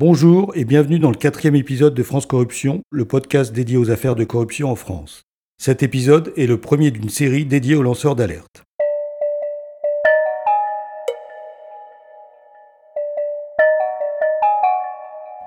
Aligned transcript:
Bonjour 0.00 0.52
et 0.54 0.64
bienvenue 0.64 0.98
dans 0.98 1.10
le 1.10 1.14
quatrième 1.14 1.56
épisode 1.56 1.92
de 1.92 2.02
France 2.02 2.24
Corruption, 2.24 2.80
le 2.90 3.04
podcast 3.04 3.52
dédié 3.52 3.76
aux 3.76 3.90
affaires 3.90 4.14
de 4.14 4.24
corruption 4.24 4.70
en 4.70 4.74
France. 4.74 5.24
Cet 5.58 5.82
épisode 5.82 6.32
est 6.38 6.46
le 6.46 6.58
premier 6.58 6.90
d'une 6.90 7.10
série 7.10 7.44
dédiée 7.44 7.74
aux 7.74 7.82
lanceurs 7.82 8.16
d'alerte. 8.16 8.62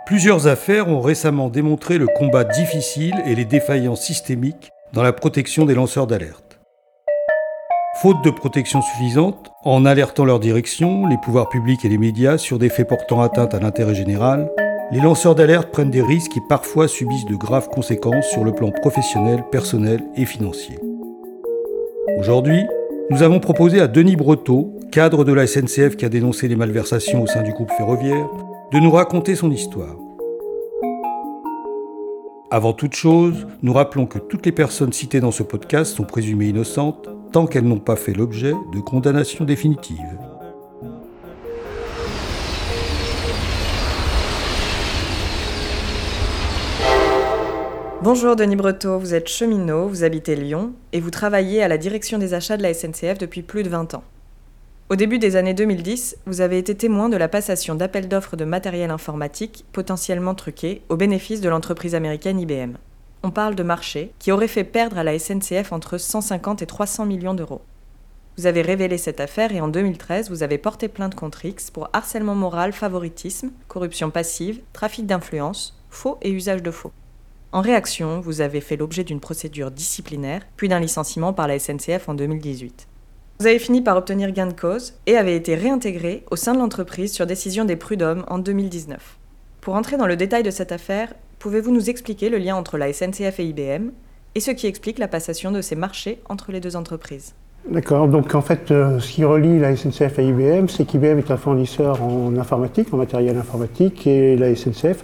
Plusieurs 0.06 0.46
affaires 0.46 0.88
ont 0.88 1.02
récemment 1.02 1.50
démontré 1.50 1.98
le 1.98 2.06
combat 2.06 2.44
difficile 2.44 3.16
et 3.26 3.34
les 3.34 3.46
défaillances 3.46 4.06
systémiques 4.06 4.70
dans 4.94 5.02
la 5.02 5.14
protection 5.14 5.66
des 5.66 5.74
lanceurs 5.74 6.06
d'alerte. 6.06 6.43
Faute 8.04 8.22
de 8.22 8.32
protection 8.32 8.82
suffisante, 8.82 9.50
en 9.64 9.86
alertant 9.86 10.26
leur 10.26 10.42
direction, 10.42 11.08
les 11.08 11.16
pouvoirs 11.16 11.48
publics 11.48 11.86
et 11.86 11.88
les 11.88 11.98
médias 11.98 12.38
sur 12.38 12.60
des 12.60 12.68
faits 12.68 12.90
portant 12.90 13.22
atteinte 13.22 13.54
à 13.54 13.62
l'intérêt 13.62 13.96
général, 13.96 14.52
les 14.92 15.00
lanceurs 15.00 15.36
d'alerte 15.36 15.72
prennent 15.72 15.90
des 15.90 16.02
risques 16.02 16.36
et 16.36 16.42
parfois 16.50 16.90
subissent 16.90 17.24
de 17.24 17.38
graves 17.38 17.70
conséquences 17.70 18.28
sur 18.28 18.44
le 18.44 18.52
plan 18.52 18.72
professionnel, 18.72 19.46
personnel 19.54 20.04
et 20.18 20.26
financier. 20.26 20.78
Aujourd'hui, 22.20 22.62
nous 23.10 23.24
avons 23.24 23.40
proposé 23.40 23.80
à 23.80 23.88
Denis 23.88 24.18
Breteau, 24.18 24.78
cadre 24.92 25.24
de 25.24 25.32
la 25.32 25.48
SNCF 25.48 25.96
qui 25.96 26.04
a 26.04 26.10
dénoncé 26.10 26.50
les 26.50 26.58
malversations 26.58 27.24
au 27.24 27.28
sein 27.28 27.42
du 27.42 27.54
groupe 27.54 27.72
ferroviaire, 27.72 28.28
de 28.74 28.80
nous 28.80 28.92
raconter 28.92 29.36
son 29.36 29.50
histoire. 29.50 29.96
Avant 32.52 32.74
toute 32.74 32.96
chose, 32.96 33.48
nous 33.62 33.72
rappelons 33.72 34.08
que 34.08 34.20
toutes 34.20 34.46
les 34.46 34.52
personnes 34.52 34.92
citées 34.92 35.22
dans 35.22 35.32
ce 35.32 35.44
podcast 35.44 35.96
sont 35.96 36.04
présumées 36.04 36.48
innocentes 36.48 37.08
tant 37.34 37.48
qu'elles 37.48 37.68
n'ont 37.68 37.80
pas 37.80 37.96
fait 37.96 38.14
l'objet 38.14 38.54
de 38.72 38.80
condamnations 38.80 39.44
définitives. 39.44 39.98
Bonjour 48.04 48.36
Denis 48.36 48.56
Breteau, 48.56 49.00
vous 49.00 49.16
êtes 49.16 49.28
cheminot, 49.28 49.88
vous 49.88 50.04
habitez 50.04 50.36
Lyon 50.36 50.74
et 50.92 51.00
vous 51.00 51.10
travaillez 51.10 51.64
à 51.64 51.68
la 51.68 51.80
direction 51.80 52.20
des 52.20 52.36
achats 52.36 52.58
de 52.58 52.62
la 52.62 52.72
SNCF 52.72 53.18
depuis 53.18 53.42
plus 53.42 53.64
de 53.64 53.70
20 53.70 53.96
ans. 53.96 54.04
Au 54.92 54.96
début 54.96 55.18
des 55.18 55.36
années 55.36 55.56
2010, 55.56 56.18
vous 56.28 56.42
avez 56.42 56.60
été 56.60 56.76
témoin 56.76 57.10
de 57.10 57.18
la 57.18 57.30
passation 57.30 57.74
d'appels 57.74 58.10
d'offres 58.10 58.36
de 58.36 58.46
matériel 58.46 58.92
informatique 58.92 59.66
potentiellement 59.72 60.36
truqués 60.36 60.84
au 60.90 60.98
bénéfice 60.98 61.42
de 61.42 61.50
l'entreprise 61.50 61.96
américaine 61.96 62.40
IBM 62.40 62.76
on 63.24 63.32
parle 63.32 63.56
de 63.56 63.64
marché 63.64 64.12
qui 64.20 64.32
aurait 64.32 64.50
fait 64.50 64.66
perdre 64.66 64.98
à 64.98 65.04
la 65.04 65.18
SNCF 65.18 65.72
entre 65.72 65.98
150 65.98 66.62
et 66.62 66.66
300 66.66 67.06
millions 67.06 67.34
d'euros. 67.34 67.62
Vous 68.38 68.48
avez 68.48 68.62
révélé 68.62 68.98
cette 68.98 69.20
affaire 69.20 69.54
et 69.54 69.62
en 69.62 69.68
2013, 69.68 70.30
vous 70.30 70.44
avez 70.44 70.58
porté 70.58 70.88
plainte 70.90 71.16
contre 71.16 71.46
X 71.46 71.72
pour 71.72 71.90
harcèlement 71.94 72.36
moral, 72.36 72.74
favoritisme, 72.74 73.52
corruption 73.68 74.12
passive, 74.12 74.62
trafic 74.74 75.06
d'influence, 75.06 75.80
faux 75.90 76.18
et 76.22 76.32
usage 76.32 76.64
de 76.64 76.72
faux. 76.72 76.92
En 77.52 77.62
réaction, 77.62 78.20
vous 78.20 78.42
avez 78.42 78.60
fait 78.60 78.76
l'objet 78.76 79.04
d'une 79.04 79.20
procédure 79.20 79.72
disciplinaire, 79.72 80.42
puis 80.58 80.68
d'un 80.68 80.80
licenciement 80.80 81.32
par 81.32 81.48
la 81.48 81.60
SNCF 81.60 82.10
en 82.10 82.16
2018. 82.16 82.88
Vous 83.40 83.48
avez 83.48 83.60
fini 83.60 83.82
par 83.82 83.98
obtenir 83.98 84.32
gain 84.32 84.48
de 84.48 84.60
cause 84.60 84.96
et 85.06 85.16
avez 85.16 85.36
été 85.36 85.54
réintégré 85.54 86.26
au 86.32 86.36
sein 86.36 86.54
de 86.54 86.60
l'entreprise 86.60 87.14
sur 87.14 87.28
décision 87.28 87.66
des 87.66 87.76
prud'hommes 87.76 88.26
en 88.28 88.40
2019. 88.40 89.18
Pour 89.62 89.76
entrer 89.76 89.98
dans 89.98 90.08
le 90.08 90.16
détail 90.16 90.44
de 90.44 90.52
cette 90.52 90.72
affaire, 90.72 91.14
Pouvez-vous 91.44 91.72
nous 91.72 91.90
expliquer 91.90 92.30
le 92.30 92.38
lien 92.38 92.56
entre 92.56 92.78
la 92.78 92.94
SNCF 92.94 93.38
et 93.42 93.46
IBM 93.48 93.90
et 94.34 94.40
ce 94.40 94.52
qui 94.52 94.66
explique 94.66 94.98
la 94.98 95.10
passation 95.10 95.52
de 95.52 95.60
ces 95.60 95.76
marchés 95.76 96.22
entre 96.30 96.54
les 96.54 96.62
deux 96.62 96.78
entreprises? 96.78 97.36
D'accord, 97.70 98.08
donc 98.08 98.34
en 98.34 98.40
fait, 98.40 98.72
euh, 98.72 98.98
ce 99.02 99.12
qui 99.12 99.26
relie 99.26 99.60
la 99.60 99.76
SNCF 99.76 100.20
à 100.20 100.22
IBM, 100.22 100.70
c'est 100.70 100.86
qu'IBM 100.86 101.18
est 101.18 101.32
un 101.32 101.36
fournisseur 101.36 102.02
en 102.02 102.38
informatique, 102.38 102.94
en 102.94 102.98
matériel 102.98 103.38
informatique, 103.38 104.08
et 104.08 104.38
la 104.38 104.56
SNCF 104.56 105.04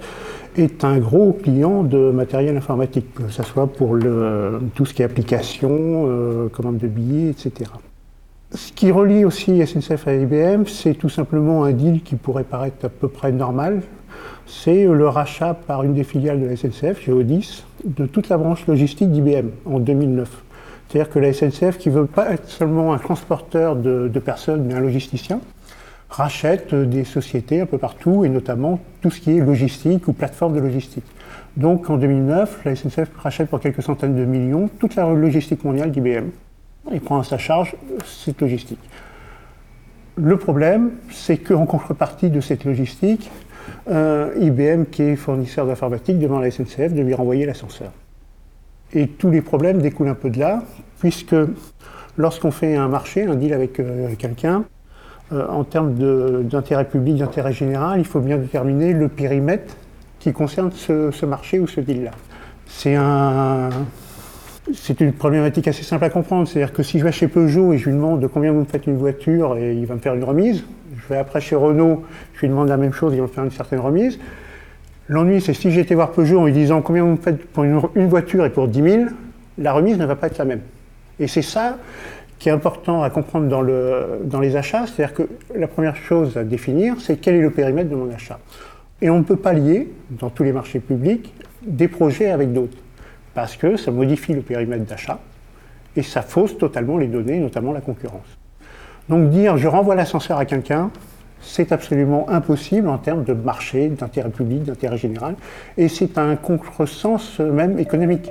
est 0.55 0.85
un 0.85 0.99
gros 0.99 1.33
client 1.33 1.83
de 1.83 2.09
matériel 2.09 2.55
informatique, 2.55 3.13
que 3.15 3.27
ce 3.27 3.43
soit 3.43 3.67
pour 3.67 3.95
le, 3.95 4.61
tout 4.75 4.85
ce 4.85 4.93
qui 4.93 5.01
est 5.01 5.05
application, 5.05 6.05
euh, 6.07 6.47
commande 6.47 6.77
de 6.77 6.87
billets, 6.87 7.31
etc. 7.31 7.69
Ce 8.55 8.71
qui 8.71 8.89
relie 8.89 9.25
aussi 9.25 9.63
SNCF 9.63 10.07
à 10.07 10.15
IBM, 10.15 10.65
c'est 10.65 10.95
tout 10.95 11.07
simplement 11.09 11.65
un 11.65 11.71
deal 11.71 12.01
qui 12.01 12.15
pourrait 12.15 12.43
paraître 12.43 12.83
à 12.83 12.89
peu 12.89 13.07
près 13.07 13.31
normal, 13.31 13.83
c'est 14.47 14.85
le 14.85 15.07
rachat 15.07 15.53
par 15.53 15.83
une 15.83 15.93
des 15.93 16.03
filiales 16.03 16.41
de 16.41 16.47
la 16.47 16.55
SNCF, 16.55 16.99
Géodis, 17.05 17.63
de 17.85 18.07
toute 18.07 18.27
la 18.27 18.39
branche 18.39 18.65
logistique 18.65 19.11
d'IBM 19.11 19.49
en 19.67 19.77
2009. 19.77 20.43
C'est-à-dire 20.87 21.11
que 21.11 21.19
la 21.19 21.31
SNCF, 21.31 21.77
qui 21.77 21.89
ne 21.89 21.93
veut 21.93 22.05
pas 22.07 22.31
être 22.31 22.49
seulement 22.49 22.91
un 22.91 22.97
transporteur 22.97 23.75
de, 23.75 24.19
personnes, 24.19 24.63
mais 24.65 24.73
un 24.73 24.79
logisticien, 24.79 25.41
rachète 26.09 26.73
des 26.73 27.03
sociétés 27.03 27.61
un 27.61 27.67
peu 27.67 27.77
partout, 27.77 28.25
et 28.25 28.29
notamment 28.29 28.79
tout 29.03 29.11
ce 29.11 29.21
qui 29.21 29.37
est 29.37 29.41
logistique 29.41 30.07
ou 30.07 30.13
plateforme 30.13 30.55
de 30.55 30.59
logistique. 30.59 31.05
Donc 31.55 31.91
en 31.91 31.97
2009, 31.97 32.61
la 32.65 32.75
SNCF 32.75 33.11
rachète 33.15 33.47
pour 33.47 33.59
quelques 33.59 33.83
centaines 33.83 34.15
de 34.15 34.25
millions 34.25 34.71
toute 34.79 34.95
la 34.95 35.07
logistique 35.13 35.63
mondiale 35.63 35.91
d'IBM 35.91 36.29
et 36.91 36.99
prend 36.99 37.19
à 37.19 37.23
sa 37.23 37.37
charge 37.37 37.75
cette 38.05 38.41
logistique. 38.41 38.79
Le 40.15 40.37
problème, 40.37 40.91
c'est 41.11 41.37
qu'en 41.37 41.65
contrepartie 41.65 42.29
de 42.29 42.41
cette 42.41 42.65
logistique, 42.65 43.31
euh, 43.89 44.33
IBM, 44.39 44.85
qui 44.85 45.03
est 45.03 45.15
fournisseur 45.15 45.65
d'informatique, 45.65 46.19
demande 46.19 46.41
à 46.41 46.45
la 46.45 46.51
SNCF 46.51 46.93
de 46.93 47.01
lui 47.01 47.13
renvoyer 47.13 47.45
l'ascenseur. 47.45 47.91
Et 48.93 49.07
tous 49.07 49.29
les 49.29 49.41
problèmes 49.41 49.81
découlent 49.81 50.09
un 50.09 50.15
peu 50.15 50.29
de 50.29 50.39
là, 50.39 50.63
puisque 50.99 51.35
lorsqu'on 52.17 52.51
fait 52.51 52.75
un 52.75 52.87
marché, 52.87 53.23
un 53.23 53.35
deal 53.35 53.53
avec 53.53 53.79
euh, 53.79 54.13
quelqu'un, 54.17 54.65
euh, 55.31 55.47
en 55.47 55.63
termes 55.63 55.93
d'intérêt 56.43 56.85
public, 56.85 57.17
d'intérêt 57.17 57.53
général, 57.53 57.99
il 57.99 58.05
faut 58.05 58.19
bien 58.19 58.37
déterminer 58.37 58.93
le 58.93 59.07
périmètre 59.07 59.75
qui 60.19 60.33
concerne 60.33 60.71
ce, 60.71 61.11
ce 61.11 61.25
marché 61.25 61.59
ou 61.59 61.67
ce 61.67 61.79
deal-là. 61.79 62.11
C'est 62.67 62.95
un, 62.95 63.69
c'est 64.73 65.01
une 65.01 65.13
problématique 65.13 65.67
assez 65.67 65.83
simple 65.83 66.03
à 66.03 66.09
comprendre. 66.09 66.47
C'est-à-dire 66.47 66.73
que 66.73 66.83
si 66.83 66.99
je 66.99 67.03
vais 67.03 67.11
chez 67.11 67.27
Peugeot 67.27 67.73
et 67.73 67.77
je 67.77 67.85
lui 67.89 67.95
demande 67.95 68.19
de 68.19 68.27
combien 68.27 68.51
vous 68.51 68.61
me 68.61 68.65
faites 68.65 68.87
une 68.87 68.97
voiture 68.97 69.57
et 69.57 69.73
il 69.73 69.85
va 69.85 69.95
me 69.95 69.99
faire 69.99 70.13
une 70.13 70.23
remise, 70.23 70.63
je 70.95 71.13
vais 71.13 71.19
après 71.19 71.41
chez 71.41 71.55
Renault, 71.55 72.03
je 72.35 72.41
lui 72.41 72.49
demande 72.49 72.69
la 72.69 72.77
même 72.77 72.93
chose, 72.93 73.13
il 73.13 73.17
va 73.17 73.23
me 73.23 73.27
faire 73.27 73.43
une 73.43 73.51
certaine 73.51 73.79
remise. 73.79 74.19
L'ennui, 75.07 75.41
c'est 75.41 75.53
si 75.53 75.71
j'étais 75.71 75.95
voir 75.95 76.11
Peugeot 76.11 76.39
en 76.39 76.45
lui 76.45 76.53
disant 76.53 76.81
combien 76.81 77.03
vous 77.03 77.11
me 77.11 77.17
faites 77.17 77.43
pour 77.47 77.63
une, 77.63 78.07
voiture 78.07 78.45
et 78.45 78.49
pour 78.51 78.67
10 78.67 78.81
000, 78.81 79.03
la 79.57 79.73
remise 79.73 79.97
ne 79.97 80.05
va 80.05 80.15
pas 80.15 80.27
être 80.27 80.37
la 80.37 80.45
même. 80.45 80.61
Et 81.19 81.27
c'est 81.27 81.41
ça 81.41 81.77
qui 82.37 82.47
est 82.47 82.51
important 82.51 83.03
à 83.03 83.09
comprendre 83.09 83.47
dans, 83.47 83.61
le, 83.61 84.21
dans 84.23 84.39
les 84.39 84.55
achats, 84.55 84.85
c'est-à-dire 84.85 85.13
que 85.13 85.23
la 85.55 85.67
première 85.67 85.95
chose 85.95 86.37
à 86.37 86.43
définir, 86.43 86.95
c'est 86.99 87.17
quel 87.17 87.35
est 87.35 87.41
le 87.41 87.49
périmètre 87.49 87.89
de 87.89 87.95
mon 87.95 88.09
achat. 88.13 88.39
Et 89.01 89.09
on 89.09 89.17
ne 89.17 89.23
peut 89.23 89.35
pas 89.35 89.51
lier, 89.53 89.89
dans 90.11 90.29
tous 90.29 90.43
les 90.43 90.53
marchés 90.53 90.79
publics, 90.79 91.33
des 91.65 91.87
projets 91.87 92.29
avec 92.29 92.53
d'autres 92.53 92.77
parce 93.39 93.55
que 93.55 93.77
ça 93.77 93.89
modifie 93.89 94.33
le 94.33 94.41
périmètre 94.41 94.83
d'achat 94.83 95.17
et 95.95 96.03
ça 96.03 96.21
fausse 96.21 96.57
totalement 96.57 96.97
les 96.97 97.07
données, 97.07 97.39
notamment 97.39 97.71
la 97.71 97.79
concurrence. 97.79 98.27
Donc 99.07 99.29
dire 99.29 99.55
je 99.55 99.65
renvoie 99.69 99.95
l'ascenseur 99.95 100.37
à 100.39 100.43
quelqu'un, 100.43 100.91
c'est 101.39 101.71
absolument 101.71 102.29
impossible 102.29 102.89
en 102.89 102.97
termes 102.97 103.23
de 103.23 103.31
marché, 103.31 103.87
d'intérêt 103.87 104.29
public, 104.29 104.63
d'intérêt 104.63 104.97
général, 104.97 105.35
et 105.77 105.87
c'est 105.87 106.17
un 106.17 106.35
contresens 106.35 107.39
même 107.39 107.79
économique. 107.79 108.29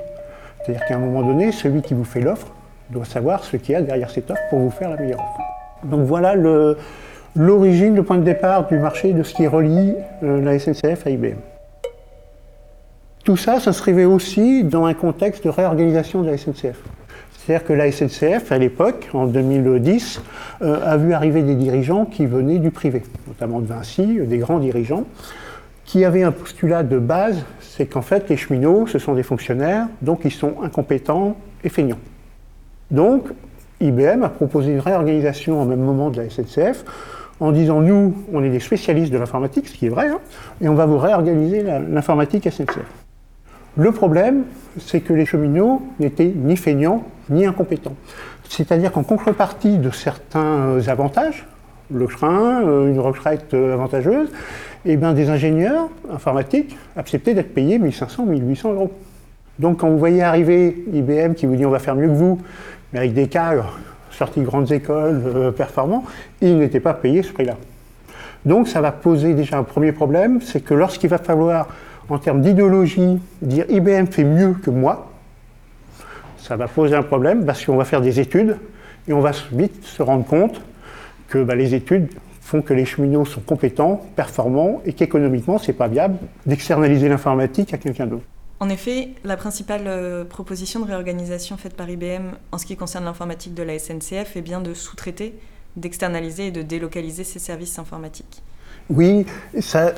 C'est-à-dire 0.61 0.85
qu'à 0.85 0.97
un 0.97 0.99
moment 0.99 1.23
donné, 1.23 1.51
celui 1.51 1.81
qui 1.81 1.95
vous 1.95 2.03
fait 2.03 2.21
l'offre 2.21 2.53
doit 2.91 3.05
savoir 3.05 3.43
ce 3.43 3.57
qu'il 3.57 3.73
y 3.73 3.75
a 3.75 3.81
derrière 3.81 4.11
cette 4.11 4.29
offre 4.29 4.43
pour 4.51 4.59
vous 4.59 4.69
faire 4.69 4.91
la 4.91 4.97
meilleure 4.97 5.21
offre. 5.21 5.87
Donc 5.89 6.01
voilà 6.05 6.35
l'origine, 7.35 7.95
le, 7.95 8.03
point 8.03 8.19
de 8.19 8.23
départ 8.23 8.67
du 8.67 8.77
marché 8.77 9.13
de 9.13 9.23
ce 9.23 9.33
qui 9.33 9.47
relie 9.47 9.95
euh, 10.21 10.39
la 10.39 10.59
SNCF 10.59 11.07
à 11.07 11.09
IBM. 11.09 11.39
Tout 13.23 13.37
ça 13.37 13.59
s'inscrivait 13.59 14.05
aussi 14.05 14.63
dans 14.63 14.85
un 14.85 14.93
contexte 14.93 15.43
de 15.43 15.49
réorganisation 15.49 16.21
de 16.21 16.29
la 16.29 16.37
SNCF. 16.37 16.77
C'est-à-dire 17.37 17.65
que 17.65 17.73
la 17.73 17.91
SNCF, 17.91 18.51
à 18.51 18.57
l'époque, 18.57 19.09
en 19.13 19.25
2010, 19.25 20.21
euh, 20.61 20.79
a 20.85 20.97
vu 20.97 21.13
arriver 21.13 21.41
des 21.41 21.55
dirigeants 21.55 22.05
qui 22.05 22.25
venaient 22.25 22.59
du 22.59 22.69
privé, 22.69 23.03
notamment 23.27 23.59
de 23.59 23.65
Vinci, 23.65 24.19
des 24.21 24.37
grands 24.37 24.59
dirigeants, 24.59 25.05
qui 25.83 26.05
avaient 26.05 26.23
un 26.23 26.31
postulat 26.31 26.83
de 26.83 26.99
base, 26.99 27.43
c'est 27.59 27.87
qu'en 27.87 28.03
fait, 28.03 28.29
les 28.29 28.37
cheminots, 28.37 28.85
ce 28.85 28.99
sont 28.99 29.15
des 29.15 29.23
fonctionnaires, 29.23 29.87
donc 30.01 30.21
ils 30.25 30.31
sont 30.31 30.61
incompétents 30.61 31.35
et 31.63 31.69
feignants. 31.69 31.97
Donc, 32.91 33.29
IBM 33.81 34.23
a 34.23 34.29
proposé 34.29 34.71
une 34.71 34.79
réorganisation 34.79 35.61
au 35.61 35.65
même 35.65 35.79
moment 35.79 36.11
de 36.11 36.21
la 36.21 36.29
SNCF, 36.29 36.85
en 37.39 37.51
disant, 37.51 37.81
nous, 37.81 38.13
on 38.31 38.43
est 38.43 38.49
des 38.49 38.59
spécialistes 38.59 39.11
de 39.11 39.17
l'informatique, 39.17 39.67
ce 39.67 39.73
qui 39.73 39.87
est 39.87 39.89
vrai, 39.89 40.09
hein, 40.09 40.19
et 40.61 40.69
on 40.69 40.75
va 40.75 40.85
vous 40.85 40.97
réorganiser 40.97 41.63
l'informatique 41.63 42.47
SNCF. 42.51 42.85
Le 43.77 43.91
problème, 43.91 44.43
c'est 44.79 45.01
que 45.01 45.13
les 45.13 45.25
cheminots 45.25 45.81
n'étaient 45.99 46.31
ni 46.35 46.57
feignants 46.57 47.03
ni 47.29 47.45
incompétents. 47.45 47.95
C'est-à-dire 48.49 48.91
qu'en 48.91 49.03
contrepartie 49.03 49.77
de 49.77 49.91
certains 49.91 50.79
avantages, 50.87 51.45
le 51.91 52.07
train, 52.07 52.63
euh, 52.63 52.91
une 52.91 52.99
retraite 52.99 53.53
avantageuse, 53.53 54.29
et 54.85 54.93
eh 54.93 54.97
bien 54.97 55.13
des 55.13 55.29
ingénieurs 55.29 55.89
informatiques 56.09 56.77
acceptaient 56.95 57.33
d'être 57.33 57.53
payés 57.53 57.79
1500, 57.79 58.25
1800 58.25 58.73
euros. 58.73 58.91
Donc 59.59 59.79
quand 59.79 59.89
vous 59.89 59.97
voyez 59.97 60.23
arriver 60.23 60.85
IBM 60.93 61.33
qui 61.33 61.45
vous 61.45 61.55
dit 61.55 61.65
on 61.65 61.69
va 61.69 61.79
faire 61.79 61.95
mieux 61.95 62.07
que 62.07 62.13
vous, 62.13 62.39
mais 62.93 62.99
avec 62.99 63.13
des 63.13 63.27
cadres 63.27 63.77
sortis 64.11 64.39
de 64.39 64.45
grandes 64.45 64.71
écoles 64.71 65.21
euh, 65.25 65.51
performants, 65.51 66.05
ils 66.41 66.57
n'étaient 66.57 66.79
pas 66.79 66.93
payés 66.93 67.23
ce 67.23 67.33
prix-là. 67.33 67.55
Donc 68.45 68.69
ça 68.69 68.79
va 68.79 68.91
poser 68.91 69.33
déjà 69.33 69.57
un 69.57 69.63
premier 69.63 69.91
problème, 69.91 70.39
c'est 70.41 70.63
que 70.63 70.73
lorsqu'il 70.73 71.09
va 71.09 71.17
falloir, 71.17 71.67
en 72.09 72.19
termes 72.19 72.41
d'idéologie, 72.41 73.19
dire 73.41 73.65
IBM 73.69 74.07
fait 74.07 74.23
mieux 74.23 74.53
que 74.53 74.69
moi, 74.69 75.11
ça 76.37 76.55
va 76.55 76.67
poser 76.67 76.95
un 76.95 77.03
problème 77.03 77.45
parce 77.45 77.65
qu'on 77.65 77.77
va 77.77 77.85
faire 77.85 78.01
des 78.01 78.19
études 78.19 78.57
et 79.07 79.13
on 79.13 79.19
va 79.19 79.31
vite 79.51 79.83
se 79.83 80.01
rendre 80.01 80.25
compte 80.25 80.61
que 81.27 81.43
bah, 81.43 81.55
les 81.55 81.75
études 81.75 82.09
font 82.41 82.61
que 82.61 82.73
les 82.73 82.85
cheminots 82.85 83.25
sont 83.25 83.41
compétents, 83.41 84.01
performants 84.15 84.81
et 84.85 84.93
qu'économiquement, 84.93 85.59
c'est 85.59 85.73
pas 85.73 85.87
viable 85.87 86.17
d'externaliser 86.47 87.07
l'informatique 87.07 87.73
à 87.73 87.77
quelqu'un 87.77 88.07
d'autre. 88.07 88.23
En 88.59 88.69
effet, 88.69 89.09
la 89.23 89.37
principale 89.37 89.83
euh, 89.85 90.25
proposition 90.25 90.79
de 90.81 90.85
réorganisation 90.85 91.55
faite 91.55 91.75
par 91.75 91.89
IBM 91.89 92.31
en 92.51 92.57
ce 92.57 92.65
qui 92.65 92.75
concerne 92.75 93.05
l'informatique 93.05 93.53
de 93.53 93.63
la 93.63 93.77
SNCF 93.77 94.35
est 94.35 94.41
bien 94.41 94.59
de 94.59 94.73
sous-traiter, 94.73 95.35
d'externaliser 95.77 96.47
et 96.47 96.51
de 96.51 96.61
délocaliser 96.61 97.23
ses 97.23 97.39
services 97.39 97.79
informatiques. 97.79 98.41
Oui, 98.89 99.27
ça, 99.59 99.93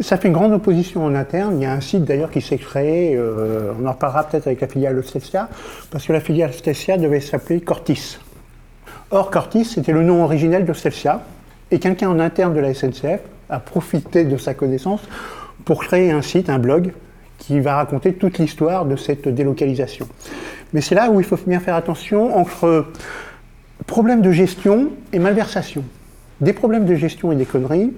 fait 0.00 0.26
une 0.26 0.32
grande 0.32 0.52
opposition 0.52 1.04
en 1.04 1.14
interne. 1.14 1.60
Il 1.60 1.62
y 1.62 1.66
a 1.66 1.72
un 1.72 1.80
site 1.80 2.04
d'ailleurs 2.04 2.30
qui 2.30 2.40
s'est 2.40 2.58
créé, 2.58 3.14
euh, 3.14 3.72
on 3.80 3.86
en 3.86 3.94
parlera 3.94 4.24
peut-être 4.24 4.48
avec 4.48 4.60
la 4.60 4.66
filiale 4.66 5.02
Stelcia, 5.04 5.48
parce 5.92 6.06
que 6.06 6.12
la 6.12 6.18
filiale 6.18 6.52
Stelcia 6.52 6.98
devait 6.98 7.20
s'appeler 7.20 7.60
Cortis. 7.60 8.18
Or, 9.12 9.30
Cortis, 9.30 9.66
c'était 9.66 9.92
le 9.92 10.02
nom 10.02 10.24
originel 10.24 10.64
de 10.64 10.72
Stelcia, 10.72 11.22
et 11.70 11.78
quelqu'un 11.78 12.08
en 12.08 12.18
interne 12.18 12.52
de 12.52 12.58
la 12.58 12.74
SNCF 12.74 13.20
a 13.48 13.60
profité 13.60 14.24
de 14.24 14.36
sa 14.36 14.54
connaissance 14.54 15.02
pour 15.64 15.84
créer 15.84 16.10
un 16.10 16.22
site, 16.22 16.50
un 16.50 16.58
blog, 16.58 16.92
qui 17.38 17.60
va 17.60 17.76
raconter 17.76 18.12
toute 18.14 18.38
l'histoire 18.38 18.86
de 18.86 18.96
cette 18.96 19.28
délocalisation. 19.28 20.08
Mais 20.72 20.80
c'est 20.80 20.96
là 20.96 21.10
où 21.10 21.20
il 21.20 21.26
faut 21.26 21.38
bien 21.46 21.60
faire 21.60 21.76
attention 21.76 22.36
entre 22.36 22.86
problèmes 23.86 24.22
de 24.22 24.32
gestion 24.32 24.90
et 25.12 25.20
malversation. 25.20 25.84
Des 26.40 26.52
problèmes 26.52 26.86
de 26.86 26.94
gestion 26.96 27.30
et 27.30 27.36
des 27.36 27.44
conneries, 27.44 27.92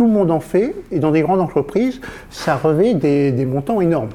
tout 0.00 0.06
le 0.06 0.12
monde 0.14 0.30
en 0.30 0.40
fait, 0.40 0.74
et 0.90 0.98
dans 0.98 1.10
des 1.10 1.20
grandes 1.20 1.42
entreprises, 1.42 2.00
ça 2.30 2.56
revêt 2.56 2.94
des, 2.94 3.44
montants 3.44 3.82
énormes. 3.82 4.08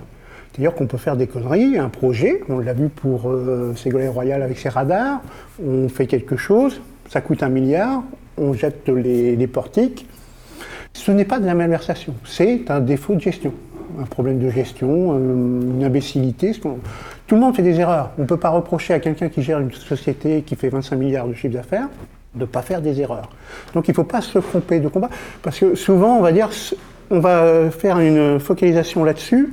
D'ailleurs 0.57 0.73
qu'on 0.73 0.87
peut 0.87 0.97
faire 0.97 1.15
des 1.15 1.27
conneries, 1.27 1.77
un 1.77 1.89
projet, 1.89 2.41
on 2.49 2.57
l'a 2.57 2.73
vu 2.73 2.89
pour 2.89 3.29
euh, 3.29 3.71
Ségolène 3.75 4.09
Royal 4.09 4.41
avec 4.41 4.57
ses 4.57 4.69
radars, 4.69 5.21
on 5.63 5.87
fait 5.87 6.07
quelque 6.07 6.37
chose, 6.37 6.81
ça 7.11 7.21
coûte 7.21 7.43
un 7.43 7.49
milliard, 7.49 8.01
on 8.39 8.53
jette 8.53 8.89
les, 8.89 9.35
les 9.35 9.45
portiques. 9.45 10.07
Ce 10.93 11.11
n'est 11.11 11.23
pas 11.23 11.37
de 11.37 11.45
la 11.45 11.53
malversation, 11.53 12.15
c'est 12.25 12.71
un 12.71 12.79
défaut 12.79 13.13
de 13.13 13.21
gestion 13.21 13.53
un 14.01 14.05
problème 14.05 14.39
de 14.39 14.49
gestion, 14.49 15.13
euh, 15.13 15.61
une 15.61 15.83
imbécilité. 15.83 16.51
Tout 17.27 17.35
le 17.35 17.39
monde 17.39 17.55
fait 17.55 17.61
des 17.61 17.79
erreurs. 17.79 18.11
On 18.17 18.23
ne 18.23 18.27
peut 18.27 18.37
pas 18.37 18.49
reprocher 18.49 18.95
à 18.95 18.99
quelqu'un 18.99 19.29
qui 19.29 19.43
gère 19.43 19.59
une 19.59 19.71
société 19.71 20.41
qui 20.41 20.55
fait 20.55 20.69
25 20.69 20.95
milliards 20.95 21.27
de 21.27 21.33
chiffre 21.35 21.53
d'affaires 21.53 21.87
de 22.35 22.41
ne 22.41 22.45
pas 22.45 22.61
faire 22.61 22.81
des 22.81 23.01
erreurs. 23.01 23.29
Donc 23.73 23.87
il 23.87 23.91
ne 23.91 23.95
faut 23.95 24.03
pas 24.03 24.21
se 24.21 24.39
tromper 24.39 24.79
de 24.79 24.87
combat, 24.87 25.09
parce 25.41 25.59
que 25.59 25.75
souvent 25.75 26.17
on 26.17 26.21
va 26.21 26.31
dire, 26.31 26.49
on 27.09 27.19
va 27.19 27.69
faire 27.71 27.99
une 27.99 28.39
focalisation 28.39 29.03
là-dessus, 29.03 29.49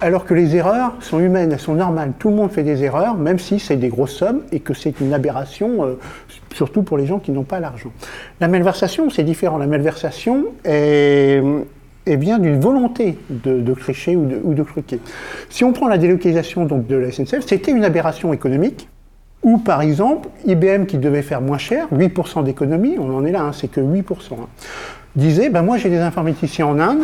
alors 0.00 0.24
que 0.24 0.34
les 0.34 0.54
erreurs 0.54 0.94
sont 1.00 1.18
humaines, 1.18 1.50
elles 1.52 1.58
sont 1.58 1.74
normales. 1.74 2.12
Tout 2.18 2.30
le 2.30 2.36
monde 2.36 2.50
fait 2.50 2.62
des 2.62 2.84
erreurs, 2.84 3.16
même 3.16 3.38
si 3.38 3.58
c'est 3.58 3.76
des 3.76 3.88
grosses 3.88 4.14
sommes 4.14 4.42
et 4.52 4.60
que 4.60 4.72
c'est 4.72 5.00
une 5.00 5.12
aberration, 5.12 5.84
euh, 5.84 5.98
surtout 6.54 6.82
pour 6.82 6.98
les 6.98 7.06
gens 7.06 7.18
qui 7.18 7.32
n'ont 7.32 7.42
pas 7.42 7.58
l'argent. 7.58 7.90
La 8.40 8.48
malversation, 8.48 9.10
c'est 9.10 9.24
différent. 9.24 9.58
La 9.58 9.66
malversation 9.66 10.46
est, 10.64 11.42
bien 12.06 12.38
d'une 12.38 12.60
volonté 12.60 13.18
de, 13.28 13.60
de 13.60 13.72
ou 13.72 14.24
de, 14.24 14.40
ou 14.44 14.54
de, 14.54 14.62
truquer. 14.62 15.00
Si 15.50 15.64
on 15.64 15.72
prend 15.72 15.88
la 15.88 15.98
délocalisation 15.98 16.64
donc, 16.64 16.86
de 16.86 16.96
la 16.96 17.10
SNCF, 17.10 17.44
c'était 17.44 17.72
une 17.72 17.84
aberration 17.84 18.32
économique, 18.32 18.88
ou 19.42 19.58
par 19.58 19.82
exemple, 19.82 20.28
IBM 20.46 20.86
qui 20.86 20.98
devait 20.98 21.22
faire 21.22 21.40
moins 21.40 21.58
cher, 21.58 21.86
8% 21.92 22.44
d'économie, 22.44 22.96
on 22.98 23.16
en 23.16 23.24
est 23.24 23.32
là, 23.32 23.42
hein, 23.42 23.52
c'est 23.52 23.68
que 23.68 23.80
8%, 23.80 24.02
hein, 24.32 24.46
disait, 25.16 25.48
ben 25.48 25.62
moi 25.62 25.78
j'ai 25.78 25.90
des 25.90 25.98
informaticiens 25.98 26.66
en 26.66 26.78
Inde, 26.80 27.02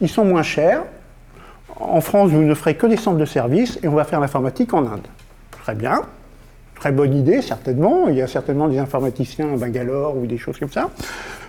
ils 0.00 0.08
sont 0.08 0.24
moins 0.24 0.42
chers, 0.42 0.82
en 1.80 2.00
France 2.00 2.30
vous 2.30 2.42
ne 2.42 2.54
ferez 2.54 2.74
que 2.74 2.86
des 2.86 2.96
centres 2.96 3.18
de 3.18 3.24
services 3.24 3.78
et 3.82 3.88
on 3.88 3.94
va 3.94 4.04
faire 4.04 4.20
l'informatique 4.20 4.74
en 4.74 4.86
Inde. 4.86 5.06
Très 5.62 5.74
bien, 5.74 6.02
très 6.74 6.92
bonne 6.92 7.14
idée 7.14 7.40
certainement, 7.40 8.08
il 8.08 8.16
y 8.16 8.22
a 8.22 8.26
certainement 8.26 8.68
des 8.68 8.78
informaticiens 8.78 9.54
à 9.54 9.56
Bangalore 9.56 10.16
ou 10.16 10.26
des 10.26 10.38
choses 10.38 10.58
comme 10.58 10.70
ça. 10.70 10.90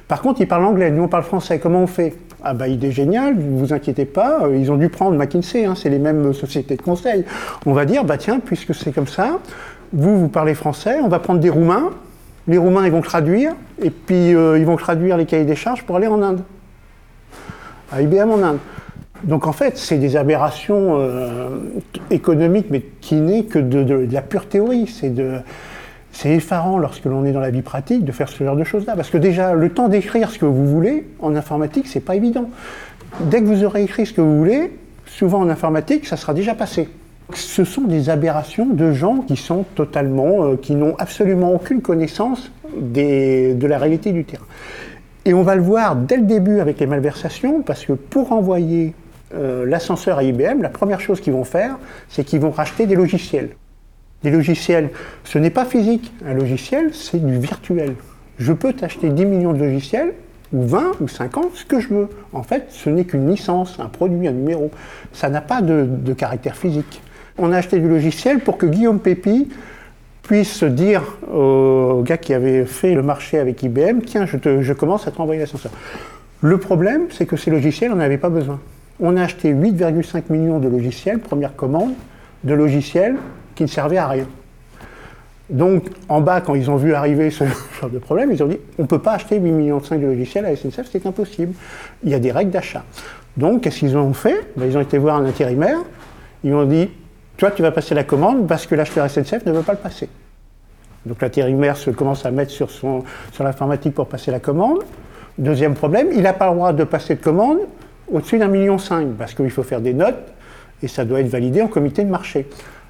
Par 0.07 0.21
contre, 0.23 0.41
ils 0.41 0.47
parlent 0.47 0.65
anglais, 0.65 0.89
nous 0.89 1.03
on 1.03 1.07
parle 1.07 1.23
français, 1.23 1.59
comment 1.59 1.83
on 1.83 1.87
fait? 1.87 2.15
Ah 2.41 2.53
bah 2.53 2.67
idée 2.67 2.91
géniale, 2.91 3.35
ne 3.35 3.59
vous 3.59 3.73
inquiétez 3.73 4.05
pas, 4.05 4.45
euh, 4.45 4.57
ils 4.57 4.71
ont 4.71 4.77
dû 4.77 4.89
prendre 4.89 5.15
McKinsey, 5.17 5.65
hein, 5.65 5.75
c'est 5.75 5.89
les 5.89 5.99
mêmes 5.99 6.33
sociétés 6.33 6.77
de 6.77 6.81
conseil. 6.81 7.25
On 7.65 7.73
va 7.73 7.85
dire, 7.85 8.05
bah 8.05 8.17
tiens, 8.17 8.39
puisque 8.39 8.73
c'est 8.73 8.91
comme 8.91 9.07
ça, 9.07 9.39
vous, 9.93 10.19
vous 10.19 10.27
parlez 10.27 10.53
français, 10.53 10.99
on 11.03 11.07
va 11.07 11.19
prendre 11.19 11.39
des 11.39 11.49
Roumains, 11.49 11.91
les 12.47 12.57
Roumains 12.57 12.85
ils 12.85 12.91
vont 12.91 13.01
traduire, 13.01 13.53
et 13.81 13.89
puis 13.89 14.35
euh, 14.35 14.57
ils 14.57 14.65
vont 14.65 14.75
traduire 14.75 15.17
les 15.17 15.25
cahiers 15.25 15.45
des 15.45 15.55
charges 15.55 15.83
pour 15.83 15.95
aller 15.95 16.07
en 16.07 16.21
Inde. 16.21 16.41
À 17.91 18.01
IBM 18.01 18.29
en 18.29 18.43
Inde. 18.43 18.57
Donc 19.23 19.47
en 19.47 19.51
fait, 19.51 19.77
c'est 19.77 19.97
des 19.97 20.15
aberrations 20.15 20.97
euh, 20.97 21.49
économiques, 22.09 22.67
mais 22.69 22.81
qui 23.01 23.15
n'est 23.15 23.43
que 23.43 23.59
de, 23.59 24.07
la 24.11 24.21
pure 24.21 24.47
théorie. 24.47 24.87
C'est 26.11 26.29
effarant 26.29 26.79
lorsque 26.79 27.05
l'on 27.05 27.25
est 27.25 27.31
dans 27.31 27.39
la 27.39 27.51
vie 27.51 27.61
pratique 27.61 28.03
de 28.03 28.11
faire 28.11 28.29
ce 28.29 28.43
genre 28.43 28.55
de 28.55 28.63
choses-là. 28.63 28.95
Parce 28.95 29.09
que 29.09 29.17
déjà, 29.17 29.53
le 29.53 29.69
temps 29.69 29.89
d'écrire 29.89 30.31
ce 30.31 30.39
que 30.39 30.45
vous 30.45 30.67
voulez, 30.67 31.07
en 31.19 31.35
informatique, 31.35 31.87
c'est 31.87 31.99
pas 31.99 32.15
évident. 32.15 32.49
Dès 33.21 33.41
que 33.41 33.45
vous 33.45 33.63
aurez 33.63 33.83
écrit 33.83 34.05
ce 34.05 34.13
que 34.13 34.21
vous 34.21 34.37
voulez, 34.37 34.71
souvent 35.05 35.39
en 35.39 35.49
informatique, 35.49 36.07
ça 36.07 36.15
sera 36.15 36.33
déjà 36.33 36.55
passé. 36.55 36.87
Ce 37.33 37.63
sont 37.63 37.81
des 37.81 38.09
aberrations 38.09 38.65
de 38.65 38.91
gens 38.91 39.17
qui 39.17 39.35
sont 39.35 39.65
totalement, 39.75 40.45
euh, 40.45 40.55
qui 40.55 40.75
n'ont 40.75 40.95
absolument 40.97 41.53
aucune 41.53 41.81
connaissance 41.81 42.51
de 42.75 43.65
la 43.65 43.77
réalité 43.77 44.11
du 44.11 44.25
terrain. 44.25 44.45
Et 45.25 45.33
on 45.33 45.43
va 45.43 45.55
le 45.55 45.61
voir 45.61 45.95
dès 45.95 46.17
le 46.17 46.23
début 46.23 46.59
avec 46.59 46.79
les 46.79 46.87
malversations, 46.87 47.61
parce 47.61 47.85
que 47.85 47.93
pour 47.93 48.31
envoyer 48.31 48.93
euh, 49.35 49.65
l'ascenseur 49.65 50.17
à 50.17 50.23
IBM, 50.23 50.61
la 50.61 50.69
première 50.69 51.01
chose 51.01 51.21
qu'ils 51.21 51.33
vont 51.33 51.43
faire, 51.43 51.77
c'est 52.07 52.23
qu'ils 52.23 52.39
vont 52.39 52.51
racheter 52.51 52.87
des 52.87 52.95
logiciels. 52.95 53.49
Des 54.23 54.31
logiciels, 54.31 54.89
ce 55.23 55.37
n'est 55.37 55.49
pas 55.49 55.65
physique. 55.65 56.11
Un 56.25 56.33
logiciel, 56.33 56.93
c'est 56.93 57.23
du 57.23 57.37
virtuel. 57.37 57.95
Je 58.37 58.53
peux 58.53 58.73
t'acheter 58.73 59.09
10 59.09 59.25
millions 59.25 59.53
de 59.53 59.59
logiciels, 59.59 60.13
ou 60.51 60.63
20, 60.63 60.93
ou 61.01 61.07
50, 61.07 61.55
ce 61.55 61.65
que 61.65 61.79
je 61.79 61.89
veux. 61.89 62.09
En 62.33 62.43
fait, 62.43 62.67
ce 62.69 62.89
n'est 62.89 63.05
qu'une 63.05 63.29
licence, 63.29 63.79
un 63.79 63.87
produit, 63.87 64.27
un 64.27 64.31
numéro. 64.31 64.71
Ça 65.13 65.29
n'a 65.29 65.41
pas 65.41 65.61
de, 65.61 66.13
caractère 66.13 66.57
physique. 66.57 67.01
On 67.41 67.53
a 67.53 67.57
acheté 67.57 67.79
du 67.79 67.87
logiciel 67.87 68.39
pour 68.39 68.57
que 68.57 68.65
Guillaume 68.65 68.99
Pépi 68.99 69.47
puisse 70.23 70.63
dire 70.63 71.01
au 71.33 72.03
gars 72.05 72.17
qui 72.17 72.33
avait 72.33 72.65
fait 72.65 72.93
le 72.93 73.01
marché 73.01 73.39
avec 73.39 73.63
IBM, 73.63 74.01
tiens, 74.05 74.25
je, 74.25 74.73
commence 74.73 75.07
à 75.07 75.11
te 75.11 75.17
renvoyer 75.17 75.39
l'ascenseur. 75.39 75.71
Le 76.41 76.57
problème, 76.57 77.07
c'est 77.11 77.25
que 77.25 77.37
ces 77.37 77.49
logiciels, 77.49 77.91
on 77.93 77.95
n'avait 77.95 78.17
pas 78.17 78.29
besoin. 78.29 78.59
On 78.99 79.15
a 79.15 79.23
acheté 79.23 79.53
8,5 79.53 80.23
millions 80.29 80.59
de 80.59 80.67
logiciels, 80.67 81.19
première 81.19 81.55
commande, 81.55 81.93
de 82.43 82.53
logiciels 82.53 83.15
qui 83.55 83.63
ne 83.63 83.69
servait 83.69 83.97
à 83.97 84.07
rien. 84.07 84.27
Donc, 85.49 85.85
en 86.09 86.19
bas, 86.19 86.41
quand 86.41 86.55
ils 86.55 86.69
ont 86.69 86.75
vu 86.75 86.93
arriver 86.93 87.31
ce 87.31 87.45
genre 87.81 87.89
de 87.89 87.99
problème, 87.99 88.31
ils 88.33 88.43
ont 88.43 88.47
dit 88.47 88.59
on 88.77 88.83
ne 88.83 88.87
peut 88.87 88.99
pas 88.99 89.13
acheter 89.13 89.39
8 89.39 89.51
millions 89.51 89.79
de 89.79 89.95
logiciels 89.95 90.45
à 90.45 90.55
SNCF, 90.55 90.89
c'est 90.91 91.05
impossible. 91.05 91.53
Il 92.03 92.09
y 92.09 92.13
a 92.13 92.19
des 92.19 92.33
règles 92.33 92.51
d'achat. 92.51 92.83
Donc, 93.37 93.61
qu'est-ce 93.61 93.79
qu'ils 93.79 93.97
ont 93.97 94.13
fait? 94.13 94.45
Ben, 94.57 94.65
Ils 94.65 94.77
ont 94.77 94.81
été 94.81 94.97
voir 94.97 95.15
un 95.15 95.25
intérimaire, 95.25 95.79
ils 96.43 96.53
ont 96.53 96.65
dit 96.65 96.89
toi, 97.39 97.51
tu 97.51 97.61
vas 97.61 97.71
passer 97.71 97.95
la 97.95 98.03
commande 98.03 98.47
parce 98.47 98.67
que 98.67 98.75
l'acheteur 98.75 99.09
SNCF 99.09 99.45
ne 99.45 99.53
veut 99.53 99.61
pas 99.61 99.71
le 99.71 99.77
passer. 99.77 100.09
Donc, 101.05 101.21
l'intérimaire 101.21 101.77
se 101.77 101.89
commence 101.89 102.25
à 102.25 102.31
mettre 102.31 102.51
sur, 102.51 102.69
son, 102.69 103.05
sur 103.31 103.45
l'informatique 103.45 103.95
pour 103.95 104.07
passer 104.07 104.29
la 104.29 104.41
commande. 104.41 104.79
Deuxième 105.37 105.73
problème, 105.73 106.09
il 106.13 106.21
n'a 106.21 106.33
pas 106.33 106.49
le 106.49 106.55
droit 106.55 106.73
de 106.73 106.83
passer 106.83 107.15
de 107.15 107.21
commande 107.21 107.59
au-dessus 108.11 108.39
d'un 108.39 108.49
million 108.49 108.77
cinq 108.77 109.07
parce 109.17 109.33
qu'il 109.33 109.49
faut 109.51 109.63
faire 109.63 109.79
des 109.79 109.93
notes 109.93 110.19
et 110.83 110.89
ça 110.89 111.05
doit 111.05 111.21
être 111.21 111.29
validé 111.29 111.61
en 111.61 111.69
comité 111.69 112.03
de 112.03 112.09
marché. 112.09 112.45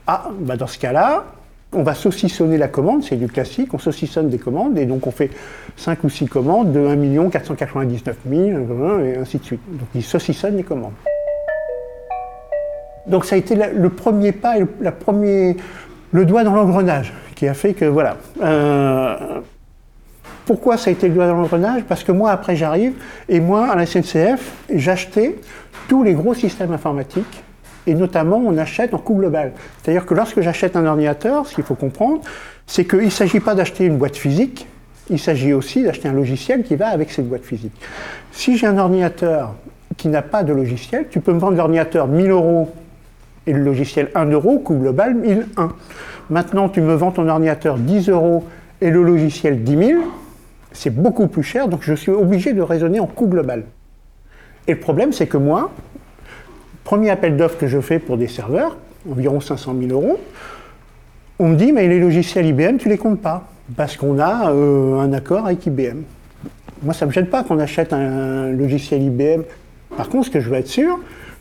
Ah, 0.07 0.29
bah 0.39 0.57
dans 0.57 0.65
ce 0.65 0.79
cas-là, 0.79 1.25
on 1.71 1.83
va 1.83 1.93
saucissonner 1.93 2.57
la 2.57 2.69
commande, 2.69 3.03
c'est 3.03 3.17
du 3.17 3.27
classique, 3.27 3.71
on 3.75 3.77
saucissonne 3.77 4.29
des 4.29 4.39
commandes, 4.39 4.79
et 4.79 4.87
donc 4.87 5.05
on 5.05 5.11
fait 5.11 5.29
5 5.75 6.03
ou 6.03 6.09
6 6.09 6.25
commandes 6.25 6.71
de 6.71 6.79
1 6.79 7.29
499 7.29 8.17
000, 8.27 8.99
et 9.01 9.17
ainsi 9.17 9.37
de 9.37 9.43
suite. 9.43 9.61
Donc 9.69 9.89
ils 9.93 10.03
saucissonnent 10.03 10.57
les 10.57 10.63
commandes. 10.63 10.93
Donc 13.09 13.25
ça 13.25 13.35
a 13.35 13.37
été 13.37 13.55
le 13.55 13.89
premier 13.89 14.31
pas, 14.31 14.55
la 14.79 14.91
premier, 14.91 15.57
le 16.11 16.25
doigt 16.25 16.43
dans 16.43 16.53
l'engrenage, 16.53 17.13
qui 17.35 17.47
a 17.47 17.53
fait 17.53 17.73
que, 17.73 17.85
voilà. 17.85 18.17
Euh, 18.41 19.15
pourquoi 20.45 20.77
ça 20.77 20.89
a 20.89 20.93
été 20.93 21.07
le 21.07 21.13
doigt 21.13 21.27
dans 21.27 21.35
l'engrenage? 21.35 21.83
Parce 21.87 22.03
que 22.03 22.11
moi, 22.11 22.31
après, 22.31 22.55
j'arrive, 22.55 22.93
et 23.27 23.39
moi, 23.39 23.67
à 23.67 23.75
la 23.75 23.85
SNCF, 23.85 24.51
j'achetais 24.73 25.35
tous 25.87 26.03
les 26.03 26.13
gros 26.13 26.33
systèmes 26.33 26.71
informatiques 26.71 27.43
et 27.87 27.95
notamment 27.95 28.37
on 28.37 28.57
achète 28.57 28.93
en 28.93 28.99
coût 28.99 29.15
global. 29.15 29.53
C'est-à-dire 29.81 30.05
que 30.05 30.13
lorsque 30.13 30.41
j'achète 30.41 30.75
un 30.75 30.85
ordinateur, 30.85 31.47
ce 31.47 31.55
qu'il 31.55 31.63
faut 31.63 31.75
comprendre, 31.75 32.21
c'est 32.67 32.85
qu'il 32.85 33.05
ne 33.05 33.09
s'agit 33.09 33.39
pas 33.39 33.55
d'acheter 33.55 33.85
une 33.85 33.97
boîte 33.97 34.15
physique, 34.15 34.67
il 35.09 35.19
s'agit 35.19 35.53
aussi 35.53 35.83
d'acheter 35.83 36.07
un 36.07 36.13
logiciel 36.13 36.63
qui 36.63 36.75
va 36.75 36.89
avec 36.89 37.11
cette 37.11 37.27
boîte 37.27 37.43
physique. 37.43 37.73
Si 38.31 38.57
j'ai 38.57 38.67
un 38.67 38.77
ordinateur 38.77 39.55
qui 39.97 40.07
n'a 40.07 40.21
pas 40.21 40.43
de 40.43 40.53
logiciel, 40.53 41.07
tu 41.09 41.19
peux 41.19 41.33
me 41.33 41.39
vendre 41.39 41.57
l'ordinateur 41.57 42.07
1000 42.07 42.29
euros 42.29 42.71
et 43.49 43.53
le 43.53 43.63
logiciel 43.63 44.09
1 44.13 44.25
euro, 44.27 44.59
coût 44.59 44.75
global 44.75 45.15
1001. 45.15 45.73
Maintenant, 46.29 46.69
tu 46.69 46.81
me 46.81 46.93
vends 46.93 47.09
ton 47.09 47.27
ordinateur 47.27 47.77
10 47.77 48.09
euros 48.09 48.45
et 48.79 48.91
le 48.91 49.01
logiciel 49.01 49.63
10 49.63 49.77
000, 49.87 50.01
c'est 50.71 50.91
beaucoup 50.91 51.25
plus 51.25 51.41
cher, 51.41 51.67
donc 51.67 51.81
je 51.81 51.95
suis 51.95 52.11
obligé 52.11 52.53
de 52.53 52.61
raisonner 52.61 52.99
en 52.99 53.07
coût 53.07 53.25
global. 53.25 53.63
Et 54.67 54.73
le 54.73 54.79
problème, 54.79 55.13
c'est 55.13 55.25
que 55.25 55.37
moi, 55.37 55.71
premier 56.83 57.09
appel 57.09 57.37
d'offres 57.37 57.57
que 57.57 57.65
je 57.65 57.81
fais 57.81 57.97
pour 57.97 58.17
des 58.17 58.27
serveurs, 58.27 58.77
environ 59.11 59.39
500 59.39 59.73
000 59.79 59.91
euros, 59.91 60.19
on 61.39 61.47
me 61.47 61.55
dit, 61.55 61.71
mais 61.71 61.87
les 61.87 61.99
logiciels 61.99 62.45
IBM, 62.45 62.77
tu 62.77 62.87
les 62.87 62.99
comptes 62.99 63.21
pas, 63.21 63.49
parce 63.75 63.97
qu'on 63.97 64.19
a 64.19 64.51
euh, 64.51 64.99
un 64.99 65.11
accord 65.11 65.47
avec 65.47 65.65
IBM. 65.65 66.03
Moi, 66.83 66.93
ça 66.93 67.05
ne 67.05 67.09
me 67.09 67.13
gêne 67.13 67.25
pas 67.25 67.43
qu'on 67.43 67.57
achète 67.57 67.93
un 67.93 68.51
logiciel 68.51 69.01
IBM. 69.01 69.41
Par 69.97 70.07
contre, 70.07 70.27
ce 70.27 70.31
que 70.31 70.39
je 70.39 70.49
veux 70.49 70.57
être 70.57 70.67
sûr, 70.67 70.99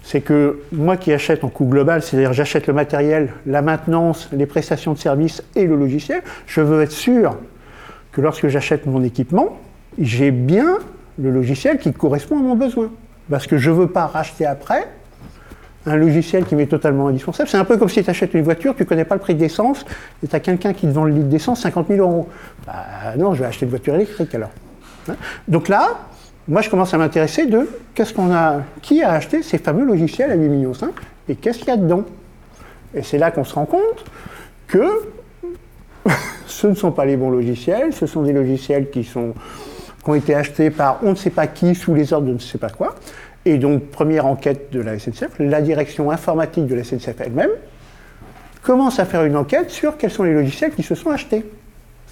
c'est 0.09 0.23
que 0.23 0.61
moi 0.73 0.97
qui 0.97 1.13
achète 1.13 1.45
en 1.45 1.51
coût 1.51 1.67
global, 1.67 2.01
c'est-à-dire 2.03 2.33
j'achète 2.33 2.67
le 2.67 2.73
matériel, 2.73 3.29
la 3.45 3.61
maintenance, 3.61 4.31
les 4.33 4.47
prestations 4.47 4.95
de 4.95 4.99
services 4.99 5.43
et 5.55 5.67
le 5.67 5.77
logiciel, 5.77 6.23
je 6.47 6.63
veux 6.63 6.81
être 6.81 6.93
sûr 6.93 7.37
que 8.13 8.23
lorsque 8.23 8.49
j'achète 8.49 8.87
mon 8.87 9.03
équipement, 9.03 9.59
j'ai 9.99 10.31
bien 10.31 10.79
le 11.19 11.31
logiciel 11.31 11.77
qui 11.77 11.93
correspond 11.93 12.39
à 12.39 12.41
mon 12.41 12.57
besoin. 12.57 12.91
Parce 13.29 13.47
que 13.47 13.59
je 13.59 13.69
ne 13.69 13.75
veux 13.75 13.87
pas 13.87 14.07
racheter 14.07 14.47
après 14.47 14.89
un 15.85 15.97
logiciel 15.97 16.47
qui 16.47 16.55
m'est 16.55 16.65
totalement 16.65 17.09
indispensable. 17.09 17.51
C'est 17.51 17.59
un 17.59 17.67
peu 17.67 17.77
comme 17.77 17.91
si 17.91 18.03
tu 18.03 18.09
achètes 18.09 18.33
une 18.33 18.45
voiture, 18.45 18.75
tu 18.75 18.85
ne 18.85 18.89
connais 18.89 19.05
pas 19.05 19.15
le 19.15 19.21
prix 19.21 19.35
d'essence, 19.35 19.85
et 20.25 20.27
tu 20.27 20.35
as 20.35 20.41
quelqu'un 20.41 20.73
qui 20.73 20.87
te 20.87 20.93
vend 20.93 21.05
le 21.05 21.13
litre 21.13 21.29
d'essence 21.29 21.61
50 21.61 21.89
000 21.89 22.01
euros. 22.01 22.31
Bah 22.67 22.73
non, 23.19 23.35
je 23.35 23.41
vais 23.41 23.47
acheter 23.47 23.67
une 23.67 23.71
voiture 23.71 23.95
électrique 23.95 24.35
alors. 24.35 24.53
Hein? 25.11 25.17
Donc 25.49 25.69
là, 25.69 25.99
moi 26.49 26.63
je 26.63 26.71
commence 26.71 26.95
à 26.95 26.99
m'intéresser 26.99 27.47
de 27.47 27.69
qu'est-ce 27.95 28.15
qu'on 28.15 28.33
a, 28.33 28.63
qui 28.83 29.03
a 29.03 29.13
acheté 29.13 29.43
ces 29.43 29.59
fameux 29.59 29.85
logiciels 29.85 30.31
à 30.31 30.35
8 30.35 30.49
millions 30.49 30.73
et 31.29 31.37
qu'est-ce 31.37 31.59
qu'il 31.59 31.69
y 31.69 31.73
a 31.73 31.77
dedans. 31.77 32.05
Et 32.95 33.03
c'est 33.03 33.19
là 33.19 33.31
qu'on 33.31 33.45
se 33.45 33.55
rend 33.55 33.67
compte 33.67 34.05
que 34.67 34.87
ce 36.47 36.67
ne 36.67 36.75
sont 36.75 36.91
pas 36.91 37.05
les 37.05 37.17
bons 37.17 37.31
logiciels, 37.31 37.93
ce 37.93 38.07
sont 38.07 38.23
des 38.23 38.33
logiciels 38.33 38.91
qui, 38.91 39.05
sont, 39.05 39.35
qui 40.03 40.11
ont 40.11 40.15
été 40.15 40.35
achetés 40.35 40.71
par 40.71 41.01
on 41.03 41.11
ne 41.11 41.17
sait 41.17 41.31
pas 41.31 41.47
qui 41.47 41.75
sous 41.75 41.95
les 41.95 42.13
ordres 42.13 42.29
de 42.29 42.33
ne 42.33 42.39
sais 42.39 42.59
pas 42.59 42.71
quoi. 42.71 42.95
Et 43.45 43.59
donc, 43.59 43.87
première 43.91 44.27
enquête 44.27 44.73
de 44.73 44.81
la 44.81 44.99
SNCF, 44.99 45.39
la 45.39 45.63
direction 45.63 46.11
informatique 46.11 46.67
de 46.67 46.75
la 46.75 46.85
SNCF 46.85 47.21
elle-même 47.21 47.51
commence 48.63 48.99
à 48.99 49.05
faire 49.05 49.25
une 49.25 49.37
enquête 49.37 49.71
sur 49.71 49.97
quels 49.97 50.11
sont 50.11 50.25
les 50.25 50.35
logiciels 50.35 50.73
qui 50.73 50.83
se 50.83 50.95
sont 50.95 51.11
achetés. 51.11 51.45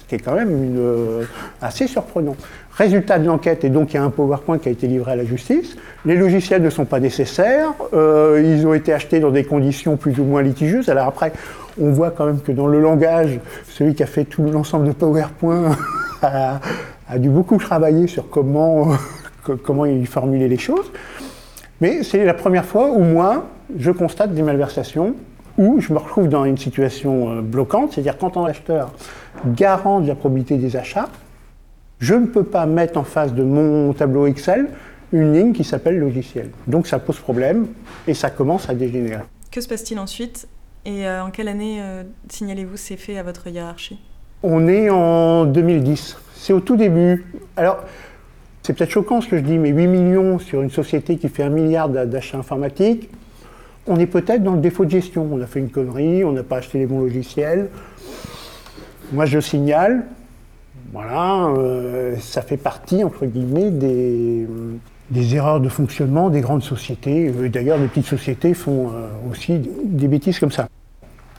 Qui 0.07 0.15
est 0.15 0.19
quand 0.19 0.35
même 0.35 0.75
euh, 0.77 1.23
assez 1.61 1.87
surprenant. 1.87 2.35
Résultat 2.71 3.19
de 3.19 3.25
l'enquête, 3.25 3.63
et 3.63 3.69
donc 3.69 3.91
il 3.91 3.95
y 3.95 3.99
a 3.99 4.03
un 4.03 4.09
PowerPoint 4.09 4.57
qui 4.57 4.69
a 4.69 4.71
été 4.71 4.87
livré 4.87 5.11
à 5.11 5.15
la 5.15 5.25
justice, 5.25 5.75
les 6.05 6.15
logiciels 6.15 6.61
ne 6.61 6.69
sont 6.69 6.85
pas 6.85 6.99
nécessaires, 6.99 7.73
euh, 7.93 8.41
ils 8.43 8.65
ont 8.65 8.73
été 8.73 8.93
achetés 8.93 9.19
dans 9.19 9.31
des 9.31 9.43
conditions 9.43 9.97
plus 9.97 10.19
ou 10.19 10.23
moins 10.23 10.41
litigieuses. 10.41 10.87
Alors 10.87 11.07
après, 11.07 11.33
on 11.81 11.91
voit 11.91 12.11
quand 12.11 12.25
même 12.25 12.39
que 12.39 12.51
dans 12.51 12.67
le 12.67 12.79
langage, 12.79 13.39
celui 13.69 13.95
qui 13.95 14.03
a 14.03 14.05
fait 14.05 14.25
tout 14.25 14.43
l'ensemble 14.43 14.87
de 14.87 14.93
PowerPoint 14.93 15.75
a, 16.21 16.59
a, 17.09 17.19
dû 17.19 17.29
beaucoup 17.29 17.57
travailler 17.57 18.07
sur 18.07 18.29
comment, 18.29 18.89
comment 19.63 19.85
il 19.85 20.07
formulait 20.07 20.47
les 20.47 20.57
choses. 20.57 20.91
Mais 21.81 22.03
c'est 22.03 22.23
la 22.25 22.33
première 22.33 22.65
fois 22.65 22.89
où 22.91 23.03
moi, 23.03 23.47
je 23.77 23.91
constate 23.91 24.33
des 24.33 24.41
malversations, 24.41 25.15
où 25.57 25.79
je 25.79 25.91
me 25.93 25.97
retrouve 25.97 26.29
dans 26.29 26.45
une 26.45 26.57
situation 26.57 27.31
euh, 27.31 27.41
bloquante, 27.41 27.93
c'est-à-dire 27.93 28.17
quand 28.17 28.37
un 28.37 28.45
acheteur 28.45 28.93
garant 29.45 30.01
de 30.01 30.07
la 30.07 30.15
probabilité 30.15 30.57
des 30.57 30.75
achats, 30.75 31.09
je 31.99 32.13
ne 32.13 32.27
peux 32.27 32.43
pas 32.43 32.65
mettre 32.65 32.97
en 32.99 33.03
face 33.03 33.33
de 33.33 33.43
mon 33.43 33.93
tableau 33.93 34.27
Excel 34.27 34.69
une 35.11 35.33
ligne 35.33 35.53
qui 35.53 35.63
s'appelle 35.63 35.97
logiciel. 35.97 36.49
Donc 36.67 36.87
ça 36.87 36.99
pose 36.99 37.17
problème 37.17 37.67
et 38.07 38.13
ça 38.13 38.29
commence 38.29 38.69
à 38.69 38.75
dégénérer. 38.75 39.23
Que 39.51 39.61
se 39.61 39.67
passe-t-il 39.67 39.99
ensuite 39.99 40.47
et 40.85 41.07
euh, 41.07 41.23
en 41.23 41.31
quelle 41.31 41.47
année 41.47 41.79
euh, 41.81 42.03
signalez-vous 42.29 42.77
ces 42.77 42.97
faits 42.97 43.17
à 43.17 43.23
votre 43.23 43.47
hiérarchie? 43.47 43.99
On 44.43 44.67
est 44.67 44.89
en 44.89 45.45
2010. 45.45 46.17
C'est 46.35 46.53
au 46.53 46.59
tout 46.59 46.77
début. 46.77 47.25
Alors, 47.55 47.83
c'est 48.63 48.73
peut-être 48.73 48.91
choquant 48.91 49.19
ce 49.19 49.27
que 49.27 49.37
je 49.37 49.41
dis, 49.41 49.57
mais 49.57 49.69
8 49.69 49.87
millions 49.87 50.39
sur 50.39 50.61
une 50.61 50.69
société 50.69 51.17
qui 51.17 51.29
fait 51.29 51.43
un 51.43 51.49
milliard 51.49 51.89
d'achats 51.89 52.37
informatiques, 52.37 53.09
on 53.87 53.99
est 53.99 54.05
peut-être 54.05 54.43
dans 54.43 54.53
le 54.53 54.59
défaut 54.59 54.85
de 54.85 54.91
gestion. 54.91 55.27
On 55.31 55.41
a 55.41 55.47
fait 55.47 55.59
une 55.59 55.69
connerie, 55.69 56.23
on 56.23 56.31
n'a 56.31 56.43
pas 56.43 56.57
acheté 56.57 56.79
les 56.79 56.85
bons 56.85 57.01
logiciels. 57.01 57.69
Moi, 59.13 59.25
je 59.25 59.39
signale, 59.39 60.05
voilà, 60.91 61.47
euh, 61.57 62.15
ça 62.19 62.41
fait 62.41 62.57
partie, 62.57 63.03
entre 63.03 63.25
guillemets, 63.25 63.71
des, 63.71 64.47
des, 65.11 65.35
erreurs 65.35 65.59
de 65.61 65.69
fonctionnement 65.69 66.29
des 66.29 66.41
grandes 66.41 66.63
sociétés. 66.63 67.31
D'ailleurs, 67.51 67.77
les 67.77 67.87
petites 67.87 68.07
sociétés 68.07 68.53
font 68.53 68.89
euh, 68.89 69.07
aussi 69.31 69.61
des 69.85 70.07
bêtises 70.07 70.39
comme 70.39 70.51
ça. 70.51 70.67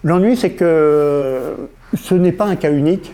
L'ennui, 0.05 0.37
c'est 0.37 0.51
que 0.51 1.55
ce 1.95 2.15
n'est 2.15 2.33
pas 2.33 2.47
un 2.47 2.57
cas 2.57 2.73
unique. 2.73 3.13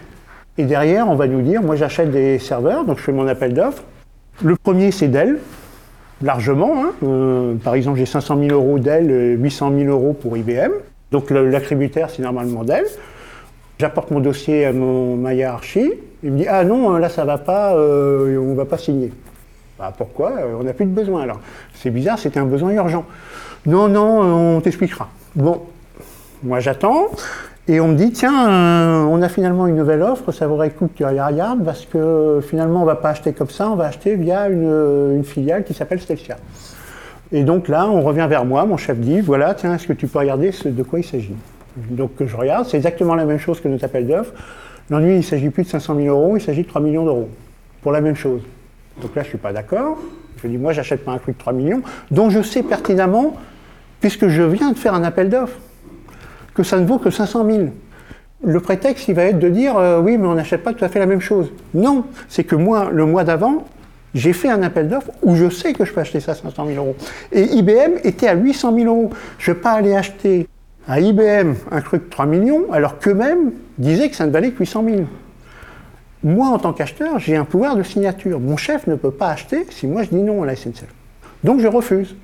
Et 0.57 0.65
derrière, 0.65 1.09
on 1.09 1.17
va 1.17 1.27
nous 1.27 1.43
dire, 1.43 1.63
moi 1.63 1.75
j'achète 1.75 2.11
des 2.11 2.39
serveurs, 2.39 2.85
donc 2.85 2.99
je 2.99 3.03
fais 3.03 3.13
mon 3.13 3.27
appel 3.27 3.55
d'offres. 3.55 3.83
Le 4.43 4.55
premier, 4.57 4.91
c'est 4.93 5.09
Dell, 5.09 5.39
largement. 6.23 6.85
Hein. 6.85 6.93
Euh, 7.03 7.55
par 7.57 7.75
exemple, 7.75 7.99
j'ai 7.99 8.07
500 8.07 8.39
000 8.39 8.51
euros 8.53 8.79
Dell, 8.79 9.37
800 9.41 9.73
000 9.79 9.91
euros 9.91 10.13
pour 10.13 10.37
IBM. 10.37 10.73
Donc 11.11 11.31
l'attributaire, 11.31 12.11
c'est 12.11 12.23
normalement 12.23 12.65
Dell. 12.65 12.85
J'apporte 13.79 14.11
mon 14.11 14.21
dossier 14.21 14.67
à 14.67 14.73
mon, 14.73 15.17
ma 15.17 15.35
hiérarchie. 15.35 15.93
Il 16.23 16.33
me 16.33 16.39
dit 16.39 16.47
Ah 16.49 16.65
non, 16.65 16.93
là 16.97 17.09
ça 17.09 17.25
va 17.25 17.39
pas, 17.39 17.75
euh, 17.75 18.39
on 18.39 18.55
va 18.55 18.65
pas 18.65 18.79
signer. 18.79 19.13
Bah, 19.79 19.93
pourquoi? 19.97 20.33
On 20.59 20.63
n'a 20.63 20.73
plus 20.73 20.87
de 20.87 20.91
besoin 20.91 21.23
alors. 21.23 21.41
C'est 21.75 21.91
bizarre, 21.91 22.19
c'était 22.19 22.39
un 22.39 22.47
besoin 22.47 22.71
urgent. 22.73 23.05
Non, 23.67 23.89
non, 23.89 24.57
on 24.57 24.61
t'expliquera. 24.61 25.09
Bon, 25.35 25.63
moi 26.43 26.61
j'attends. 26.61 27.11
Et 27.67 27.81
on 27.81 27.89
me 27.89 27.95
dit, 27.95 28.13
tiens, 28.13 28.51
euh, 28.51 29.05
on 29.05 29.23
a 29.23 29.29
finalement 29.31 29.67
une 29.67 29.77
nouvelle 29.77 30.03
offre, 30.03 30.33
ça 30.33 30.47
vaudrait 30.47 30.69
le 30.69 30.75
coup 30.75 30.87
que 30.87 30.99
tu 30.99 31.05
regardes, 31.05 31.65
parce 31.65 31.87
que 31.87 32.41
finalement, 32.47 32.81
on 32.81 32.83
ne 32.83 32.87
va 32.87 32.97
pas 32.97 33.09
acheter 33.09 33.33
comme 33.33 33.49
ça, 33.49 33.71
on 33.71 33.75
va 33.75 33.87
acheter 33.87 34.17
via 34.17 34.49
une, 34.51 34.67
euh, 34.67 35.17
une 35.17 35.25
filiale 35.25 35.65
qui 35.65 35.73
s'appelle 35.73 35.99
Stelcia. 35.99 36.37
Et 37.33 37.43
donc 37.43 37.69
là, 37.69 37.89
on 37.89 38.03
revient 38.03 38.27
vers 38.29 38.45
moi, 38.45 38.67
mon 38.67 38.77
chef 38.77 38.99
dit, 38.99 39.23
voilà, 39.23 39.55
tiens, 39.55 39.75
est-ce 39.75 39.87
que 39.87 39.95
tu 39.95 40.07
peux 40.07 40.19
regarder 40.19 40.51
de 40.63 40.83
quoi 40.83 40.99
il 40.99 41.05
s'agit? 41.05 41.35
Donc 41.77 42.11
je 42.21 42.37
regarde, 42.37 42.67
c'est 42.67 42.77
exactement 42.77 43.15
la 43.15 43.25
même 43.25 43.39
chose 43.39 43.61
que 43.61 43.69
notre 43.69 43.85
appel 43.85 44.07
d'offres. 44.07 44.35
L'ennui, 44.91 45.13
il 45.13 45.17
ne 45.17 45.23
s'agit 45.23 45.49
plus 45.49 45.63
de 45.63 45.69
500 45.69 45.97
000 45.97 46.09
euros, 46.09 46.37
il 46.37 46.43
s'agit 46.43 46.65
de 46.65 46.69
3 46.69 46.83
millions 46.83 47.05
d'euros, 47.05 47.31
pour 47.81 47.93
la 47.93 48.03
même 48.03 48.15
chose. 48.15 48.43
Donc 49.01 49.17
là, 49.17 49.23
je 49.23 49.29
ne 49.29 49.31
suis 49.31 49.39
pas 49.39 49.55
d'accord. 49.55 49.97
Je 50.43 50.49
dis, 50.49 50.59
moi, 50.59 50.75
j'achète 50.75 51.03
pas 51.03 51.13
un 51.13 51.19
truc 51.19 51.37
de 51.37 51.41
3 51.41 51.55
millions, 51.55 51.81
dont 52.11 52.29
je 52.29 52.43
sais 52.43 52.63
pertinemment, 52.63 53.35
puisque 54.01 54.29
je 54.29 54.43
viens 54.43 54.71
de 54.71 54.77
faire 54.77 54.93
un 54.93 55.03
appel 55.03 55.31
d'offres 55.31 55.59
que 56.55 56.63
ça 56.63 56.79
ne 56.79 56.87
vaut 56.87 56.99
que 56.99 57.11
500 57.11 57.47
000. 57.51 57.65
Le 58.45 58.61
prétexte, 58.61 59.09
il 59.09 59.15
va 59.15 59.25
être 59.25 59.39
de 59.39 59.49
dire 59.49 59.77
euh, 59.77 60.01
oui, 60.01 60.19
mais 60.19 60.27
on 60.27 60.35
n'achète 60.35 60.63
pas 60.63 60.73
tout 60.73 60.85
à 60.85 60.89
fait 60.89 60.99
la 60.99 61.07
même 61.07 61.21
chose. 61.21 61.51
Non, 61.73 62.05
c'est 62.29 62.45
que 62.45 62.57
moi, 62.57 62.91
le 62.93 63.07
mois 63.07 63.25
d'avant, 63.25 63.65
j'ai 64.15 64.33
fait 64.33 64.49
un 64.49 64.63
appel 64.63 64.89
d'offres 64.89 65.11
où 65.23 65.35
je 65.35 65.51
sais 65.51 65.73
que 65.73 65.85
je 65.85 65.93
peux 65.93 66.01
acheter 66.01 66.21
ça 66.21 66.33
à 66.33 66.35
500 66.35 66.67
000 66.67 66.79
euros. 66.79 66.97
Et 67.33 67.43
IBM 67.43 67.99
était 68.05 68.29
à 68.29 68.35
800 68.35 68.75
000 68.77 68.87
euros. 68.87 69.11
Je 69.39 69.51
ne 69.51 69.57
vais 69.57 69.61
pas 69.61 69.73
aller 69.73 69.95
acheter 69.95 70.47
à 70.87 71.01
IBM 71.01 71.55
un 71.71 71.81
truc 71.81 72.05
de 72.05 72.11
3 72.11 72.27
millions 72.27 72.71
alors 72.71 72.99
qu'eux-mêmes 72.99 73.53
disaient 73.79 74.11
que 74.11 74.17
ça 74.17 74.27
ne 74.27 74.31
valait 74.31 74.51
que 74.51 74.59
800 74.61 74.85
000. 74.85 74.97
Moi, 76.23 76.47
en 76.49 76.59
tant 76.59 76.73
qu'acheteur, 76.73 77.19
j'ai 77.19 77.37
un 77.37 77.45
pouvoir 77.45 77.77
de 77.77 77.83
signature. 77.83 78.41
Mon 78.41 78.57
chef 78.57 78.87
ne 78.87 78.95
peut 78.95 79.11
pas 79.11 79.29
acheter 79.29 79.67
si 79.71 79.87
moi 79.87 80.03
je 80.05 80.11
dis 80.11 80.23
non 80.23 80.43
à 80.43 80.47
la 80.47 80.55
SNCF. 80.55 80.87
Donc 81.43 81.61
je 81.61 81.67
refuse. 81.67 82.15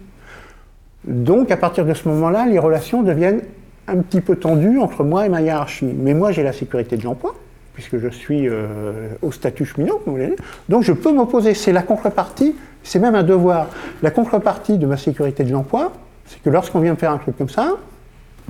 Donc 1.04 1.50
à 1.50 1.56
partir 1.56 1.84
de 1.84 1.94
ce 1.94 2.08
moment-là, 2.08 2.46
les 2.46 2.58
relations 2.58 3.02
deviennent 3.02 3.42
un 3.90 3.98
petit 3.98 4.20
peu 4.20 4.36
tendu 4.36 4.78
entre 4.78 5.04
moi 5.04 5.26
et 5.26 5.28
ma 5.28 5.42
hiérarchie. 5.42 5.86
Mais 5.96 6.14
moi, 6.14 6.32
j'ai 6.32 6.42
la 6.42 6.52
sécurité 6.52 6.96
de 6.96 7.04
l'emploi, 7.04 7.34
puisque 7.74 7.98
je 7.98 8.08
suis 8.08 8.48
euh, 8.48 9.08
au 9.22 9.32
statut 9.32 9.64
cheminot, 9.64 10.00
comme 10.04 10.14
vous 10.14 10.18
l'avez 10.18 10.36
dit. 10.36 10.42
Donc 10.68 10.82
je 10.82 10.92
peux 10.92 11.12
m'opposer. 11.12 11.54
C'est 11.54 11.72
la 11.72 11.82
contrepartie, 11.82 12.54
c'est 12.82 12.98
même 12.98 13.14
un 13.14 13.22
devoir. 13.22 13.68
La 14.02 14.10
contrepartie 14.10 14.78
de 14.78 14.86
ma 14.86 14.96
sécurité 14.96 15.44
de 15.44 15.52
l'emploi, 15.52 15.92
c'est 16.26 16.42
que 16.42 16.50
lorsqu'on 16.50 16.80
vient 16.80 16.92
me 16.92 16.98
faire 16.98 17.12
un 17.12 17.18
truc 17.18 17.36
comme 17.36 17.48
ça, 17.48 17.76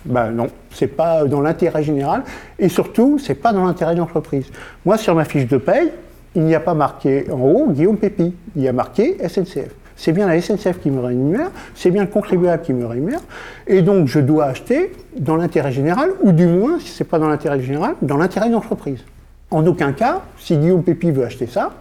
ben 0.04 0.30
non, 0.30 0.48
c'est 0.72 0.86
pas 0.86 1.24
dans 1.24 1.40
l'intérêt 1.40 1.82
général, 1.82 2.22
et 2.58 2.68
surtout, 2.68 3.18
c'est 3.18 3.34
pas 3.34 3.52
dans 3.52 3.66
l'intérêt 3.66 3.94
de 3.94 4.00
l'entreprise. 4.00 4.46
Moi, 4.86 4.96
sur 4.96 5.14
ma 5.14 5.24
fiche 5.24 5.46
de 5.46 5.58
paye, 5.58 5.92
il 6.34 6.42
n'y 6.42 6.54
a 6.54 6.60
pas 6.60 6.74
marqué 6.74 7.26
en 7.30 7.40
haut 7.40 7.66
Guillaume 7.70 7.98
Pépi, 7.98 8.34
il 8.56 8.62
y 8.62 8.68
a 8.68 8.72
marqué 8.72 9.16
SNCF 9.26 9.74
c'est 10.00 10.12
bien 10.12 10.26
la 10.26 10.40
SNCF 10.40 10.80
qui 10.80 10.90
me 10.90 10.98
rémunère, 10.98 11.50
c'est 11.74 11.90
bien 11.90 12.00
le 12.00 12.08
contribuable 12.08 12.62
qui 12.62 12.72
me 12.72 12.86
rémunère, 12.86 13.20
et 13.66 13.82
donc 13.82 14.06
je 14.06 14.18
dois 14.18 14.46
acheter 14.46 14.92
dans 15.14 15.36
l'intérêt 15.36 15.72
général, 15.72 16.08
ou 16.22 16.32
du 16.32 16.46
moins, 16.46 16.80
si 16.80 16.88
ce 16.88 17.02
n'est 17.02 17.08
pas 17.08 17.18
dans 17.18 17.28
l'intérêt 17.28 17.60
général, 17.60 17.96
dans 18.00 18.16
l'intérêt 18.16 18.48
de 18.48 18.54
l'entreprise. 18.54 19.04
En 19.50 19.66
aucun 19.66 19.92
cas, 19.92 20.22
si 20.38 20.56
Guillaume 20.56 20.82
Pépi 20.82 21.10
veut 21.10 21.24
acheter 21.24 21.46
ça, 21.46 21.72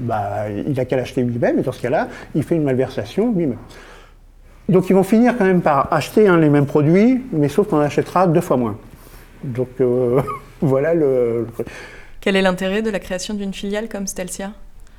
bah, 0.00 0.50
il 0.50 0.72
n'a 0.72 0.84
qu'à 0.84 0.96
l'acheter 0.96 1.22
lui-même, 1.22 1.60
et 1.60 1.62
dans 1.62 1.70
ce 1.70 1.80
cas-là, 1.80 2.08
il 2.34 2.42
fait 2.42 2.56
une 2.56 2.64
malversation 2.64 3.32
lui-même. 3.32 3.58
Donc 4.68 4.90
ils 4.90 4.94
vont 4.94 5.04
finir 5.04 5.38
quand 5.38 5.44
même 5.44 5.62
par 5.62 5.92
acheter 5.92 6.28
les 6.36 6.50
mêmes 6.50 6.66
produits, 6.66 7.22
mais 7.30 7.48
sauf 7.48 7.68
qu'on 7.68 7.78
achètera 7.78 8.26
deux 8.26 8.40
fois 8.40 8.56
moins. 8.56 8.76
Donc 9.44 9.68
euh, 9.80 10.20
voilà 10.60 10.94
le... 10.94 11.46
Quel 12.20 12.34
est 12.34 12.42
l'intérêt 12.42 12.82
de 12.82 12.90
la 12.90 12.98
création 12.98 13.34
d'une 13.34 13.54
filiale 13.54 13.88
comme 13.88 14.08
Stelcia 14.08 14.50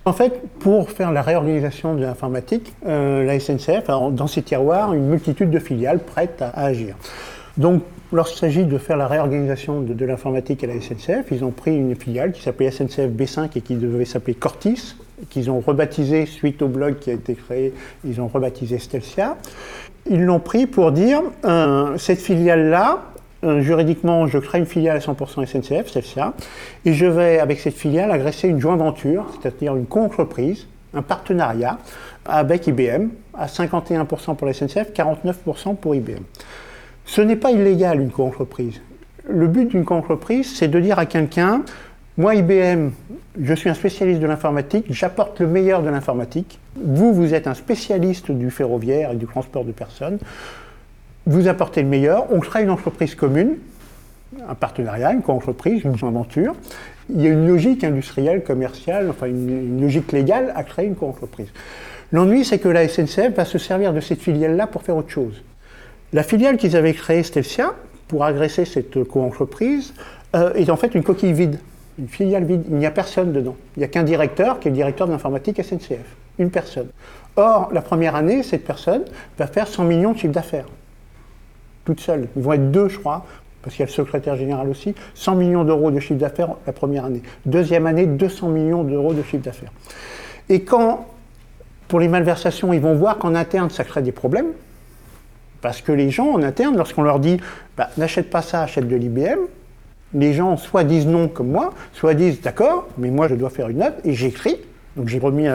en 0.03 0.13
fait, 0.13 0.41
pour 0.60 0.89
faire 0.89 1.12
la 1.12 1.22
réorganisation 1.22 1.93
de 1.93 2.01
l'informatique, 2.01 2.74
euh, 2.88 3.24
la 3.24 3.39
SNCF 3.39 3.88
a 3.89 4.10
dans 4.12 4.27
ses 4.27 4.41
tiroirs 4.41 4.93
une 4.93 5.05
multitude 5.08 5.51
de 5.51 5.60
filiales 5.60 6.00
prêtes 6.00 6.41
à, 6.41 6.65
agir. 6.65 6.96
Donc, 7.58 7.84
lorsqu'il 8.12 8.39
s'agit 8.39 8.65
de 8.65 8.77
faire 8.79 8.98
la 8.98 9.08
réorganisation 9.08 9.81
de, 9.81 10.05
l'informatique 10.05 10.63
à 10.63 10.67
la 10.67 10.81
SNCF, 10.81 11.27
ils 11.31 11.43
ont 11.43 11.51
pris 11.51 11.75
une 11.75 11.96
filiale 11.96 12.31
qui 12.31 12.41
s'appelait 12.41 12.72
SNCF 12.72 13.10
B5 13.10 13.50
et 13.55 13.62
qui 13.62 13.75
devait 13.75 14.05
s'appeler 14.05 14.34
Cortis, 14.34 14.96
qu'ils 15.29 15.51
ont 15.51 15.60
rebaptisé 15.60 16.25
suite 16.25 16.63
au 16.63 16.67
blog 16.67 16.98
qui 16.98 17.12
a 17.12 17.13
été 17.13 17.36
créé, 17.36 17.74
ils 18.03 18.20
ont 18.20 18.27
rebaptisé 18.27 18.79
Stelcia. 18.79 19.38
Ils 20.10 20.24
l'ont 20.24 20.39
pris 20.39 20.65
pour 20.65 20.91
dire, 20.91 21.22
euh, 21.46 21.96
cette 22.00 22.22
filiale-là, 22.22 23.03
euh, 23.43 23.62
juridiquement, 23.62 24.27
je 24.27 24.38
crée 24.38 24.60
une 24.60 24.65
filiale 24.65 24.98
à 24.98 25.00
100% 25.00 25.45
SNCF, 25.45 25.88
Stelcia, 25.88 26.33
et 26.86 26.93
je 26.93 27.05
vais, 27.05 27.39
avec 27.39 27.60
cette 27.60 27.75
filiale, 27.75 28.12
agresser 28.12 28.48
une 28.48 28.60
joint 28.60 28.75
venture, 28.75 29.25
c'est-à-dire 29.41 29.75
une 29.75 29.86
co-entreprise, 29.86 30.67
un 30.93 31.01
partenariat 31.01 31.77
avec 32.25 32.67
IBM, 32.67 33.07
à 33.33 33.48
51% 33.48 34.36
pour 34.36 34.45
la 34.45 34.53
SNCF, 34.53 34.91
49% 34.93 35.75
pour 35.75 35.95
IBM. 35.95 36.24
Ce 37.05 37.21
n'est 37.21 37.36
pas 37.36 37.51
illégal 37.51 38.00
une 38.00 38.12
co-entreprise. 38.12 38.81
Le 39.27 39.48
but 39.48 39.69
d'une 39.69 39.86
co-entreprise, 39.86 40.55
c'est 40.55 40.67
de 40.67 40.79
dire 40.79 41.00
à 41.00 41.05
quelqu'un, 41.05 41.63
moi 42.17 42.36
IBM, 42.36 42.91
je 43.41 43.53
suis 43.53 43.69
un 43.69 43.74
spécialiste 43.74 44.19
de 44.19 44.27
l'informatique, 44.27 44.86
j'apporte 44.89 45.39
le 45.39 45.48
meilleur 45.48 45.81
de 45.81 45.89
l'informatique. 45.89 46.60
Vous, 46.75 47.13
vous 47.13 47.33
êtes 47.33 47.48
un 47.48 47.53
spécialiste 47.53 48.31
du 48.31 48.51
ferroviaire 48.51 49.12
et 49.12 49.15
du 49.15 49.25
transport 49.25 49.65
de 49.65 49.71
personnes. 49.71 50.19
Vous 51.25 51.48
apportez 51.48 51.84
le 51.84 51.88
meilleur. 51.88 52.32
On 52.32 52.40
crée 52.40 52.63
une 52.63 52.70
entreprise 52.70 53.16
commune, 53.16 53.58
un 54.48 54.56
partenariat, 54.56 55.13
une 55.13 55.22
co-entreprise, 55.22 55.84
une 55.84 55.96
aventure. 56.08 56.56
Il 57.10 57.22
y 57.22 57.28
a 57.28 57.30
une 57.30 57.48
logique 57.48 57.84
industrielle, 57.84 58.44
commerciale, 58.44 59.10
enfin 59.10 59.28
une, 59.28 59.82
logique 59.82 60.12
légale 60.12 60.51
à 60.56 60.63
créer 60.63 60.86
une 60.86 60.96
co-entreprise. 60.96 61.50
L'ennui, 62.12 62.44
c'est 62.44 62.60
que 62.60 62.70
la 62.70 62.88
SNCF 62.88 63.36
va 63.36 63.46
se 63.46 63.58
servir 63.58 63.94
de 63.94 64.00
cette 64.00 64.22
filiale-là 64.22 64.68
pour 64.68 64.82
faire 64.84 64.98
autre 64.98 65.10
chose. 65.10 65.44
La 66.12 66.24
filiale 66.24 66.58
qu'ils 66.58 66.75
avaient 66.75 66.94
créée, 66.94 67.24
Stelcia, 67.24 67.74
pour 68.08 68.25
agresser 68.25 68.66
cette 68.66 69.04
co-entreprise, 69.04 69.94
euh, 70.36 70.54
est 70.54 70.70
en 70.70 70.75
fait 70.75 70.96
une 70.96 71.04
coquille 71.04 71.34
vide, 71.34 71.60
une 72.00 72.08
filiale 72.08 72.46
vide. 72.46 72.63
Il 72.70 72.78
n'y 72.78 72.86
a 72.86 72.92
personne 72.92 73.32
dedans. 73.32 73.56
Il 73.78 73.80
n'y 73.80 73.86
a 73.86 73.88
qu'un 73.88 74.04
directeur 74.04 74.60
qui 74.60 74.68
est 74.68 74.72
le 74.72 74.75
directeur 74.75 75.08
de 75.08 75.12
l'informatique 75.12 75.62
SNCF. 75.63 76.18
Une 76.40 76.50
personne. 76.50 76.88
Or, 77.36 77.70
la 77.72 77.82
première 77.82 78.16
année, 78.16 78.44
cette 78.44 78.66
personne 78.66 79.04
va 79.38 79.48
faire 79.48 79.68
100 79.68 79.86
millions 79.86 80.13
de 80.13 80.18
chiffre 80.18 80.34
d'affaires. 80.34 80.66
Toute. 81.95 82.12
Ils 82.36 82.41
vont 82.41 82.53
être 82.53 82.71
deux, 82.71 82.89
je 82.89 83.00
crois, 83.00 83.25
parce 83.62 83.75
qu'il 83.75 83.83
y 83.83 83.83
a 83.83 83.88
le 83.88 83.91
secrétaire 83.91 84.36
général 84.36 84.69
aussi. 84.69 84.95
100 85.15 85.36
millions 85.36 85.63
d'euros 85.63 85.91
de 85.91 86.00
chiffre 86.00 86.19
d'affaires 86.19 86.55
la 86.65 86.74
première 86.74 87.05
année. 87.05 87.21
Deuxième 87.45 87.86
année, 87.88 88.05
200 88.05 88.50
millions 88.50 88.83
d'euros 88.83 89.13
de 89.13 89.21
chiffre 89.24 89.43
d'affaires. 89.43 89.71
Et 90.50 90.63
quand, 90.63 91.05
pour 91.88 92.00
les 92.00 92.07
malversations, 92.07 92.74
ils 92.74 92.81
vont 92.81 92.95
voir 92.95 93.17
qu'en 93.17 93.36
interne, 93.36 93.69
ça 93.69 93.83
crée 93.83 94.01
des 94.01 94.12
problèmes, 94.12 94.48
parce 95.62 95.81
que 95.81 95.91
les 95.91 96.10
gens 96.10 96.31
en 96.31 96.41
interne, 96.41 96.75
lorsqu'on 96.75 97.03
leur 97.03 97.19
dit 97.19 97.39
bah, 97.77 97.89
n'achète 97.98 98.29
pas 98.29 98.41
ça, 98.41 98.63
achète 98.63 98.88
de 98.88 98.95
l'IBM, 98.95 99.39
les 100.13 100.33
gens 100.33 100.57
soit 100.57 100.83
disent 100.83 101.07
non 101.07 101.27
comme 101.27 101.51
moi, 101.51 101.74
soit 101.93 102.13
disent 102.13 102.41
d'accord, 102.41 102.88
mais 102.98 103.10
moi 103.12 103.27
je 103.27 103.36
dois 103.36 103.50
faire 103.50 103.69
une 103.69 103.77
note 103.77 103.95
et 104.03 104.13
j'écris, 104.13 104.57
donc 104.95 105.07
j'ai 105.07 105.19
remis 105.19 105.48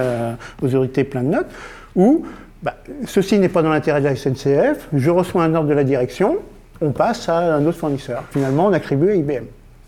aux 0.62 0.66
autorités 0.66 1.04
plein 1.04 1.22
de 1.22 1.28
notes, 1.28 1.50
ou 1.94 2.24
bah, 2.66 2.74
ceci 3.06 3.38
n'est 3.38 3.48
pas 3.48 3.62
dans 3.62 3.70
l'intérêt 3.70 4.00
de 4.00 4.06
la 4.06 4.16
SNCF, 4.16 4.88
je 4.92 5.08
reçois 5.08 5.44
un 5.44 5.54
ordre 5.54 5.68
de 5.68 5.74
la 5.74 5.84
direction, 5.84 6.38
on 6.80 6.90
passe 6.90 7.28
à 7.28 7.54
un 7.54 7.64
autre 7.64 7.78
fournisseur. 7.78 8.24
Finalement, 8.32 8.66
on 8.66 8.72
attribue 8.72 9.10
à 9.10 9.14
IBM. 9.14 9.44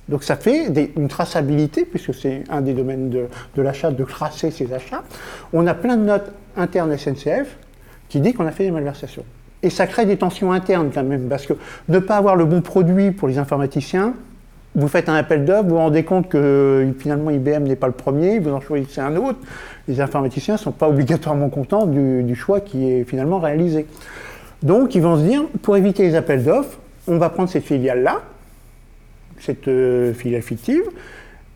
Donc 0.09 0.23
ça 0.23 0.37
fait 0.37 0.69
une 0.97 1.09
traçabilité, 1.09 1.85
puisque 1.85 2.15
c'est 2.15 2.45
un 2.49 2.61
des 2.61 2.75
domaines 2.75 3.11
de, 3.11 3.25
de 3.57 3.63
l'achat, 3.63 3.91
de 3.91 4.05
tracer 4.05 4.53
ses 4.53 4.73
achats. 4.73 5.03
On 5.53 5.67
a 5.67 5.75
plein 5.75 5.97
de 5.97 6.05
notes 6.05 6.31
internes 6.57 6.97
SNCF 6.97 7.57
qui 8.09 8.21
dit 8.21 8.33
qu'on 8.33 8.47
a 8.47 8.53
fait 8.53 8.63
des 8.63 8.71
malversations. 8.71 9.25
Et 9.65 9.71
ça 9.71 9.89
crée 9.89 10.07
des 10.07 10.17
tensions 10.17 10.53
internes 10.53 10.93
quand 10.95 11.03
même, 11.03 11.29
parce 11.29 11.47
que 11.47 11.55
ne 11.89 11.99
pas 11.99 12.17
avoir 12.17 12.37
le 12.37 12.45
bon 12.45 12.61
produit 12.61 13.11
pour 13.11 13.27
les 13.27 13.39
informaticiens, 13.39 14.15
vous 14.75 14.89
faites 14.89 15.09
un 15.09 15.15
appel 15.15 15.45
d'offres, 15.45 15.65
vous 15.65 15.71
vous 15.71 15.77
rendez 15.77 16.05
compte 16.05 16.29
que 16.29 16.87
finalement 16.99 17.31
IBM 17.31 17.65
n'est 17.65 17.77
pas 17.77 17.87
le 17.87 17.93
premier, 17.93 18.39
vous 18.39 18.51
en 18.51 18.61
choisissez 18.61 19.01
un 19.01 19.17
autre. 19.17 19.39
Les 19.89 20.01
informaticiens 20.01 20.55
ne 20.55 20.59
sont 20.59 20.73
pas 20.73 20.89
obligatoirement 20.89 21.49
contents 21.49 21.87
du, 21.87 22.35
choix 22.35 22.61
qui 22.61 22.91
est 22.91 23.05
finalement 23.05 23.39
réalisé. 23.39 23.87
Donc 24.63 24.95
ils 24.95 25.03
vont 25.03 25.17
se 25.17 25.23
dire, 25.23 25.45
pour 25.63 25.77
éviter 25.77 26.05
les 26.05 26.15
appels 26.15 26.45
d'offres, 26.45 26.79
on 27.07 27.19
va 27.19 27.31
prendre 27.31 27.49
cette 27.49 27.64
filiale-là, 27.64 28.23
cette 29.40 29.69
euh, 29.69 30.12
filiale 30.12 30.42
fictive, 30.42 30.83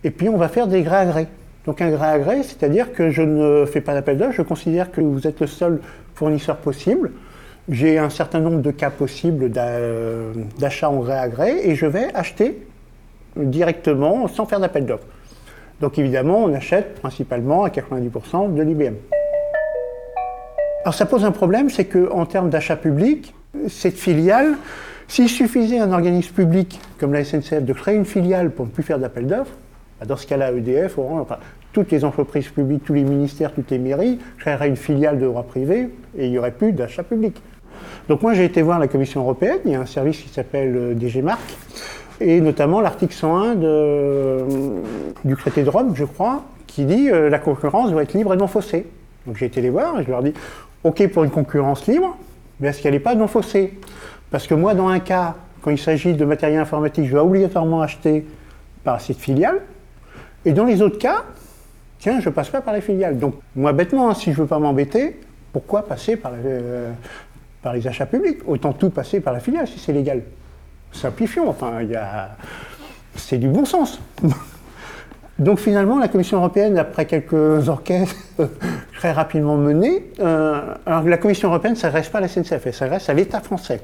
et 0.05 0.11
puis 0.11 0.29
on 0.29 0.37
va 0.37 0.49
faire 0.49 0.67
des 0.67 0.83
grés 0.83 0.97
à 0.97 1.07
gré. 1.07 1.27
Donc 1.67 1.81
un 1.81 1.91
gré 1.91 2.07
à 2.07 2.19
gré, 2.19 2.43
c'est-à-dire 2.43 2.93
que 2.93 3.11
je 3.11 3.23
ne 3.23 3.67
fais 3.67 3.81
pas 3.81 3.95
d'appel 3.95 4.19
d'offres, 4.19 4.33
je 4.33 4.43
considère 4.43 4.91
que 4.91 5.01
vous 5.01 5.27
êtes 5.27 5.41
le 5.41 5.47
seul 5.47 5.81
fournisseur 6.15 6.57
possible. 6.57 7.13
J'ai 7.69 7.99
un 7.99 8.11
certain 8.11 8.41
nombre 8.41 8.61
de 8.61 8.71
cas 8.73 8.91
possibles 8.91 9.51
d'achat 10.59 10.91
en 10.91 10.99
gré 10.99 11.13
à 11.13 11.29
gré 11.29 11.61
et 11.63 11.77
je 11.77 11.87
vais 11.87 12.13
acheter 12.15 12.59
directement 13.37 14.29
sans 14.29 14.47
faire 14.47 14.61
d'appel 14.61 14.87
d'offres. 14.87 15.07
Donc 15.81 15.99
évidemment, 15.99 16.45
on 16.45 16.55
achète 16.55 17.01
principalement 17.01 17.65
à 17.65 17.69
90% 17.69 18.55
de 18.55 18.63
l'IBM. 18.63 18.95
Alors 20.85 20.95
ça 20.95 21.07
pose 21.07 21.25
un 21.25 21.33
problème, 21.33 21.71
c'est 21.71 21.85
qu'en 21.85 22.27
termes 22.27 22.51
d'achat 22.51 22.77
public, 22.77 23.35
cette 23.69 23.97
filiale, 23.97 24.57
s'il 25.09 25.29
suffisait 25.29 25.79
à 25.79 25.85
un 25.85 25.93
organisme 25.93 26.33
public 26.35 26.81
comme 26.99 27.13
la 27.13 27.25
SNCF 27.25 27.63
de 27.63 27.73
créer 27.73 27.95
une 27.95 28.05
filiale 28.05 28.51
pour 28.51 28.67
ne 28.67 28.71
plus 28.71 28.83
faire 28.83 28.99
d'appel 28.99 29.27
d'offres, 29.27 29.53
bah, 30.01 30.07
dans 30.07 30.17
ce 30.17 30.27
cas-là, 30.27 30.53
EDF, 30.53 30.99
toutes 31.73 31.91
les 31.91 32.05
entreprises 32.05 32.49
publiques, 32.49 32.85
tous 32.85 32.95
les 32.95 33.05
ministères, 33.05 33.53
toutes 33.53 33.71
les 33.71 33.79
mairies 33.79 34.19
créeraient 34.39 34.69
une 34.69 34.77
filiale 34.77 35.19
de 35.19 35.27
droit 35.27 35.45
privé 35.45 35.91
et 36.17 36.27
il 36.27 36.31
n'y 36.33 36.39
aurait 36.39 36.53
plus 36.53 36.73
d'achat 36.73 37.03
public. 37.03 37.41
Donc 38.09 38.23
moi 38.23 38.35
j'ai 38.35 38.45
été 38.45 38.63
voir 38.63 38.79
la 38.79 38.89
Commission 38.89 39.21
européenne, 39.21 39.59
il 39.65 39.73
y 39.73 39.75
a 39.75 39.81
un 39.81 39.87
service 39.87 40.19
qui 40.19 40.29
s'appelle 40.29 40.77
euh, 40.77 40.95
DG 40.95 41.23
Marc, 41.23 41.43
et 42.21 42.41
notamment 42.41 42.81
l'article 42.81 43.15
101 43.15 43.63
euh, 43.63 44.45
du 45.25 45.37
traité 45.37 45.63
de 45.63 45.71
Rome, 45.71 45.95
je 45.95 46.05
crois, 46.05 46.45
qui 46.67 46.85
dit 46.85 47.11
euh, 47.11 47.29
la 47.29 47.39
concurrence 47.39 47.91
doit 47.91 48.03
être 48.03 48.15
libre 48.15 48.35
et 48.35 48.37
non 48.37 48.47
faussée. 48.47 48.87
Donc 49.27 49.37
j'ai 49.37 49.47
été 49.47 49.61
les 49.61 49.71
voir 49.71 50.01
et 50.01 50.05
je 50.05 50.11
leur 50.11 50.23
dis, 50.23 50.35
ok 50.85 51.09
pour 51.09 51.25
une 51.25 51.31
concurrence 51.31 51.87
libre, 51.87 52.17
mais 52.61 52.69
est-ce 52.69 52.83
qu'elle 52.83 52.95
n'est 52.95 53.01
pas 53.01 53.15
non 53.15 53.29
faussée? 53.29 53.79
Parce 54.31 54.47
que 54.47 54.55
moi 54.55 54.75
dans 54.75 54.89
un 54.89 55.01
cas, 55.01 55.37
quand 55.63 55.71
il 55.71 55.79
s'agit 55.79 56.15
de 56.15 56.25
matériel 56.25 56.61
informatique, 56.61 57.07
je 57.07 57.13
dois 57.13 57.25
obligatoirement 57.25 57.83
acheter 57.83 58.27
par 58.85 59.01
cette 59.01 59.19
filiale, 59.19 59.61
et 60.45 60.53
dans 60.53 60.65
les 60.65 60.83
autres 60.83 60.99
cas, 60.99 61.23
tiens, 61.99 62.19
je 62.21 62.29
ne 62.29 62.35
passe 62.35 62.51
pas 62.51 62.61
par 62.61 62.75
les 62.75 62.81
filiales. 62.81 63.19
Donc 63.19 63.35
moi 63.55 63.73
bêtement, 63.73 64.11
hein, 64.11 64.15
si 64.15 64.33
je 64.33 64.37
ne 64.39 64.43
veux 64.43 64.49
pas 64.49 64.59
m'embêter, 64.59 65.21
pourquoi 65.53 65.87
passer 65.87 66.17
par, 66.17 66.33
par 67.63 67.75
les 67.75 67.87
achats 67.87 68.07
publics? 68.07 68.39
Autant 68.47 68.73
tout 68.73 68.91
passer 68.91 69.21
par 69.21 69.33
la 69.33 69.41
filiale 69.41 69.69
si 69.69 69.79
c'est 69.79 69.93
légal. 69.93 70.23
Simplifions, 70.93 71.49
enfin, 71.49 71.81
c'est 73.17 73.39
du 73.39 73.49
bon 73.49 73.65
sens. 73.65 74.01
Donc 75.39 75.59
finalement, 75.59 75.99
la 75.99 76.09
Commission 76.09 76.39
européenne, 76.39 76.79
après 76.79 77.07
quelques 77.07 77.69
enquêtes 77.69 78.15
très 78.97 79.13
rapidement 79.13 79.57
menées, 79.57 80.05
euh, 80.21 80.61
alors 80.87 81.03
la 81.03 81.17
Commission 81.17 81.49
européenne, 81.49 81.75
ne 81.83 81.89
reste 81.89 82.13
pas 82.13 82.19
à 82.19 82.21
la 82.21 82.29
SNCF, 82.29 82.71
ça 82.71 82.87
reste 82.87 83.09
à 83.09 83.15
l'État 83.15 83.41
français. 83.41 83.81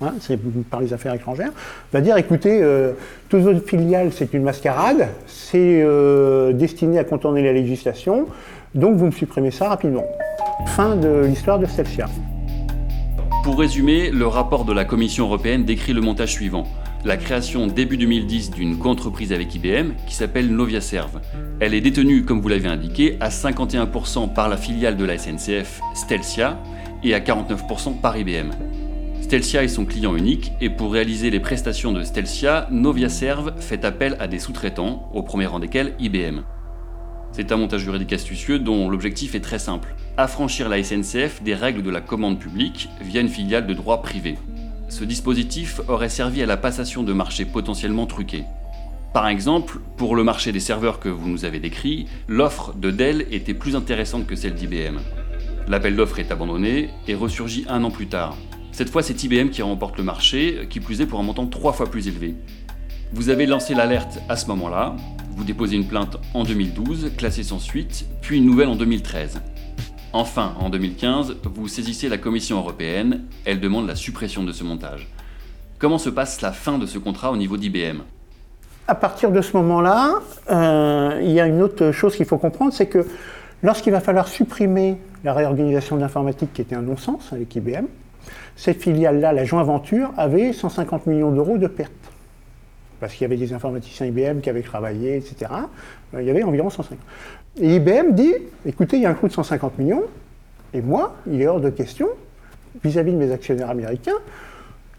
Hein, 0.00 0.14
c'est 0.20 0.38
par 0.64 0.80
les 0.80 0.92
affaires 0.92 1.14
étrangères, 1.14 1.52
va 1.92 2.00
dire 2.00 2.16
écoutez, 2.16 2.60
euh, 2.62 2.92
toutes 3.28 3.42
vos 3.42 3.58
filiales, 3.60 4.12
c'est 4.12 4.34
une 4.34 4.42
mascarade, 4.42 5.08
c'est 5.26 5.82
euh, 5.82 6.52
destiné 6.52 6.98
à 6.98 7.04
contourner 7.04 7.42
la 7.42 7.52
législation, 7.52 8.26
donc 8.74 8.96
vous 8.96 9.06
me 9.06 9.12
supprimez 9.12 9.52
ça 9.52 9.68
rapidement. 9.68 10.04
Fin 10.66 10.96
de 10.96 11.24
l'histoire 11.24 11.58
de 11.58 11.66
Stelcia. 11.66 12.06
Pour 13.44 13.58
résumer, 13.58 14.10
le 14.10 14.26
rapport 14.26 14.64
de 14.64 14.72
la 14.72 14.86
Commission 14.86 15.26
européenne 15.26 15.66
décrit 15.66 15.92
le 15.92 16.00
montage 16.00 16.32
suivant. 16.32 16.66
La 17.04 17.18
création 17.18 17.66
début 17.66 17.98
2010 17.98 18.52
d'une 18.52 18.78
co-entreprise 18.78 19.34
avec 19.34 19.54
IBM 19.54 19.90
qui 20.06 20.14
s'appelle 20.14 20.48
NoviaServe. 20.50 21.20
Elle 21.60 21.74
est 21.74 21.82
détenue, 21.82 22.24
comme 22.24 22.40
vous 22.40 22.48
l'avez 22.48 22.68
indiqué, 22.68 23.18
à 23.20 23.28
51% 23.28 24.32
par 24.32 24.48
la 24.48 24.56
filiale 24.56 24.96
de 24.96 25.04
la 25.04 25.18
SNCF 25.18 25.82
Stelcia 25.92 26.58
et 27.02 27.12
à 27.12 27.20
49% 27.20 28.00
par 28.00 28.16
IBM. 28.16 28.52
Stelcia 29.20 29.62
est 29.62 29.68
son 29.68 29.84
client 29.84 30.16
unique 30.16 30.52
et 30.62 30.70
pour 30.70 30.94
réaliser 30.94 31.28
les 31.28 31.40
prestations 31.40 31.92
de 31.92 32.02
Stelcia, 32.02 32.66
NoviaServe 32.70 33.60
fait 33.60 33.84
appel 33.84 34.16
à 34.20 34.26
des 34.26 34.38
sous-traitants, 34.38 35.10
au 35.12 35.22
premier 35.22 35.44
rang 35.44 35.58
desquels 35.58 35.92
IBM. 35.98 36.40
C'est 37.32 37.52
un 37.52 37.58
montage 37.58 37.82
juridique 37.82 38.14
astucieux 38.14 38.58
dont 38.58 38.88
l'objectif 38.88 39.34
est 39.34 39.40
très 39.40 39.58
simple 39.58 39.94
affranchir 40.16 40.68
la 40.68 40.82
SNCF 40.82 41.42
des 41.42 41.54
règles 41.54 41.82
de 41.82 41.90
la 41.90 42.00
commande 42.00 42.38
publique 42.38 42.88
via 43.00 43.20
une 43.20 43.28
filiale 43.28 43.66
de 43.66 43.74
droit 43.74 44.02
privé. 44.02 44.36
Ce 44.88 45.04
dispositif 45.04 45.80
aurait 45.88 46.08
servi 46.08 46.42
à 46.42 46.46
la 46.46 46.56
passation 46.56 47.02
de 47.02 47.12
marchés 47.12 47.44
potentiellement 47.44 48.06
truqués. 48.06 48.44
Par 49.12 49.28
exemple, 49.28 49.80
pour 49.96 50.16
le 50.16 50.24
marché 50.24 50.52
des 50.52 50.60
serveurs 50.60 51.00
que 51.00 51.08
vous 51.08 51.28
nous 51.28 51.44
avez 51.44 51.60
décrit, 51.60 52.06
l'offre 52.28 52.74
de 52.74 52.90
Dell 52.90 53.26
était 53.30 53.54
plus 53.54 53.76
intéressante 53.76 54.26
que 54.26 54.36
celle 54.36 54.54
d'IBM. 54.54 54.98
L'appel 55.68 55.96
d'offres 55.96 56.18
est 56.18 56.30
abandonné 56.30 56.90
et 57.08 57.14
ressurgit 57.14 57.64
un 57.68 57.82
an 57.84 57.90
plus 57.90 58.06
tard. 58.06 58.36
Cette 58.72 58.90
fois, 58.90 59.02
c'est 59.02 59.22
IBM 59.22 59.50
qui 59.50 59.62
remporte 59.62 59.98
le 59.98 60.04
marché, 60.04 60.66
qui 60.68 60.80
plus 60.80 61.00
est 61.00 61.06
pour 61.06 61.20
un 61.20 61.22
montant 61.22 61.46
trois 61.46 61.72
fois 61.72 61.90
plus 61.90 62.08
élevé. 62.08 62.34
Vous 63.12 63.28
avez 63.28 63.46
lancé 63.46 63.72
l'alerte 63.72 64.18
à 64.28 64.36
ce 64.36 64.48
moment-là, 64.48 64.96
vous 65.36 65.44
déposez 65.44 65.76
une 65.76 65.86
plainte 65.86 66.16
en 66.34 66.42
2012, 66.42 67.12
classée 67.16 67.44
sans 67.44 67.60
suite, 67.60 68.06
puis 68.20 68.38
une 68.38 68.46
nouvelle 68.46 68.68
en 68.68 68.76
2013. 68.76 69.40
Enfin, 70.16 70.54
en 70.60 70.70
2015, 70.70 71.38
vous 71.42 71.66
saisissez 71.66 72.08
la 72.08 72.18
Commission 72.18 72.58
européenne, 72.58 73.24
elle 73.44 73.58
demande 73.58 73.88
la 73.88 73.96
suppression 73.96 74.44
de 74.44 74.52
ce 74.52 74.62
montage. 74.62 75.08
Comment 75.80 75.98
se 75.98 76.08
passe 76.08 76.40
la 76.40 76.52
fin 76.52 76.78
de 76.78 76.86
ce 76.86 76.98
contrat 76.98 77.32
au 77.32 77.36
niveau 77.36 77.56
d'IBM 77.56 77.98
À 78.86 78.94
partir 78.94 79.32
de 79.32 79.40
ce 79.40 79.56
moment-là, 79.56 80.20
euh, 80.52 81.20
il 81.20 81.32
y 81.32 81.40
a 81.40 81.48
une 81.48 81.60
autre 81.60 81.90
chose 81.90 82.14
qu'il 82.14 82.26
faut 82.26 82.38
comprendre, 82.38 82.72
c'est 82.72 82.86
que 82.86 83.04
lorsqu'il 83.64 83.90
va 83.90 83.98
falloir 83.98 84.28
supprimer 84.28 84.98
la 85.24 85.34
réorganisation 85.34 85.96
de 85.96 86.02
l'informatique 86.02 86.52
qui 86.52 86.62
était 86.62 86.76
un 86.76 86.82
non-sens 86.82 87.32
avec 87.32 87.52
IBM, 87.56 87.86
cette 88.54 88.80
filiale-là, 88.80 89.32
la 89.32 89.44
joint 89.44 89.64
venture, 89.64 90.12
avait 90.16 90.52
150 90.52 91.08
millions 91.08 91.32
d'euros 91.32 91.58
de 91.58 91.66
pertes. 91.66 91.90
Parce 93.00 93.14
qu'il 93.14 93.22
y 93.22 93.24
avait 93.24 93.36
des 93.36 93.52
informaticiens 93.52 94.06
IBM 94.06 94.42
qui 94.42 94.48
avaient 94.48 94.62
travaillé, 94.62 95.16
etc. 95.16 95.50
Euh, 96.14 96.22
il 96.22 96.28
y 96.28 96.30
avait 96.30 96.44
environ 96.44 96.70
150. 96.70 97.00
Et 97.60 97.76
IBM 97.76 98.12
dit, 98.12 98.34
écoutez, 98.66 98.96
il 98.96 99.02
y 99.02 99.06
a 99.06 99.10
un 99.10 99.14
coût 99.14 99.28
de 99.28 99.32
150 99.32 99.78
millions, 99.78 100.02
et 100.72 100.80
moi, 100.80 101.16
il 101.30 101.40
est 101.40 101.46
hors 101.46 101.60
de 101.60 101.70
question, 101.70 102.08
vis-à-vis 102.82 103.12
de 103.12 103.16
mes 103.16 103.30
actionnaires 103.30 103.70
américains, 103.70 104.18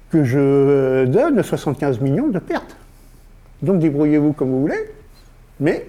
que 0.10 0.24
je 0.24 1.06
donne 1.06 1.44
75 1.44 2.00
millions 2.00 2.30
de 2.30 2.40
pertes. 2.40 2.78
Donc 3.62 3.80
débrouillez-vous 3.80 4.34
comme 4.34 4.52
vous 4.52 4.62
voulez, 4.62 4.90
mais 5.60 5.86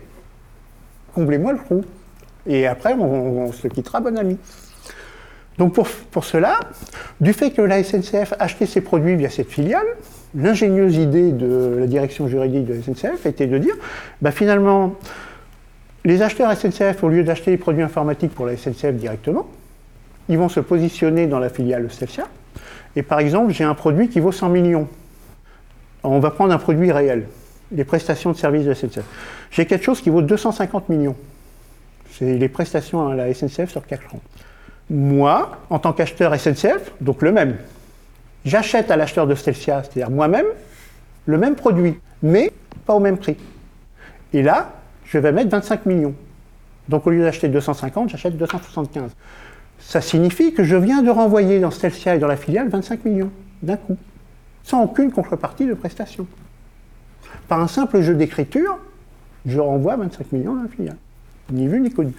comblez-moi 1.15 1.53
le 1.53 1.59
trou. 1.59 1.85
Et 2.47 2.67
après, 2.67 2.95
on, 2.95 3.53
se 3.53 3.69
quittera, 3.69 4.01
bon 4.01 4.17
ami. 4.19 4.39
Donc 5.59 5.75
pour, 5.75 6.25
cela, 6.25 6.59
du 7.21 7.33
fait 7.33 7.51
que 7.51 7.63
la 7.63 7.83
SNCF 7.83 8.35
achetait 8.39 8.67
ses 8.67 8.81
produits 8.81 9.17
via 9.17 9.31
cette 9.31 9.49
filiale, 9.49 9.87
l'ingénieuse 10.35 10.97
idée 10.97 11.33
de 11.33 11.77
la 11.81 11.87
direction 11.87 12.29
juridique 12.29 12.67
de 12.67 12.75
la 12.75 12.83
SNCF 12.83 13.25
était 13.25 13.47
de 13.47 13.59
dire, 13.59 13.75
bah 14.21 14.33
finalement, 14.33 14.95
les 16.07 16.23
acheteurs 16.23 16.57
SNCF, 16.57 17.03
au 17.03 17.09
lieu 17.09 17.25
d'acheter 17.25 17.51
les 17.51 17.57
produits 17.57 17.83
informatiques 17.83 18.33
pour 18.33 18.47
la 18.47 18.57
SNCF 18.57 18.93
directement, 18.93 19.49
ils 20.29 20.39
vont 20.39 20.49
se 20.49 20.61
positionner 20.61 21.27
dans 21.27 21.41
la 21.41 21.49
filiale 21.49 21.91
Stelcia. 21.91 22.29
Et 22.95 23.03
par 23.03 23.19
exemple, 23.19 23.53
j'ai 23.53 23.65
un 23.65 23.75
produit 23.75 24.09
qui 24.09 24.21
vaut 24.21 24.31
100 24.31 24.49
millions. 24.51 24.89
On 26.05 26.21
va 26.21 26.31
prendre 26.31 26.53
un 26.53 26.59
produit 26.59 26.93
réel, 26.93 27.27
les 27.73 27.85
prestations 27.85 28.31
de 28.31 28.37
services 28.37 28.63
de 28.63 28.69
la 28.69 28.75
SNCF. 28.77 29.03
J'ai 29.51 29.67
quelque 29.67 29.85
chose 29.85 30.01
qui 30.01 30.11
vaut 30.11 30.23
250 30.23 30.89
millions. 30.91 31.17
C'est 32.13 32.37
les 32.37 32.49
prestations 32.49 33.09
à 33.09 33.17
la 33.17 33.35
SNCF 33.35 33.69
sur 33.69 33.85
4 33.85 34.15
ans. 34.15 34.21
Moi, 34.89 35.59
en 35.71 35.81
tant 35.81 35.93
qu'acheteur 35.93 36.39
SNCF, 36.39 36.93
donc 37.01 37.21
le 37.21 37.33
même, 37.33 37.57
j'achète 38.45 38.93
à 38.93 38.97
l'acheteur 38.97 39.27
de 39.27 39.35
Stelcia, 39.35 39.83
c'est-à-dire 39.83 40.11
moi-même, 40.11 40.47
le 41.27 41.37
même 41.37 41.57
produit, 41.57 41.99
mais 42.23 42.53
pas 42.87 42.95
au 42.95 43.01
même 43.01 43.19
prix. 43.19 43.37
Et 44.33 44.43
là, 44.45 44.71
je 45.17 45.21
vais 45.23 45.33
mettre 45.33 45.51
25 45.51 45.87
millions. 45.87 46.15
Donc 46.89 47.07
au 47.07 47.11
lieu 47.11 47.23
d'acheter 47.23 47.49
250, 47.49 48.11
j'achète 48.11 48.37
275 48.37 49.11
ça 49.79 50.01
signifie 50.01 50.53
que 50.53 50.65
je 50.65 50.77
viens 50.77 51.03
de 51.03 51.11
renvoyer 51.11 51.61
dans 51.61 51.71
Stelcia 51.71 52.15
et 52.15 52.19
dans 52.19 52.27
la 52.27 52.37
filiale 52.37 52.69
25 52.69 53.05
millions 53.05 53.31
d'un 53.63 53.77
coup, 53.77 53.97
sans 54.65 54.83
aucune 54.83 55.11
contrepartie 55.11 55.67
de 55.67 55.75
prestation. 55.75 56.27
Par 57.49 57.61
un 57.61 57.69
simple 57.69 58.01
jeu 58.01 58.15
d'écriture, 58.15 58.79
je 59.45 59.61
renvoie 59.61 59.97
25 59.97 60.33
millions 60.33 60.55
dans 60.55 60.63
la 60.63 60.69
filiale. 60.69 60.97
Ni 61.53 61.69
vu 61.69 61.81
ni 61.81 61.91
connu. 61.91 62.13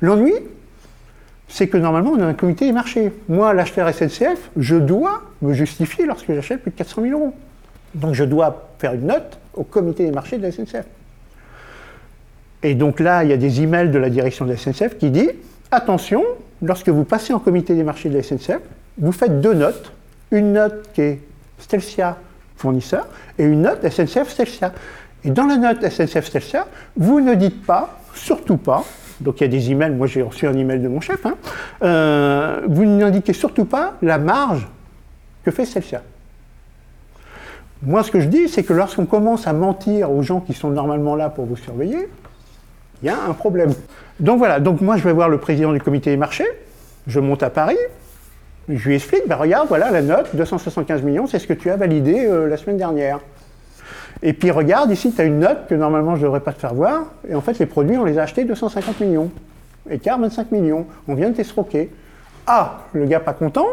L'ennui, 0.00 0.34
c'est 1.46 1.68
que 1.68 1.76
normalement, 1.76 2.10
on 2.10 2.20
a 2.20 2.26
un 2.26 2.34
comité 2.34 2.66
des 2.66 2.72
marchés. 2.72 3.12
Moi, 3.28 3.54
l'acheteur 3.54 3.88
SNCF, 3.92 4.50
je 4.56 4.76
dois 4.76 5.22
me 5.42 5.52
justifier 5.52 6.06
lorsque 6.06 6.32
j'achète 6.32 6.62
plus 6.62 6.72
de 6.72 6.76
400 6.76 7.02
000 7.02 7.20
euros. 7.20 7.34
Donc, 7.94 8.14
je 8.14 8.24
dois 8.24 8.70
faire 8.78 8.94
une 8.94 9.06
note 9.06 9.38
au 9.54 9.62
comité 9.62 10.04
des 10.04 10.10
marchés 10.10 10.38
de 10.38 10.42
la 10.42 10.50
SNCF. 10.50 10.86
Et 12.62 12.74
donc 12.74 13.00
là, 13.00 13.24
il 13.24 13.30
y 13.30 13.32
a 13.32 13.36
des 13.36 13.62
emails 13.62 13.90
de 13.90 13.98
la 13.98 14.10
direction 14.10 14.44
de 14.44 14.50
la 14.50 14.56
SNCF 14.56 14.98
qui 14.98 15.10
dit 15.10 15.30
attention, 15.70 16.22
lorsque 16.62 16.88
vous 16.88 17.04
passez 17.04 17.32
en 17.32 17.38
comité 17.38 17.74
des 17.74 17.82
marchés 17.82 18.08
de 18.08 18.16
la 18.16 18.22
SNCF, 18.22 18.60
vous 18.98 19.12
faites 19.12 19.40
deux 19.40 19.54
notes. 19.54 19.92
Une 20.30 20.52
note 20.52 20.90
qui 20.94 21.02
est 21.02 21.20
Stelcia 21.58 22.16
fournisseur 22.56 23.06
et 23.38 23.44
une 23.44 23.62
note 23.62 23.86
SNCF 23.88 24.28
Stelcia. 24.28 24.72
Et 25.24 25.30
dans 25.30 25.46
la 25.46 25.56
note 25.56 25.88
SNCF 25.88 26.26
Stelcia, 26.26 26.66
vous 26.96 27.20
ne 27.20 27.34
dites 27.34 27.64
pas, 27.64 27.98
surtout 28.14 28.56
pas, 28.56 28.84
donc 29.20 29.40
il 29.40 29.44
y 29.44 29.46
a 29.46 29.48
des 29.48 29.70
emails, 29.70 29.92
moi 29.92 30.06
j'ai 30.06 30.22
reçu 30.22 30.46
un 30.46 30.54
email 30.54 30.80
de 30.80 30.88
mon 30.88 31.00
chef, 31.00 31.24
hein, 31.26 31.34
euh, 31.82 32.60
vous 32.68 32.84
n'indiquez 32.84 33.32
surtout 33.32 33.64
pas 33.64 33.94
la 34.02 34.18
marge 34.18 34.68
que 35.44 35.50
fait 35.50 35.64
Stelcia. 35.64 36.02
Moi 37.82 38.02
ce 38.02 38.10
que 38.10 38.20
je 38.20 38.28
dis, 38.28 38.48
c'est 38.48 38.62
que 38.62 38.72
lorsqu'on 38.72 39.06
commence 39.06 39.46
à 39.46 39.52
mentir 39.52 40.10
aux 40.10 40.22
gens 40.22 40.40
qui 40.40 40.54
sont 40.54 40.70
normalement 40.70 41.16
là 41.16 41.28
pour 41.28 41.46
vous 41.46 41.56
surveiller, 41.56 42.08
il 43.02 43.06
y 43.06 43.08
a 43.08 43.16
un 43.28 43.32
problème. 43.32 43.72
Donc 44.20 44.38
voilà, 44.38 44.60
donc 44.60 44.80
moi 44.80 44.96
je 44.96 45.04
vais 45.04 45.12
voir 45.12 45.28
le 45.28 45.38
président 45.38 45.72
du 45.72 45.80
comité 45.80 46.10
des 46.10 46.16
marchés, 46.16 46.46
je 47.06 47.20
monte 47.20 47.42
à 47.42 47.50
Paris, 47.50 47.78
je 48.68 48.88
lui 48.88 48.94
explique, 48.94 49.26
ben 49.26 49.36
regarde, 49.36 49.68
voilà 49.68 49.90
la 49.90 50.02
note, 50.02 50.34
275 50.34 51.02
millions, 51.02 51.26
c'est 51.26 51.38
ce 51.38 51.46
que 51.46 51.52
tu 51.52 51.70
as 51.70 51.76
validé 51.76 52.24
euh, 52.26 52.48
la 52.48 52.56
semaine 52.56 52.76
dernière. 52.76 53.20
Et 54.22 54.32
puis 54.32 54.50
regarde, 54.50 54.90
ici 54.90 55.12
tu 55.12 55.20
as 55.20 55.24
une 55.24 55.40
note 55.40 55.66
que 55.68 55.74
normalement 55.74 56.14
je 56.14 56.20
ne 56.20 56.26
devrais 56.26 56.40
pas 56.40 56.52
te 56.52 56.60
faire 56.60 56.74
voir, 56.74 57.06
et 57.28 57.34
en 57.34 57.40
fait 57.40 57.58
les 57.58 57.66
produits 57.66 57.96
on 57.96 58.04
les 58.04 58.18
a 58.18 58.22
achetés 58.22 58.44
250 58.44 59.00
millions. 59.00 59.30
Écart 59.90 60.18
25 60.20 60.52
millions, 60.52 60.86
on 61.08 61.14
vient 61.14 61.30
de 61.30 61.34
t'escroquer. 61.34 61.90
Ah, 62.46 62.82
le 62.92 63.06
gars 63.06 63.18
pas 63.18 63.32
content, 63.32 63.66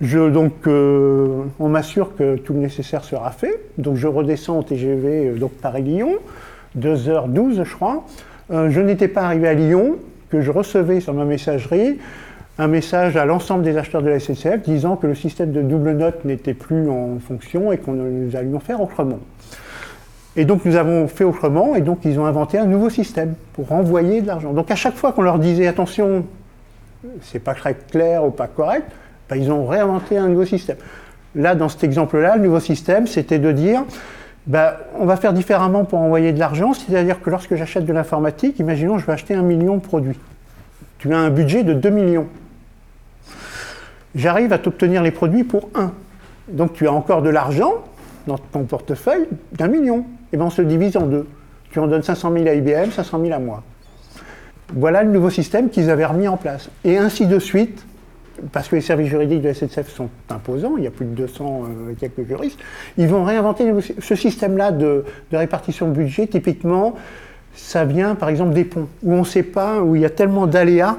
je, 0.00 0.30
donc, 0.30 0.52
euh, 0.66 1.42
on 1.58 1.68
m'assure 1.68 2.14
que 2.14 2.36
tout 2.36 2.52
le 2.52 2.60
nécessaire 2.60 3.02
sera 3.02 3.32
fait. 3.32 3.60
Donc, 3.78 3.96
je 3.96 4.06
redescends 4.06 4.60
au 4.60 4.62
TGV, 4.62 5.26
euh, 5.26 5.34
donc 5.34 5.52
Paris-Lyon, 5.52 6.18
2h12, 6.76 7.64
je 7.64 7.74
crois. 7.74 8.04
Euh, 8.50 8.70
je 8.70 8.80
n'étais 8.80 9.08
pas 9.08 9.22
arrivé 9.22 9.48
à 9.48 9.54
Lyon, 9.54 9.96
que 10.30 10.40
je 10.40 10.50
recevais 10.50 11.00
sur 11.00 11.14
ma 11.14 11.24
messagerie 11.24 11.98
un 12.58 12.66
message 12.66 13.16
à 13.16 13.24
l'ensemble 13.24 13.62
des 13.62 13.76
acheteurs 13.76 14.02
de 14.02 14.08
la 14.08 14.18
SNCF 14.18 14.62
disant 14.64 14.96
que 14.96 15.06
le 15.06 15.14
système 15.14 15.52
de 15.52 15.62
double 15.62 15.92
note 15.92 16.24
n'était 16.24 16.54
plus 16.54 16.90
en 16.90 17.18
fonction 17.20 17.70
et 17.70 17.78
qu'on 17.78 17.92
nous 17.92 18.34
allions 18.34 18.58
faire 18.58 18.80
autrement. 18.80 19.20
Et 20.36 20.44
donc 20.44 20.64
nous 20.64 20.74
avons 20.74 21.06
fait 21.06 21.24
autrement 21.24 21.76
et 21.76 21.82
donc 21.82 22.00
ils 22.04 22.18
ont 22.18 22.26
inventé 22.26 22.58
un 22.58 22.66
nouveau 22.66 22.90
système 22.90 23.34
pour 23.52 23.68
renvoyer 23.68 24.22
de 24.22 24.26
l'argent. 24.26 24.52
Donc 24.52 24.70
à 24.72 24.74
chaque 24.74 24.96
fois 24.96 25.12
qu'on 25.12 25.22
leur 25.22 25.38
disait 25.38 25.68
attention, 25.68 26.24
c'est 27.22 27.38
pas 27.38 27.54
très 27.54 27.74
clair 27.74 28.24
ou 28.24 28.30
pas 28.30 28.48
correct, 28.48 28.86
ben, 29.30 29.36
ils 29.36 29.52
ont 29.52 29.66
réinventé 29.66 30.16
un 30.18 30.28
nouveau 30.28 30.44
système. 30.44 30.76
Là, 31.34 31.54
dans 31.54 31.68
cet 31.68 31.84
exemple-là, 31.84 32.36
le 32.36 32.42
nouveau 32.42 32.60
système, 32.60 33.06
c'était 33.06 33.38
de 33.38 33.52
dire 33.52 33.84
bah, 34.46 34.78
on 34.98 35.04
va 35.04 35.16
faire 35.16 35.32
différemment 35.32 35.84
pour 35.84 35.98
envoyer 35.98 36.32
de 36.32 36.38
l'argent, 36.38 36.72
c'est-à-dire 36.72 37.20
que 37.20 37.30
lorsque 37.30 37.54
j'achète 37.54 37.84
de 37.84 37.92
l'informatique, 37.92 38.58
imaginons 38.58 38.98
je 38.98 39.06
vais 39.06 39.12
acheter 39.12 39.34
un 39.34 39.42
million 39.42 39.76
de 39.76 39.82
produits. 39.82 40.18
Tu 40.98 41.12
as 41.12 41.18
un 41.18 41.30
budget 41.30 41.64
de 41.64 41.74
2 41.74 41.90
millions. 41.90 42.26
J'arrive 44.14 44.52
à 44.52 44.58
t'obtenir 44.58 45.02
les 45.02 45.10
produits 45.10 45.44
pour 45.44 45.68
1. 45.74 45.92
Donc 46.48 46.72
tu 46.72 46.88
as 46.88 46.92
encore 46.92 47.22
de 47.22 47.28
l'argent 47.28 47.74
dans 48.26 48.38
ton 48.38 48.64
portefeuille 48.64 49.26
d'un 49.52 49.68
million. 49.68 50.06
Et 50.32 50.36
bien 50.36 50.46
on 50.46 50.50
se 50.50 50.62
divise 50.62 50.96
en 50.96 51.06
deux. 51.06 51.26
Tu 51.70 51.78
en 51.78 51.86
donnes 51.86 52.02
500 52.02 52.32
000 52.32 52.46
à 52.46 52.54
IBM, 52.54 52.90
500 52.90 53.20
000 53.20 53.32
à 53.34 53.38
moi. 53.38 53.62
Voilà 54.74 55.02
le 55.02 55.10
nouveau 55.10 55.30
système 55.30 55.70
qu'ils 55.70 55.90
avaient 55.90 56.06
remis 56.06 56.28
en 56.28 56.36
place. 56.36 56.70
Et 56.84 56.98
ainsi 56.98 57.26
de 57.26 57.38
suite, 57.38 57.84
parce 58.52 58.68
que 58.68 58.76
les 58.76 58.82
services 58.82 59.08
juridiques 59.08 59.42
de 59.42 59.48
la 59.48 59.54
SNCF 59.54 59.88
sont 59.88 60.08
imposants, 60.30 60.76
il 60.76 60.84
y 60.84 60.86
a 60.86 60.90
plus 60.90 61.06
de 61.06 61.14
200 61.14 61.64
euh, 61.64 61.94
quelques 61.98 62.26
juristes, 62.26 62.58
ils 62.96 63.08
vont 63.08 63.24
réinventer 63.24 63.72
ce 63.98 64.14
système-là 64.14 64.72
de, 64.72 65.04
répartition 65.32 65.88
de 65.88 65.92
budget. 65.92 66.26
Typiquement, 66.26 66.94
ça 67.54 67.84
vient 67.84 68.14
par 68.14 68.28
exemple 68.28 68.54
des 68.54 68.64
ponts, 68.64 68.88
où 69.02 69.12
on 69.12 69.20
ne 69.20 69.24
sait 69.24 69.42
pas, 69.42 69.80
où 69.80 69.96
il 69.96 70.02
y 70.02 70.04
a 70.04 70.10
tellement 70.10 70.46
d'aléas 70.46 70.96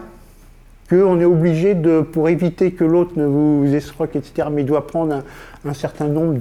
qu'on 0.90 1.20
est 1.20 1.26
obligé 1.26 1.76
de, 1.76 2.02
pour 2.02 2.30
éviter 2.30 2.72
que 2.72 2.84
l'autre 2.84 3.12
ne 3.16 3.26
vous 3.26 3.76
escroque, 3.76 4.16
etc., 4.16 4.48
mais 4.52 4.64
doit 4.64 4.88
prendre 4.88 5.24
un, 5.64 5.74
certain 5.74 6.08
nombre 6.08 6.40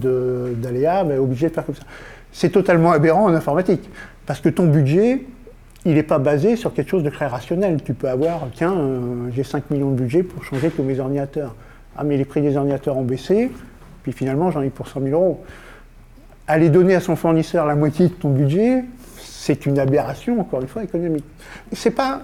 d'aléas, 0.55 1.05
ben, 1.05 1.19
obligé 1.19 1.49
de 1.49 1.55
faire 1.55 1.67
comme 1.67 1.75
ça. 1.75 1.83
C'est 2.33 2.49
totalement 2.49 2.93
aberrant 2.93 3.25
en 3.25 3.35
informatique, 3.35 3.91
parce 4.25 4.41
que 4.41 4.49
ton 4.49 4.67
budget, 4.67 5.23
il 5.85 5.95
n'est 5.95 6.03
pas 6.03 6.19
basé 6.19 6.57
sur 6.57 6.75
quelque 6.75 6.91
chose 6.91 7.03
de 7.03 7.11
très 7.11 7.27
rationnel. 7.27 7.83
Tu 7.83 7.95
peux 7.95 8.09
avoir, 8.09 8.49
tiens, 8.55 8.75
euh, 8.77 9.31
j'ai 9.33 9.45
5 9.45 9.71
millions 9.71 9.91
de 9.91 9.97
budget 9.97 10.23
pour 10.23 10.45
changer 10.45 10.71
tous 10.71 10.83
mes 10.83 10.99
ordinateurs. 10.99 11.55
Ah, 11.97 12.05
mais 12.05 12.17
les 12.17 12.25
prix 12.25 12.43
des 12.43 12.57
ordinateurs 12.57 12.97
ont 12.97 13.05
baissé, 13.05 13.51
puis 14.03 14.12
finalement 14.12 14.51
j'en 14.51 14.62
ai 14.62 14.71
pour 14.71 14.88
100 14.88 15.03
000 15.03 15.12
euros. 15.21 15.45
Aller 16.47 16.71
donner 16.71 16.95
à 16.95 17.01
son 17.01 17.17
fournisseur 17.17 17.67
la 17.67 17.75
moitié 17.75 18.09
de 18.09 18.12
ton 18.12 18.31
budget, 18.31 18.85
c'est 19.19 19.67
une 19.67 19.79
aberration, 19.79 20.41
encore 20.41 20.61
une 20.61 20.69
fois, 20.69 20.85
économique. 20.85 21.25
Ce 21.73 21.88
n'est 21.88 21.95
pas 21.95 22.23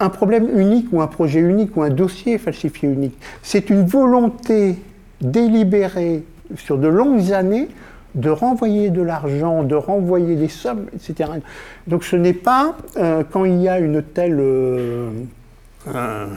un 0.00 0.08
problème 0.08 0.48
unique 0.58 0.88
ou 0.92 1.02
un 1.02 1.06
projet 1.06 1.40
unique 1.40 1.76
ou 1.76 1.82
un 1.82 1.90
dossier 1.90 2.38
falsifié 2.38 2.88
unique. 2.88 3.18
C'est 3.42 3.68
une 3.68 3.84
volonté 3.84 4.76
délibérée 5.20 6.24
sur 6.56 6.78
de 6.78 6.88
longues 6.88 7.32
années 7.32 7.68
de 8.14 8.30
renvoyer 8.30 8.90
de 8.90 9.02
l'argent, 9.02 9.62
de 9.62 9.74
renvoyer 9.74 10.36
des 10.36 10.48
sommes, 10.48 10.86
etc. 10.94 11.30
Donc 11.86 12.04
ce 12.04 12.16
n'est 12.16 12.32
pas 12.32 12.76
euh, 12.96 13.22
quand 13.30 13.44
il 13.44 13.60
y 13.60 13.68
a 13.68 13.78
une 13.78 14.02
telle, 14.02 14.38
euh, 14.38 15.10
un, 15.86 16.28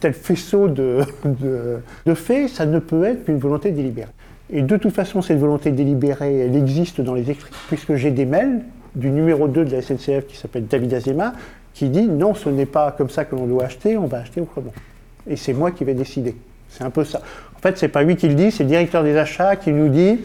tel 0.00 0.12
faisceau 0.12 0.68
de, 0.68 1.00
de, 1.24 2.14
faits, 2.14 2.48
ça 2.50 2.66
ne 2.66 2.78
peut 2.78 3.04
être 3.04 3.24
qu'une 3.24 3.38
volonté 3.38 3.70
délibérée. 3.70 4.10
Et 4.50 4.62
de 4.62 4.76
toute 4.76 4.92
façon, 4.92 5.22
cette 5.22 5.38
volonté 5.38 5.72
délibérée, 5.72 6.40
elle 6.40 6.56
existe 6.56 7.00
dans 7.00 7.14
les 7.14 7.30
écrits, 7.30 7.50
puisque 7.68 7.94
j'ai 7.94 8.10
des 8.10 8.26
mails 8.26 8.60
du 8.94 9.10
numéro 9.10 9.48
2 9.48 9.64
de 9.64 9.70
la 9.70 9.82
SNCF 9.82 10.26
qui 10.26 10.36
s'appelle 10.36 10.66
David 10.66 10.94
Azema, 10.94 11.32
qui 11.72 11.88
dit 11.88 12.06
non, 12.06 12.34
ce 12.34 12.48
n'est 12.48 12.66
pas 12.66 12.92
comme 12.92 13.10
ça 13.10 13.24
que 13.24 13.34
l'on 13.34 13.46
doit 13.46 13.64
acheter, 13.64 13.96
on 13.96 14.06
va 14.06 14.18
acheter 14.18 14.40
autrement. 14.40 14.72
Et 15.28 15.36
c'est 15.36 15.54
moi 15.54 15.70
qui 15.70 15.84
vais 15.84 15.94
décider. 15.94 16.36
C'est 16.68 16.84
un 16.84 16.90
peu 16.90 17.04
ça. 17.04 17.20
En 17.56 17.58
fait, 17.60 17.78
c'est 17.78 17.88
pas 17.88 18.02
lui 18.02 18.16
qui 18.16 18.28
le 18.28 18.34
dit, 18.34 18.50
c'est 18.50 18.64
le 18.64 18.68
directeur 18.68 19.02
des 19.02 19.16
achats 19.16 19.56
qui 19.56 19.72
nous 19.72 19.88
dit 19.88 20.18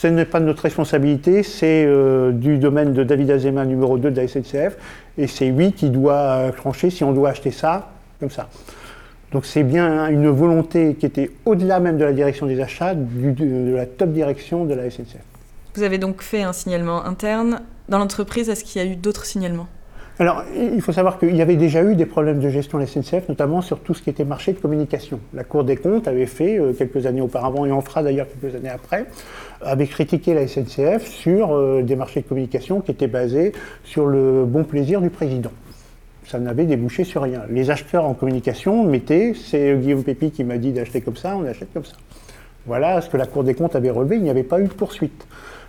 ce 0.00 0.06
n'est 0.06 0.24
pas 0.24 0.40
de 0.40 0.44
notre 0.44 0.62
responsabilité, 0.62 1.42
c'est 1.42 1.84
euh, 1.86 2.32
du 2.32 2.58
domaine 2.58 2.92
de 2.92 3.04
David 3.04 3.30
Azema, 3.30 3.64
numéro 3.64 3.96
2 3.96 4.10
de 4.10 4.20
la 4.20 4.28
SNCF, 4.28 4.76
et 5.18 5.26
c'est 5.26 5.48
lui 5.48 5.72
qui 5.72 5.90
doit 5.90 6.50
trancher 6.56 6.90
si 6.90 7.04
on 7.04 7.12
doit 7.12 7.30
acheter 7.30 7.50
ça, 7.50 7.92
comme 8.20 8.30
ça. 8.30 8.48
Donc 9.32 9.46
c'est 9.46 9.62
bien 9.62 10.08
une 10.08 10.28
volonté 10.28 10.94
qui 10.94 11.06
était 11.06 11.30
au-delà 11.44 11.80
même 11.80 11.96
de 11.96 12.04
la 12.04 12.12
direction 12.12 12.46
des 12.46 12.60
achats, 12.60 12.94
de 12.94 13.74
la 13.74 13.86
top 13.86 14.12
direction 14.12 14.64
de 14.64 14.74
la 14.74 14.90
SNCF. 14.90 15.24
Vous 15.74 15.82
avez 15.82 15.98
donc 15.98 16.22
fait 16.22 16.42
un 16.42 16.52
signalement 16.52 17.04
interne. 17.04 17.60
Dans 17.88 17.98
l'entreprise, 17.98 18.48
est-ce 18.48 18.64
qu'il 18.64 18.80
y 18.82 18.84
a 18.84 18.88
eu 18.88 18.96
d'autres 18.96 19.24
signalements? 19.24 19.66
Alors, 20.20 20.44
il 20.54 20.80
faut 20.80 20.92
savoir 20.92 21.18
qu'il 21.18 21.34
y 21.34 21.42
avait 21.42 21.56
déjà 21.56 21.82
eu 21.82 21.96
des 21.96 22.06
problèmes 22.06 22.38
de 22.38 22.48
gestion 22.48 22.78
à 22.78 22.82
la 22.82 22.86
SNCF, 22.86 23.28
notamment 23.28 23.60
sur 23.62 23.80
tout 23.80 23.94
ce 23.94 24.02
qui 24.02 24.10
était 24.10 24.24
marché 24.24 24.52
de 24.52 24.58
communication. 24.58 25.18
La 25.32 25.42
Cour 25.42 25.64
des 25.64 25.76
comptes 25.76 26.06
avait 26.06 26.26
fait, 26.26 26.56
euh, 26.56 26.72
quelques 26.72 27.04
années 27.06 27.20
auparavant, 27.20 27.66
et 27.66 27.72
en 27.72 27.80
fera 27.80 28.04
d'ailleurs 28.04 28.28
quelques 28.28 28.54
années 28.54 28.68
après, 28.68 29.06
avait 29.64 29.86
critiqué 29.86 30.34
la 30.34 30.46
SNCF 30.46 31.06
sur 31.06 31.54
euh, 31.54 31.82
des 31.82 31.96
marchés 31.96 32.20
de 32.20 32.26
communication 32.26 32.80
qui 32.80 32.90
étaient 32.90 33.06
basés 33.06 33.52
sur 33.84 34.06
le 34.06 34.44
bon 34.44 34.64
plaisir 34.64 35.00
du 35.00 35.10
président. 35.10 35.52
Ça 36.26 36.38
n'avait 36.38 36.64
débouché 36.64 37.04
sur 37.04 37.22
rien. 37.22 37.42
Les 37.50 37.70
acheteurs 37.70 38.04
en 38.04 38.14
communication 38.14 38.84
mettaient, 38.84 39.34
c'est 39.34 39.76
Guillaume 39.76 40.04
Pépi 40.04 40.30
qui 40.30 40.44
m'a 40.44 40.56
dit 40.56 40.72
d'acheter 40.72 41.00
comme 41.00 41.16
ça, 41.16 41.36
on 41.36 41.44
achète 41.44 41.72
comme 41.72 41.84
ça. 41.84 41.96
Voilà 42.66 43.00
ce 43.02 43.10
que 43.10 43.16
la 43.16 43.26
Cour 43.26 43.44
des 43.44 43.54
comptes 43.54 43.76
avait 43.76 43.90
relevé, 43.90 44.16
il 44.16 44.22
n'y 44.22 44.30
avait 44.30 44.42
pas 44.42 44.60
eu 44.60 44.64
de 44.64 44.72
poursuite. 44.72 45.26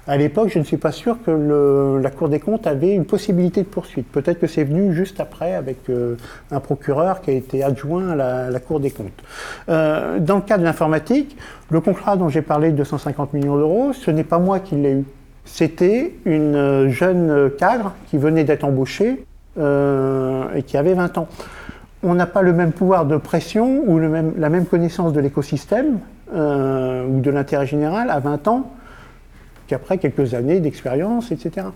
À 0.07 0.17
l'époque, 0.17 0.49
je 0.49 0.59
ne 0.59 0.63
suis 0.63 0.77
pas 0.77 0.91
sûr 0.91 1.17
que 1.25 1.99
la 1.99 2.11
Cour 2.11 2.29
des 2.29 2.39
comptes 2.39 2.67
avait 2.67 2.93
une 2.93 3.05
possibilité 3.05 3.63
de 3.63 3.67
poursuite. 3.67 4.07
Peut-être 4.11 4.39
que 4.39 4.45
c'est 4.45 4.63
venu 4.63 4.93
juste 4.93 5.19
après 5.19 5.55
avec 5.55 5.89
euh, 5.89 6.15
un 6.51 6.59
procureur 6.59 7.21
qui 7.21 7.31
a 7.31 7.33
été 7.33 7.63
adjoint 7.63 8.09
à 8.09 8.49
la, 8.51 8.59
Cour 8.59 8.79
des 8.79 8.91
comptes. 8.91 9.23
Euh, 9.67 10.19
dans 10.19 10.35
le 10.35 10.41
cas 10.41 10.59
de 10.59 10.63
l'informatique, 10.63 11.35
le 11.71 11.81
contrat 11.81 12.17
dont 12.17 12.29
j'ai 12.29 12.43
parlé 12.43 12.71
de 12.71 12.77
250 12.77 13.33
millions 13.33 13.57
d'euros, 13.57 13.93
ce 13.93 14.11
n'est 14.11 14.23
pas 14.23 14.37
moi 14.37 14.59
qui 14.59 14.75
l'ai 14.75 14.91
eu. 14.91 15.05
C'était 15.43 16.13
une 16.25 16.87
jeune 16.89 17.51
cadre 17.57 17.93
qui 18.07 18.17
venait 18.19 18.43
d'être 18.43 18.63
embauchée 18.63 19.25
euh, 19.57 20.43
et 20.55 20.61
qui 20.61 20.77
avait 20.77 20.93
20 20.93 21.17
ans. 21.17 21.27
On 22.03 22.13
n'a 22.13 22.27
pas 22.27 22.43
le 22.43 22.53
même 22.53 22.73
pouvoir 22.73 23.07
de 23.07 23.17
pression 23.17 23.83
ou 23.87 23.97
la 23.97 24.49
même 24.49 24.65
connaissance 24.67 25.13
de 25.13 25.19
l'écosystème 25.19 25.97
ou 26.31 27.19
de 27.19 27.31
l'intérêt 27.31 27.65
général 27.65 28.11
à 28.11 28.19
20 28.19 28.47
ans 28.47 28.71
qu'après 29.67 29.97
quelques 29.97 30.33
années 30.33 30.59
d'expérience, 30.59 31.31
etc. 31.31 31.67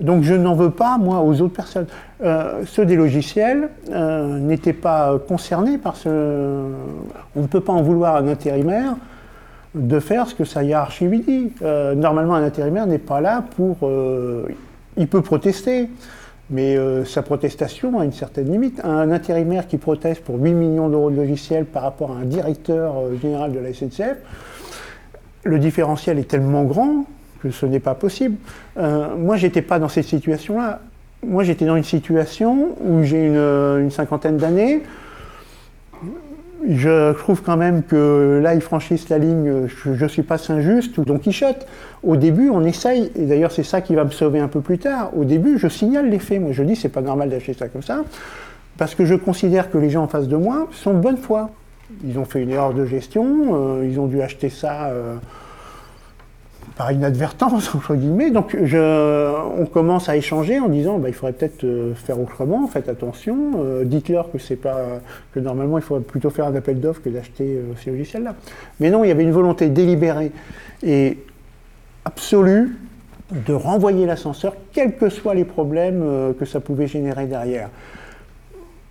Donc 0.00 0.22
je 0.22 0.34
n'en 0.34 0.54
veux 0.54 0.70
pas, 0.70 0.98
moi, 0.98 1.20
aux 1.20 1.40
autres 1.40 1.54
personnes. 1.54 1.86
Euh, 2.22 2.62
ceux 2.66 2.86
des 2.86 2.96
logiciels 2.96 3.68
euh, 3.90 4.38
n'étaient 4.38 4.72
pas 4.72 5.18
concernés 5.18 5.78
par 5.78 5.96
ce... 5.96 6.08
On 7.36 7.42
ne 7.42 7.46
peut 7.46 7.60
pas 7.60 7.72
en 7.72 7.82
vouloir 7.82 8.16
à 8.16 8.18
un 8.20 8.28
intérimaire 8.28 8.94
de 9.74 9.98
faire 9.98 10.28
ce 10.28 10.34
que 10.34 10.44
sa 10.44 10.62
hiérarchie 10.62 11.06
lui 11.06 11.20
dit. 11.20 11.52
Euh, 11.62 11.94
normalement, 11.94 12.34
un 12.34 12.44
intérimaire 12.44 12.86
n'est 12.86 12.98
pas 12.98 13.20
là 13.20 13.44
pour... 13.56 13.88
il 14.96 15.08
peut 15.08 15.22
protester, 15.22 15.88
mais 16.50 16.76
sa 17.04 17.22
protestation 17.22 17.98
a 17.98 18.04
une 18.04 18.12
certaine 18.12 18.50
limite. 18.50 18.80
Un 18.84 19.10
intérimaire 19.10 19.66
qui 19.66 19.78
proteste 19.78 20.22
pour 20.22 20.36
8 20.40 20.52
millions 20.52 20.88
d'euros 20.88 21.10
de 21.10 21.16
logiciels 21.16 21.64
par 21.64 21.82
rapport 21.82 22.12
à 22.12 22.20
un 22.20 22.24
directeur 22.24 22.94
général 23.20 23.52
de 23.52 23.58
la 23.58 23.72
SNCF, 23.72 24.16
le 25.42 25.58
différentiel 25.58 26.18
est 26.18 26.28
tellement 26.28 26.64
grand 26.64 27.04
ce 27.50 27.66
n'est 27.66 27.80
pas 27.80 27.94
possible. 27.94 28.36
Euh, 28.78 29.16
moi, 29.16 29.36
j'étais 29.36 29.62
pas 29.62 29.78
dans 29.78 29.88
cette 29.88 30.06
situation-là. 30.06 30.80
Moi, 31.26 31.44
j'étais 31.44 31.64
dans 31.64 31.76
une 31.76 31.84
situation 31.84 32.76
où 32.80 33.02
j'ai 33.02 33.26
une, 33.26 33.90
cinquantaine 33.90 34.36
d'années. 34.36 34.82
Je 36.68 37.12
trouve 37.12 37.42
quand 37.42 37.56
même 37.56 37.82
que 37.82 38.40
là, 38.42 38.54
ils 38.54 38.60
franchissent 38.60 39.10
la 39.10 39.18
ligne, 39.18 39.66
je 39.66 40.02
ne 40.02 40.08
suis 40.08 40.22
pas 40.22 40.38
Saint-Just 40.38 40.96
ou 40.96 41.04
Don 41.04 41.18
Quichotte. 41.18 41.66
Au 42.02 42.16
début, 42.16 42.48
on 42.48 42.64
essaye, 42.64 43.10
et 43.16 43.26
d'ailleurs, 43.26 43.52
c'est 43.52 43.62
ça 43.64 43.82
qui 43.82 43.94
va 43.94 44.04
me 44.04 44.10
sauver 44.10 44.40
un 44.40 44.48
peu 44.48 44.60
plus 44.60 44.78
tard. 44.78 45.10
Au 45.16 45.24
début, 45.24 45.58
je 45.58 45.68
signale 45.68 46.08
les 46.08 46.18
faits. 46.18 46.40
Moi, 46.40 46.52
je 46.52 46.62
dis, 46.62 46.76
c'est 46.76 46.88
pas 46.88 47.02
normal 47.02 47.28
d'acheter 47.28 47.52
ça 47.52 47.68
comme 47.68 47.82
ça, 47.82 48.02
parce 48.78 48.94
que 48.94 49.04
je 49.04 49.14
considère 49.14 49.70
que 49.70 49.76
les 49.76 49.90
gens 49.90 50.04
en 50.04 50.08
face 50.08 50.28
de 50.28 50.36
moi 50.36 50.68
sont 50.72 50.94
de 50.94 51.00
bonne 51.00 51.18
foi. 51.18 51.50
Ils 52.02 52.18
ont 52.18 52.24
fait 52.24 52.42
une 52.42 52.50
erreur 52.50 52.72
de 52.72 52.86
gestion, 52.86 53.26
euh, 53.52 53.86
ils 53.86 54.00
ont 54.00 54.06
dû 54.06 54.22
acheter 54.22 54.48
ça. 54.48 54.86
Euh, 54.86 55.16
par 56.76 56.90
inadvertance, 56.92 57.74
entre 57.74 57.94
guillemets. 57.94 58.30
Donc 58.30 58.56
on 58.56 59.66
commence 59.66 60.08
à 60.08 60.16
échanger 60.16 60.58
en 60.58 60.68
disant 60.68 60.98
bah, 60.98 61.08
il 61.08 61.14
faudrait 61.14 61.32
peut-être 61.32 61.64
euh, 61.64 61.94
faire 61.94 62.20
autrement, 62.20 62.66
faites 62.66 62.88
attention, 62.88 63.52
euh, 63.58 63.84
dites-leur 63.84 64.30
que 64.30 64.38
c'est 64.38 64.56
pas 64.56 65.00
que 65.32 65.40
normalement 65.40 65.78
il 65.78 65.82
faudrait 65.82 66.04
plutôt 66.04 66.30
faire 66.30 66.46
un 66.46 66.54
appel 66.54 66.80
d'offres 66.80 67.02
que 67.02 67.08
d'acheter 67.08 67.44
euh, 67.44 67.74
ces 67.82 67.90
logiciels-là. 67.90 68.34
Mais 68.80 68.90
non, 68.90 69.04
il 69.04 69.08
y 69.08 69.10
avait 69.10 69.22
une 69.22 69.32
volonté 69.32 69.68
délibérée 69.68 70.32
et 70.82 71.18
absolue 72.04 72.76
de 73.32 73.54
renvoyer 73.54 74.06
l'ascenseur, 74.06 74.54
quels 74.72 74.96
que 74.96 75.08
soient 75.08 75.34
les 75.34 75.46
problèmes 75.46 76.34
que 76.38 76.44
ça 76.44 76.60
pouvait 76.60 76.86
générer 76.86 77.24
derrière. 77.24 77.70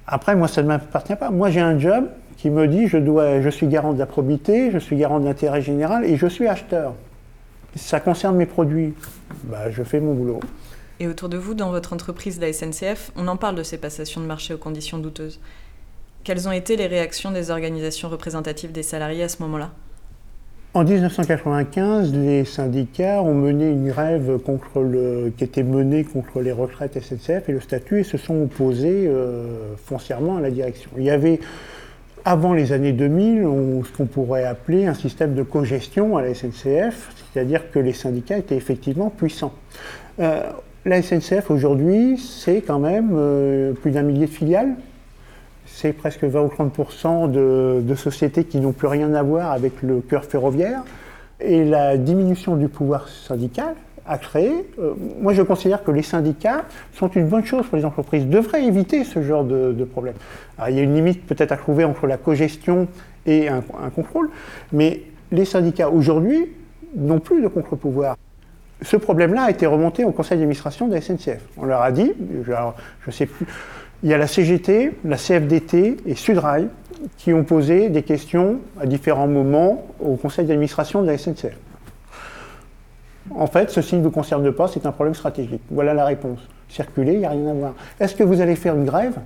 Après, 0.07 0.35
moi, 0.35 0.47
ça 0.47 0.63
ne 0.63 0.67
m'appartient 0.67 1.15
pas. 1.15 1.29
Moi, 1.29 1.51
j'ai 1.51 1.59
un 1.59 1.77
job 1.77 2.05
qui 2.37 2.49
me 2.49 2.67
dit 2.67 2.87
je, 2.87 2.97
dois, 2.97 3.41
je 3.41 3.49
suis 3.49 3.67
garant 3.67 3.93
de 3.93 3.99
la 3.99 4.07
probité, 4.07 4.71
je 4.71 4.79
suis 4.79 4.95
garant 4.95 5.19
de 5.19 5.25
l'intérêt 5.25 5.61
général 5.61 6.03
et 6.03 6.17
je 6.17 6.25
suis 6.25 6.47
acheteur 6.47 6.95
ça 7.75 7.99
concerne 7.99 8.35
mes 8.35 8.45
produits, 8.45 8.93
bah, 9.45 9.69
je 9.71 9.83
fais 9.83 9.99
mon 9.99 10.13
boulot. 10.13 10.39
Et 10.99 11.07
autour 11.07 11.29
de 11.29 11.37
vous, 11.37 11.53
dans 11.53 11.71
votre 11.71 11.93
entreprise, 11.93 12.39
la 12.39 12.53
SNCF, 12.53 13.11
on 13.15 13.27
en 13.27 13.37
parle 13.37 13.55
de 13.55 13.63
ces 13.63 13.77
passations 13.77 14.21
de 14.21 14.25
marché 14.25 14.53
aux 14.53 14.57
conditions 14.57 14.99
douteuses. 14.99 15.39
Quelles 16.23 16.47
ont 16.47 16.51
été 16.51 16.77
les 16.77 16.87
réactions 16.87 17.31
des 17.31 17.51
organisations 17.51 18.09
représentatives 18.09 18.71
des 18.71 18.83
salariés 18.83 19.23
à 19.23 19.29
ce 19.29 19.41
moment-là? 19.41 19.71
En 20.75 20.83
1995, 20.83 22.13
les 22.13 22.45
syndicats 22.45 23.21
ont 23.21 23.35
mené 23.35 23.69
une 23.69 23.89
grève 23.89 24.39
contre 24.39 24.81
le, 24.81 25.31
qui 25.37 25.43
était 25.43 25.61
menée 25.61 26.03
contre 26.03 26.41
les 26.41 26.51
retraites 26.51 26.99
SNCF 26.99 27.47
et 27.47 27.51
le 27.51 27.59
statut 27.59 27.99
et 27.99 28.03
se 28.03 28.17
sont 28.17 28.41
opposés 28.41 29.05
euh, 29.07 29.75
foncièrement 29.85 30.37
à 30.37 30.41
la 30.41 30.49
direction. 30.49 30.89
Il 30.97 31.03
y 31.03 31.11
avait 31.11 31.39
avant 32.25 32.53
les 32.53 32.71
années 32.71 32.93
2000, 32.93 33.45
ce 33.85 33.95
qu'on 33.95 34.05
pourrait 34.05 34.45
appeler 34.45 34.87
un 34.87 34.93
système 34.93 35.35
de 35.35 35.43
cogestion 35.43 36.17
à 36.17 36.23
la 36.23 36.33
SNCF, 36.33 37.09
c'est-à-dire 37.33 37.71
que 37.71 37.79
les 37.79 37.93
syndicats 37.93 38.37
étaient 38.37 38.55
effectivement 38.55 39.09
puissants. 39.09 39.53
Euh, 40.19 40.43
la 40.85 41.01
SNCF 41.01 41.49
aujourd'hui, 41.49 42.17
c'est 42.17 42.61
quand 42.61 42.79
même 42.79 43.11
euh, 43.13 43.73
plus 43.73 43.91
d'un 43.91 44.03
millier 44.03 44.25
de 44.25 44.31
filiales. 44.31 44.75
C'est 45.65 45.93
presque 45.93 46.23
20 46.23 46.41
ou 46.41 46.49
30 46.49 47.31
de, 47.31 47.81
de 47.81 47.95
sociétés 47.95 48.43
qui 48.43 48.59
n'ont 48.59 48.73
plus 48.73 48.87
rien 48.87 49.13
à 49.13 49.23
voir 49.23 49.51
avec 49.51 49.81
le 49.81 50.01
cœur 50.01 50.25
ferroviaire. 50.25 50.83
Et 51.39 51.65
la 51.65 51.97
diminution 51.97 52.55
du 52.55 52.67
pouvoir 52.67 53.07
syndical, 53.07 53.75
à 54.05 54.17
créer. 54.17 54.65
Euh, 54.79 54.93
moi, 55.21 55.33
je 55.33 55.41
considère 55.41 55.83
que 55.83 55.91
les 55.91 56.01
syndicats 56.01 56.65
sont 56.93 57.07
une 57.09 57.27
bonne 57.27 57.45
chose 57.45 57.65
pour 57.67 57.77
les 57.77 57.85
entreprises, 57.85 58.27
devraient 58.27 58.65
éviter 58.65 59.03
ce 59.03 59.21
genre 59.21 59.43
de, 59.43 59.83
problème. 59.83 60.15
il 60.69 60.75
y 60.75 60.79
a 60.79 60.83
une 60.83 60.95
limite 60.95 61.25
peut-être 61.25 61.51
à 61.51 61.57
trouver 61.57 61.83
entre 61.83 62.07
la 62.07 62.17
cogestion 62.17 62.87
et 63.25 63.47
un, 63.47 63.61
contrôle, 63.95 64.29
mais 64.71 65.01
les 65.31 65.45
syndicats 65.45 65.89
aujourd'hui 65.89 66.49
n'ont 66.95 67.19
plus 67.19 67.41
de 67.41 67.47
contre-pouvoir. 67.47 68.17
Ce 68.81 68.97
problème-là 68.97 69.43
a 69.43 69.51
été 69.51 69.65
remonté 69.65 70.03
au 70.03 70.11
conseil 70.11 70.37
d'administration 70.37 70.87
de 70.87 70.93
la 70.93 71.01
SNCF. 71.01 71.41
On 71.57 71.65
leur 71.65 71.81
a 71.81 71.91
dit, 71.91 72.11
je 72.45 72.51
ne 72.51 73.11
sais 73.11 73.25
plus, 73.25 73.45
il 74.03 74.09
y 74.09 74.13
a 74.13 74.17
la 74.17 74.27
CGT, 74.27 74.91
la 75.05 75.15
CFDT 75.15 75.97
et 76.05 76.15
Sudrail 76.15 76.67
qui 77.17 77.33
ont 77.33 77.43
posé 77.43 77.89
des 77.89 78.03
questions 78.03 78.59
à 78.79 78.85
différents 78.85 79.27
moments 79.27 79.85
au 80.01 80.15
conseil 80.15 80.45
d'administration 80.45 81.01
de 81.01 81.07
la 81.07 81.17
SNCF. 81.17 81.55
En 83.35 83.47
fait, 83.47 83.69
ceci 83.69 83.95
ne 83.95 84.03
vous 84.03 84.11
concerne 84.11 84.51
pas, 84.51 84.67
c'est 84.67 84.85
un 84.85 84.91
problème 84.91 85.15
stratégique. 85.15 85.61
Voilà 85.71 85.93
la 85.93 86.05
réponse. 86.05 86.39
Circuler, 86.67 87.13
il 87.13 87.19
n'y 87.19 87.25
a 87.25 87.29
rien 87.29 87.47
à 87.47 87.53
voir. 87.53 87.73
Est-ce 87.99 88.15
que 88.15 88.23
vous 88.23 88.41
allez 88.41 88.55
faire 88.55 88.75
une 88.75 88.85
grève 88.85 89.17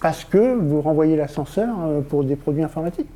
parce 0.00 0.24
que 0.24 0.54
vous 0.54 0.80
renvoyez 0.80 1.16
l'ascenseur 1.16 1.74
euh, 1.84 2.00
pour 2.00 2.22
des 2.22 2.36
produits 2.36 2.62
informatiques? 2.62 3.08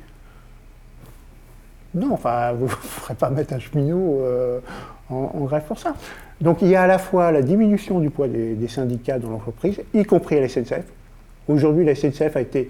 Non, 1.95 2.13
enfin, 2.13 2.53
vous 2.57 2.65
ne 2.65 2.69
ferez 2.69 3.15
pas 3.15 3.29
mettre 3.29 3.53
un 3.53 3.59
cheminot 3.59 4.21
euh, 4.21 4.59
en, 5.09 5.43
grève 5.45 5.63
pour 5.67 5.79
ça. 5.79 5.95
Donc 6.41 6.61
il 6.61 6.69
y 6.69 6.75
a 6.75 6.83
à 6.83 6.87
la 6.87 6.97
fois 6.97 7.31
la 7.31 7.41
diminution 7.41 7.99
du 7.99 8.09
poids 8.09 8.27
des, 8.27 8.67
syndicats 8.67 9.19
dans 9.19 9.29
l'entreprise, 9.29 9.81
y 9.93 10.03
compris 10.03 10.37
à 10.37 10.41
la 10.41 10.49
SNCF. 10.49 10.85
Aujourd'hui, 11.47 11.85
la 11.85 11.95
SNCF 11.95 12.35
a 12.35 12.41
été 12.41 12.69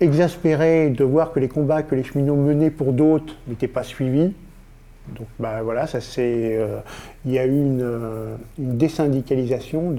exaspérée 0.00 0.90
de 0.90 1.04
voir 1.04 1.32
que 1.32 1.40
les 1.40 1.48
combats 1.48 1.82
que 1.82 1.94
les 1.94 2.04
cheminots 2.04 2.36
menaient 2.36 2.70
pour 2.70 2.92
d'autres 2.92 3.34
n'étaient 3.46 3.68
pas 3.68 3.82
suivis. 3.82 4.32
Donc 5.08 5.26
bah, 5.38 5.62
voilà, 5.62 5.86
ça 5.86 5.98
euh, 6.18 6.80
il 7.26 7.32
y 7.32 7.38
a 7.38 7.44
eu 7.44 7.50
une, 7.50 7.82
euh, 7.82 8.36
désyndicalisation 8.58 9.94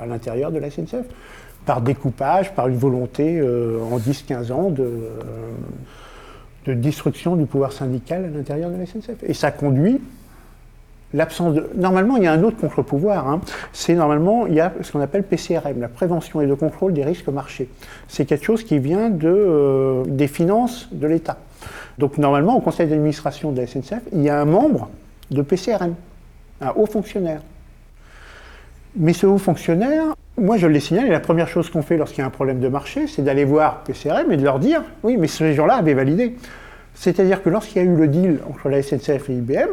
à 0.00 0.06
l'intérieur 0.06 0.52
de 0.52 0.58
la 0.58 0.70
SNCF, 0.70 1.06
par 1.66 1.80
découpage, 1.80 2.54
par 2.54 2.68
une 2.68 2.76
volonté 2.76 3.40
en 3.42 3.98
10-15 3.98 4.52
ans 4.52 4.70
de, 4.70 4.86
de 6.66 6.74
destruction 6.74 7.36
du 7.36 7.46
pouvoir 7.46 7.72
syndical 7.72 8.24
à 8.24 8.28
l'intérieur 8.28 8.70
de 8.70 8.76
la 8.76 8.86
SNCF. 8.86 9.22
Et 9.22 9.34
ça 9.34 9.50
conduit 9.50 10.00
l'absence 11.12 11.54
de... 11.54 11.70
Normalement, 11.76 12.16
il 12.16 12.24
y 12.24 12.26
a 12.26 12.32
un 12.32 12.42
autre 12.42 12.56
contre-pouvoir. 12.56 13.28
Hein. 13.28 13.40
C'est 13.72 13.94
normalement, 13.94 14.46
il 14.46 14.54
y 14.54 14.60
a 14.60 14.72
ce 14.82 14.92
qu'on 14.92 15.00
appelle 15.00 15.22
PCRM, 15.22 15.80
la 15.80 15.88
prévention 15.88 16.40
et 16.40 16.46
le 16.46 16.56
contrôle 16.56 16.92
des 16.92 17.04
risques 17.04 17.28
marchés. 17.28 17.68
C'est 18.08 18.26
quelque 18.26 18.44
chose 18.44 18.64
qui 18.64 18.78
vient 18.78 19.12
euh, 19.24 20.04
des 20.06 20.26
finances 20.26 20.88
de 20.92 21.06
l'État. 21.06 21.38
Donc 21.98 22.18
normalement, 22.18 22.56
au 22.56 22.60
conseil 22.60 22.88
d'administration 22.88 23.52
de 23.52 23.60
la 23.60 23.66
SNCF, 23.66 24.02
il 24.12 24.22
y 24.22 24.28
a 24.28 24.40
un 24.40 24.44
membre 24.44 24.90
de 25.30 25.42
PCRM, 25.42 25.94
un 26.60 26.72
haut 26.76 26.86
fonctionnaire. 26.86 27.40
Mais 28.96 29.12
ce 29.12 29.26
haut 29.26 29.38
fonctionnaire, 29.38 30.14
moi 30.38 30.56
je 30.56 30.66
le 30.66 30.78
signale, 30.78 31.06
et 31.06 31.10
la 31.10 31.20
première 31.20 31.48
chose 31.48 31.68
qu'on 31.68 31.82
fait 31.82 31.96
lorsqu'il 31.96 32.20
y 32.20 32.22
a 32.22 32.26
un 32.26 32.30
problème 32.30 32.60
de 32.60 32.68
marché, 32.68 33.06
c'est 33.06 33.22
d'aller 33.22 33.44
voir 33.44 33.82
PCRM 33.82 34.30
et 34.30 34.36
de 34.36 34.44
leur 34.44 34.58
dire, 34.58 34.82
oui, 35.02 35.16
mais 35.16 35.26
ces 35.26 35.52
gens-là 35.54 35.76
avaient 35.76 35.94
validé. 35.94 36.36
C'est-à-dire 36.94 37.42
que 37.42 37.50
lorsqu'il 37.50 37.82
y 37.82 37.86
a 37.86 37.88
eu 37.88 37.96
le 37.96 38.06
deal 38.06 38.38
entre 38.48 38.68
la 38.68 38.82
SNCF 38.82 39.30
et 39.30 39.34
IBM, 39.34 39.70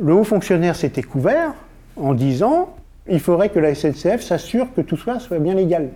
le 0.00 0.12
haut 0.12 0.24
fonctionnaire 0.24 0.76
s'était 0.76 1.02
couvert 1.02 1.54
en 1.96 2.14
disant 2.14 2.74
il 3.08 3.20
faudrait 3.20 3.48
que 3.48 3.58
la 3.58 3.74
SNCF 3.74 4.20
s'assure 4.20 4.66
que 4.76 4.82
tout 4.82 4.96
cela 4.96 5.18
soit 5.18 5.38
bien 5.38 5.54
légal. 5.54 5.88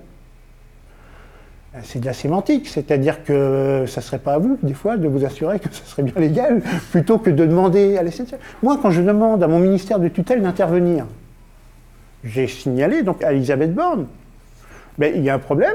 C'est 1.82 2.00
de 2.00 2.06
la 2.06 2.12
sémantique, 2.12 2.68
c'est-à-dire 2.68 3.24
que 3.24 3.84
ça 3.86 4.00
ne 4.00 4.04
serait 4.04 4.18
pas 4.18 4.34
à 4.34 4.38
vous, 4.38 4.58
des 4.62 4.74
fois, 4.74 4.98
de 4.98 5.08
vous 5.08 5.24
assurer 5.24 5.58
que 5.58 5.72
ça 5.72 5.84
serait 5.84 6.02
bien 6.02 6.20
légal, 6.20 6.62
plutôt 6.90 7.18
que 7.18 7.30
de 7.30 7.46
demander 7.46 7.96
à 7.96 8.02
la 8.02 8.10
SNCF. 8.10 8.38
Moi, 8.62 8.78
quand 8.80 8.90
je 8.90 9.00
demande 9.00 9.42
à 9.42 9.48
mon 9.48 9.58
ministère 9.58 9.98
de 9.98 10.08
tutelle 10.08 10.42
d'intervenir, 10.42 11.06
j'ai 12.24 12.46
signalé 12.46 13.02
donc 13.02 13.22
à 13.22 13.32
Elisabeth 13.32 13.74
Borne, 13.74 14.06
il 15.00 15.22
y 15.22 15.30
a 15.30 15.34
un 15.34 15.38
problème 15.38 15.74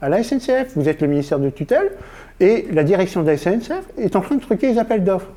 à 0.00 0.08
la 0.08 0.22
SNCF. 0.22 0.72
Vous 0.76 0.88
êtes 0.88 1.00
le 1.00 1.08
ministère 1.08 1.38
de 1.38 1.50
tutelle 1.50 1.90
et 2.40 2.66
la 2.72 2.84
direction 2.84 3.22
de 3.22 3.30
la 3.30 3.36
SNCF 3.36 3.82
est 3.98 4.16
en 4.16 4.20
train 4.20 4.36
de 4.36 4.40
truquer 4.40 4.72
les 4.72 4.78
appels 4.78 5.04
d'offres. 5.04 5.30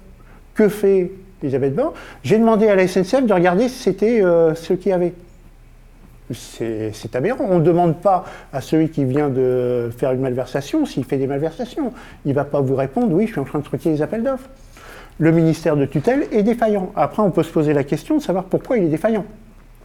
Que 0.53 0.69
fait 0.69 1.11
Elisabeth 1.41 1.75
Borne? 1.75 1.93
J'ai 2.23 2.37
demandé 2.37 2.67
à 2.67 2.75
la 2.75 2.87
SNCF 2.87 3.25
de 3.25 3.33
regarder 3.33 3.69
si 3.69 3.83
c'était 3.83 4.23
euh, 4.23 4.55
ce 4.55 4.73
qu'il 4.73 4.89
y 4.89 4.93
avait. 4.93 5.13
C'est 6.33 7.13
aberrant. 7.13 7.45
On 7.49 7.59
ne 7.59 7.63
demande 7.63 7.97
pas 7.97 8.23
à 8.53 8.61
celui 8.61 8.89
qui 8.89 9.03
vient 9.03 9.29
de 9.29 9.89
faire 9.97 10.13
une 10.13 10.21
malversation 10.21 10.85
s'il 10.85 11.03
fait 11.03 11.17
des 11.17 11.27
malversations. 11.27 11.91
Il 12.25 12.29
ne 12.29 12.35
va 12.35 12.45
pas 12.45 12.61
vous 12.61 12.75
répondre 12.75 13.13
oui, 13.13 13.27
je 13.27 13.33
suis 13.33 13.41
en 13.41 13.43
train 13.43 13.59
de 13.59 13.65
truquer 13.65 13.89
les 13.89 14.01
appels 14.01 14.23
d'offres. 14.23 14.47
Le 15.19 15.31
ministère 15.31 15.75
de 15.75 15.85
tutelle 15.85 16.27
est 16.31 16.43
défaillant. 16.43 16.91
Après, 16.95 17.21
on 17.21 17.31
peut 17.31 17.43
se 17.43 17.51
poser 17.51 17.73
la 17.73 17.83
question 17.83 18.15
de 18.15 18.21
savoir 18.21 18.45
pourquoi 18.45 18.77
il 18.77 18.85
est 18.85 18.89
défaillant. 18.89 19.25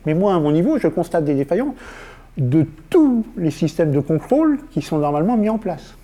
Mais 0.06 0.14
moi, 0.14 0.34
à 0.34 0.38
mon 0.38 0.52
niveau, 0.52 0.78
je 0.78 0.88
constate 0.88 1.24
des 1.24 1.34
défaillances 1.34 1.74
de 2.36 2.66
tous 2.90 3.24
les 3.36 3.50
systèmes 3.50 3.90
de 3.90 4.00
contrôle 4.00 4.58
qui 4.70 4.82
sont 4.82 4.98
normalement 4.98 5.36
mis 5.36 5.48
en 5.48 5.58
place. 5.58 5.94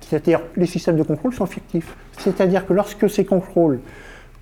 C'est-à-dire 0.00 0.40
les 0.56 0.66
systèmes 0.66 0.96
de 0.96 1.02
contrôle 1.02 1.32
sont 1.32 1.46
fictifs. 1.46 1.94
C'est-à-dire 2.18 2.66
que 2.66 2.72
lorsque 2.72 3.08
ces 3.08 3.24
contrôles 3.24 3.80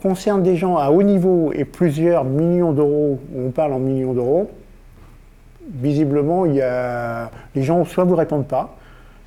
concernent 0.01 0.43
des 0.43 0.57
gens 0.57 0.77
à 0.77 0.91
haut 0.91 1.03
niveau 1.03 1.53
et 1.53 1.65
plusieurs 1.65 2.25
millions 2.25 2.73
d'euros, 2.73 3.21
on 3.37 3.51
parle 3.51 3.73
en 3.73 3.79
millions 3.79 4.15
d'euros, 4.15 4.51
visiblement, 5.69 6.47
il 6.47 6.55
y 6.55 6.63
a... 6.63 7.31
les 7.55 7.63
gens 7.63 7.85
soit 7.85 8.05
vous 8.05 8.17
répondent 8.17 8.47
pas, 8.47 8.77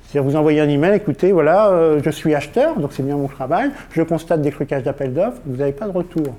c'est-à-dire 0.04 0.28
vous 0.28 0.36
envoyez 0.36 0.60
un 0.60 0.68
email, 0.68 0.96
écoutez, 0.96 1.30
voilà, 1.30 1.68
euh, 1.68 2.00
je 2.02 2.10
suis 2.10 2.34
acheteur, 2.34 2.78
donc 2.78 2.92
c'est 2.92 3.02
bien 3.02 3.16
mon 3.16 3.28
travail, 3.28 3.70
je 3.92 4.02
constate 4.02 4.42
des 4.42 4.50
trucages 4.50 4.82
d'appel 4.82 5.12
d'offres, 5.12 5.40
vous 5.46 5.56
n'avez 5.56 5.72
pas 5.72 5.86
de 5.86 5.92
retour. 5.92 6.34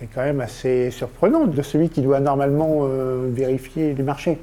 C'est 0.00 0.08
quand 0.14 0.22
même 0.22 0.40
assez 0.40 0.90
surprenant 0.90 1.44
de 1.44 1.60
celui 1.60 1.90
qui 1.90 2.00
doit 2.00 2.20
normalement 2.20 2.84
euh, 2.84 3.28
vérifier 3.30 3.92
les 3.92 4.02
marchés. 4.02 4.38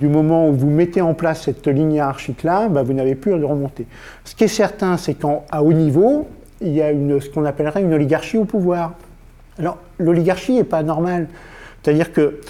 Du 0.00 0.08
moment 0.08 0.48
où 0.48 0.54
vous 0.54 0.68
mettez 0.68 1.00
en 1.00 1.14
place 1.14 1.42
cette 1.42 1.68
ligne 1.68 1.92
hiérarchique-là, 1.92 2.68
bah, 2.68 2.82
vous 2.82 2.92
n'avez 2.92 3.14
plus 3.14 3.32
à 3.32 3.36
remonter. 3.36 3.86
Ce 4.24 4.34
qui 4.34 4.42
est 4.42 4.48
certain, 4.48 4.96
c'est 4.96 5.14
qu'à 5.14 5.62
haut 5.62 5.72
niveau, 5.72 6.26
il 6.60 6.72
y 6.72 6.82
a 6.82 6.90
ce 6.90 7.28
qu'on 7.30 7.44
appellerait 7.44 7.82
une 7.82 7.94
oligarchie 7.94 8.38
au 8.38 8.44
pouvoir. 8.44 8.94
Alors, 9.56 9.78
l'oligarchie 10.00 10.54
n'est 10.54 10.64
pas 10.64 10.82
normale. 10.82 11.28
C'est-à-dire 11.80 12.12
que 12.12 12.40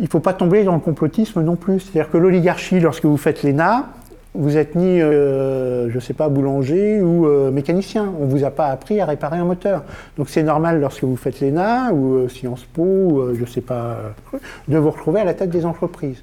il 0.00 0.04
ne 0.04 0.08
faut 0.08 0.18
pas 0.18 0.32
tomber 0.32 0.64
dans 0.64 0.74
le 0.74 0.80
complotisme 0.80 1.40
non 1.40 1.54
plus. 1.54 1.78
C'est-à-dire 1.78 2.10
que 2.10 2.18
l'oligarchie, 2.18 2.80
lorsque 2.80 3.04
vous 3.04 3.18
faites 3.18 3.44
l'ENA, 3.44 3.90
vous 4.34 4.56
êtes 4.56 4.76
ni, 4.76 5.00
euh, 5.00 5.90
je 5.90 5.94
ne 5.96 6.00
sais 6.00 6.14
pas, 6.14 6.28
boulanger 6.28 7.02
ou 7.02 7.26
euh, 7.26 7.50
mécanicien. 7.50 8.12
On 8.20 8.26
ne 8.26 8.30
vous 8.30 8.44
a 8.44 8.50
pas 8.50 8.66
appris 8.68 9.00
à 9.00 9.06
réparer 9.06 9.38
un 9.38 9.44
moteur. 9.44 9.82
Donc 10.16 10.28
c'est 10.28 10.44
normal 10.44 10.80
lorsque 10.80 11.02
vous 11.02 11.16
faites 11.16 11.40
l'ENA 11.40 11.92
ou 11.92 12.14
euh, 12.14 12.28
Sciences 12.28 12.64
Po, 12.64 12.82
ou, 12.82 13.34
je 13.34 13.40
ne 13.40 13.46
sais 13.46 13.60
pas, 13.60 13.98
de 14.68 14.78
vous 14.78 14.90
retrouver 14.90 15.20
à 15.20 15.24
la 15.24 15.34
tête 15.34 15.50
des 15.50 15.66
entreprises. 15.66 16.22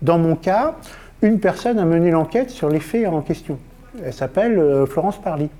Dans 0.00 0.18
mon 0.18 0.36
cas, 0.36 0.76
une 1.22 1.40
personne 1.40 1.78
a 1.78 1.84
mené 1.84 2.10
l'enquête 2.10 2.50
sur 2.50 2.68
les 2.68 2.80
faits 2.80 3.06
en 3.08 3.20
question. 3.20 3.58
Elle 4.02 4.14
s'appelle 4.14 4.86
Florence 4.86 5.20
Parly. 5.20 5.50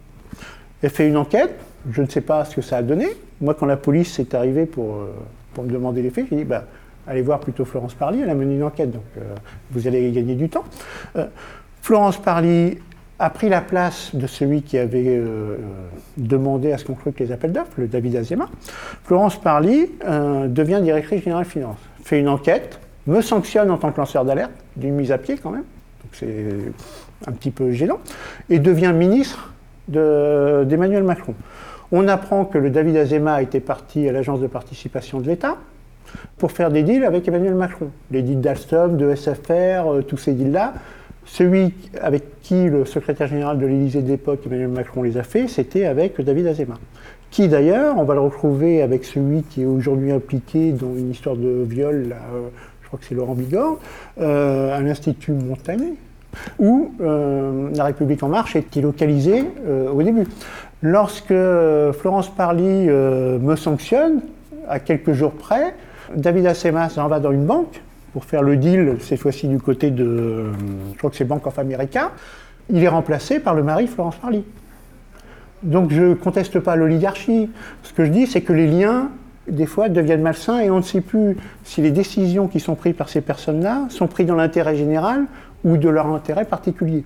Elle 0.83 0.90
fait 0.90 1.09
une 1.09 1.16
enquête, 1.16 1.55
je 1.90 2.00
ne 2.00 2.07
sais 2.07 2.20
pas 2.20 2.44
ce 2.44 2.55
que 2.55 2.62
ça 2.62 2.79
a 2.79 2.83
donné. 2.83 3.09
Moi, 3.40 3.55
quand 3.55 3.66
la 3.66 3.76
police 3.76 4.18
est 4.18 4.33
arrivée 4.35 4.64
pour, 4.64 4.98
pour 5.53 5.64
me 5.64 5.70
demander 5.70 6.00
les 6.00 6.11
faits, 6.11 6.26
j'ai 6.31 6.37
dit, 6.37 6.44
bah, 6.44 6.64
allez 7.07 7.20
voir 7.20 7.40
plutôt 7.40 7.64
Florence 7.66 7.92
Parly, 7.92 8.20
elle 8.22 8.31
a 8.31 8.35
mené 8.35 8.55
une 8.55 8.62
enquête, 8.62 8.90
donc 8.92 9.03
vous 9.72 9.87
allez 9.87 10.11
gagner 10.12 10.37
du 10.37 10.48
temps. 10.48 10.64
Florence 11.83 12.19
Parly 12.19 12.79
a 13.19 13.31
pris 13.31 13.49
la 13.49 13.61
place 13.61 14.14
de 14.14 14.27
celui 14.27 14.62
qui 14.62 14.79
avait 14.79 15.05
euh, 15.07 15.57
demandé 16.16 16.73
à 16.73 16.79
ce 16.79 16.85
qu'on 16.85 16.95
truque 16.95 17.21
les 17.21 17.33
appels 17.33 17.53
d'offres, 17.53 17.73
le 17.77 17.87
David 17.87 18.16
Azema. 18.16 18.49
Florence 19.05 19.38
Parly 19.40 19.90
euh, 20.07 20.49
devient 20.49 20.81
directrice 20.83 21.23
générale 21.23 21.45
finance, 21.45 21.79
fait 22.03 22.19
une 22.19 22.29
enquête, 22.29 22.81
me 23.07 23.21
sanctionne 23.21 23.71
en 23.71 23.77
tant 23.77 23.93
que 23.93 24.01
lanceur 24.01 24.25
d'alerte, 24.25 24.53
d'une 24.77 24.95
mise 24.95 25.12
à 25.12 25.19
pied 25.19 25.37
quand 25.37 25.51
même, 25.51 25.64
donc 26.03 26.12
c'est 26.12 26.47
un 27.27 27.33
petit 27.33 27.51
peu 27.51 27.73
gênant, 27.73 27.99
et 28.49 28.59
devient 28.59 28.93
ministre 28.95 29.53
d'Emmanuel 29.88 31.03
Macron. 31.03 31.35
On 31.93 32.07
apprend 32.09 32.45
que 32.45 32.57
le 32.57 32.71
David 32.71 32.97
Azema 32.97 33.43
était 33.43 33.61
parti 33.61 34.09
à 34.09 34.12
l'agence 34.12 34.40
de 34.40 34.47
participation 34.47 35.21
de 35.21 35.27
l'État 35.27 35.57
pour 36.38 36.53
faire 36.53 36.71
des 36.71 36.83
deals 36.83 37.05
avec 37.05 37.27
Emmanuel 37.27 37.55
Macron. 37.55 37.90
Les 38.11 38.23
deals 38.23 38.40
d'Alstom, 38.40 38.97
de 38.97 39.14
SFR, 39.14 39.51
euh, 39.51 40.03
tous 40.07 40.16
ces 40.16 40.33
deals-là, 40.33 40.75
celui 41.26 41.72
avec 42.00 42.40
qui 42.42 42.64
le 42.64 42.85
secrétaire 42.85 43.28
général 43.28 43.59
de 43.59 43.66
l'Élysée 43.66 44.02
de 44.02 44.09
l'époque, 44.09 44.40
Emmanuel 44.46 44.68
Macron, 44.68 45.02
les 45.02 45.16
a 45.16 45.22
fait, 45.22 45.48
c'était 45.48 45.87
avec 45.87 46.20
David 46.20 46.46
Azema. 46.46 46.74
Qui 47.30 47.46
d'ailleurs, 47.46 47.96
on 47.96 48.04
va 48.04 48.14
le 48.14 48.20
retrouver 48.20 48.83
avec 48.83 49.04
celui 49.04 49.42
qui 49.44 49.62
est 49.62 49.66
aujourd'hui 49.66 50.11
impliqué 50.11 50.72
dans 50.72 50.94
une 50.96 51.11
histoire 51.11 51.37
de 51.37 51.64
viol, 51.64 52.12
euh, 52.12 52.48
je 52.83 52.88
crois 52.88 52.98
que 52.98 53.04
c'est 53.04 53.14
Laurent 53.14 53.35
Bigorre, 53.35 53.78
euh, 54.20 54.76
à 54.76 54.80
l'Institut 54.80 55.33
Montaigne, 55.33 55.94
où 56.59 56.92
euh, 57.00 57.70
La 57.76 57.85
République 57.85 58.22
En 58.24 58.28
Marche 58.28 58.56
est 58.56 58.76
localisée 58.76 59.44
au 59.92 60.02
début. 60.02 60.26
Lorsque 60.83 61.35
Florence 61.92 62.30
Parly 62.30 62.88
me 62.88 63.54
sanctionne, 63.54 64.22
à 64.68 64.80
quelques 64.80 65.12
jours 65.12 65.33
près, 65.33 65.74
David 66.16 66.46
Azema 66.46 66.88
s'en 66.88 67.06
va 67.06 67.20
dans 67.20 67.33
une 67.33 67.44
banque, 67.44 67.80
pour 68.12 68.25
faire 68.25 68.42
le 68.42 68.57
deal, 68.57 68.96
cette 69.01 69.20
fois-ci 69.20 69.46
du 69.46 69.59
côté 69.59 69.90
de, 69.90 70.46
je 70.92 70.99
crois 70.99 71.11
que 71.11 71.16
c'est 71.16 71.25
Bank 71.25 71.46
of 71.46 71.59
America, 71.59 72.12
il 72.68 72.83
est 72.83 72.88
remplacé 72.88 73.40
par 73.40 73.55
le 73.55 73.62
mari 73.62 73.87
Florence 73.87 74.16
Parly. 74.16 74.44
Donc 75.62 75.92
je 75.92 76.03
ne 76.03 76.14
conteste 76.14 76.59
pas 76.61 76.77
l'oligarchie. 76.77 77.51
Ce 77.83 77.92
que 77.92 78.05
je 78.05 78.11
dis, 78.11 78.27
c'est 78.27 78.40
que 78.40 78.53
les 78.53 78.66
liens, 78.66 79.11
des 79.49 79.66
fois, 79.66 79.88
deviennent 79.88 80.23
malsains 80.23 80.61
et 80.61 80.70
on 80.70 80.79
ne 80.79 80.83
sait 80.83 81.01
plus 81.01 81.37
si 81.64 81.83
les 81.83 81.90
décisions 81.90 82.49
qui 82.49 82.61
sont 82.61 82.75
prises 82.75 82.94
par 82.94 83.09
ces 83.09 83.20
personnes-là 83.20 83.87
sont 83.90 84.07
prises 84.07 84.27
dans 84.27 84.37
l'intérêt 84.37 84.77
général 84.77 85.27
ou 85.64 85.77
de 85.77 85.88
leur 85.88 86.07
intérêt 86.07 86.44
particulier. 86.44 87.05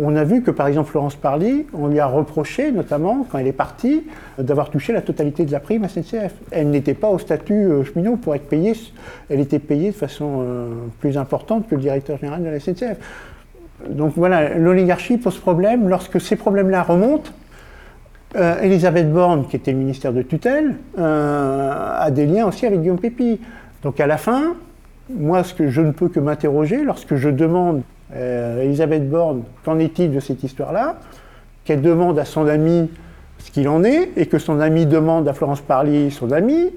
On 0.00 0.16
a 0.16 0.24
vu 0.24 0.42
que 0.42 0.50
par 0.50 0.66
exemple 0.66 0.90
Florence 0.90 1.14
Parly, 1.14 1.66
on 1.72 1.86
lui 1.86 2.00
a 2.00 2.06
reproché, 2.06 2.72
notamment 2.72 3.24
quand 3.30 3.38
elle 3.38 3.46
est 3.46 3.52
partie, 3.52 4.02
d'avoir 4.38 4.70
touché 4.70 4.92
la 4.92 5.02
totalité 5.02 5.44
de 5.44 5.52
la 5.52 5.60
prime 5.60 5.84
à 5.84 5.88
SNCF. 5.88 6.34
Elle 6.50 6.70
n'était 6.70 6.94
pas 6.94 7.08
au 7.08 7.18
statut 7.18 7.52
euh, 7.52 7.84
cheminot 7.84 8.16
pour 8.16 8.34
être 8.34 8.48
payée, 8.48 8.72
elle 9.30 9.38
était 9.38 9.60
payée 9.60 9.92
de 9.92 9.96
façon 9.96 10.40
euh, 10.40 10.68
plus 10.98 11.16
importante 11.16 11.68
que 11.68 11.76
le 11.76 11.80
directeur 11.80 12.18
général 12.18 12.42
de 12.42 12.48
la 12.48 12.58
SNCF. 12.58 12.96
Donc 13.88 14.14
voilà, 14.16 14.54
l'oligarchie 14.54 15.16
pose 15.16 15.38
problème. 15.38 15.88
Lorsque 15.88 16.20
ces 16.20 16.34
problèmes-là 16.34 16.82
remontent, 16.82 17.30
euh, 18.34 18.60
Elisabeth 18.62 19.12
Borne, 19.12 19.46
qui 19.46 19.54
était 19.54 19.70
le 19.70 19.78
ministère 19.78 20.12
de 20.12 20.22
tutelle, 20.22 20.74
a 20.98 22.10
des 22.10 22.26
liens 22.26 22.46
aussi 22.46 22.66
avec 22.66 22.80
Guillaume 22.80 22.98
Pépi. 22.98 23.38
Donc 23.84 24.00
à 24.00 24.08
la 24.08 24.16
fin, 24.16 24.54
moi, 25.10 25.44
ce 25.44 25.54
que 25.54 25.68
je 25.68 25.82
ne 25.82 25.92
peux 25.92 26.08
que 26.08 26.18
m'interroger 26.18 26.82
lorsque 26.82 27.14
je 27.14 27.28
demande 27.28 27.82
Elisabeth 28.12 29.08
Borne, 29.08 29.42
qu'en 29.64 29.78
est-il 29.78 30.12
de 30.12 30.20
cette 30.20 30.42
histoire-là? 30.42 30.98
Qu'elle 31.64 31.80
demande 31.80 32.18
à 32.18 32.24
son 32.24 32.46
ami 32.46 32.90
ce 33.38 33.50
qu'il 33.50 33.68
en 33.68 33.84
est, 33.84 34.10
et 34.16 34.26
que 34.26 34.38
son 34.38 34.60
ami 34.60 34.86
demande 34.86 35.28
à 35.28 35.32
Florence 35.32 35.60
Parly, 35.60 36.10
son 36.10 36.32
ami, 36.32 36.70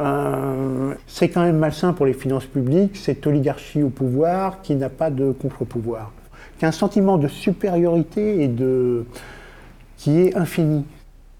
euh, 0.00 0.92
c'est 1.06 1.28
quand 1.28 1.42
même 1.42 1.58
malsain 1.58 1.92
pour 1.92 2.06
les 2.06 2.12
finances 2.12 2.46
publiques, 2.46 2.96
cette 2.96 3.26
oligarchie 3.26 3.82
au 3.82 3.90
pouvoir 3.90 4.60
qui 4.62 4.74
n'a 4.74 4.88
pas 4.88 5.10
de 5.10 5.30
contre-pouvoir, 5.30 6.12
qui 6.58 6.64
a 6.64 6.68
un 6.68 6.72
sentiment 6.72 7.16
de 7.16 7.28
supériorité 7.28 8.42
et 8.42 8.48
de 8.48 9.04
qui 9.96 10.20
est 10.20 10.36
infini. 10.36 10.84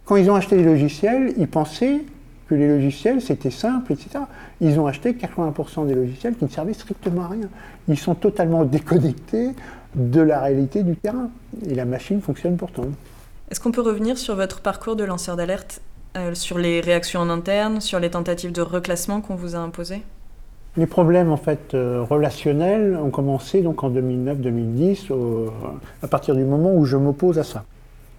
Quand 0.05 0.17
ils 0.17 0.31
ont 0.31 0.35
acheté 0.35 0.57
les 0.57 0.65
logiciels, 0.65 1.35
ils 1.37 1.49
pensaient 1.49 2.01
que 2.49 2.55
les 2.55 2.69
logiciels, 2.69 3.21
c'était 3.21 3.51
simple, 3.51 3.93
etc. 3.93 4.25
Ils 4.61 4.79
ont 4.79 4.87
acheté 4.87 5.13
80% 5.13 5.87
des 5.87 5.95
logiciels 5.95 6.35
qui 6.35 6.45
ne 6.45 6.51
servaient 6.51 6.75
strictement 6.75 7.25
à 7.25 7.29
rien. 7.29 7.49
Ils 7.89 7.99
sont 7.99 8.15
totalement 8.15 8.65
déconnectés 8.65 9.51
de 9.95 10.21
la 10.21 10.41
réalité 10.41 10.83
du 10.83 10.97
terrain. 10.97 11.31
Et 11.67 11.75
la 11.75 11.85
machine 11.85 12.21
fonctionne 12.21 12.57
pourtant. 12.57 12.87
Est-ce 13.51 13.61
qu'on 13.61 13.73
peut 13.73 13.83
revenir 13.83 14.19
sur 14.19 14.37
votre 14.37 14.61
parcours 14.61 14.97
de 14.97 15.05
lanceur 15.05 15.37
d'alerte 15.37 15.81
sur 16.33 16.59
les 16.59 16.81
réactions 16.81 17.21
en 17.21 17.29
interne, 17.29 17.81
sur 17.81 17.99
les 17.99 18.11
tentatives 18.11 18.53
de 18.53 18.63
reclassement 18.63 19.21
qu'on 19.21 19.35
vous 19.35 19.57
a 19.57 19.59
imposées? 19.59 20.03
Les 20.77 20.87
problèmes 20.87 21.31
en 21.31 21.37
fait 21.37 21.73
relationnels 21.73 22.97
ont 22.97 23.11
commencé 23.11 23.63
donc 23.63 23.83
en 23.83 23.91
2009-2010 23.91 25.13
à 26.03 26.09
partir 26.09 26.37
du 26.37 26.45
moment 26.45 26.73
où 26.75 26.85
je 26.85 26.97
m'oppose 26.97 27.39
à 27.39 27.45
ça. 27.45 27.65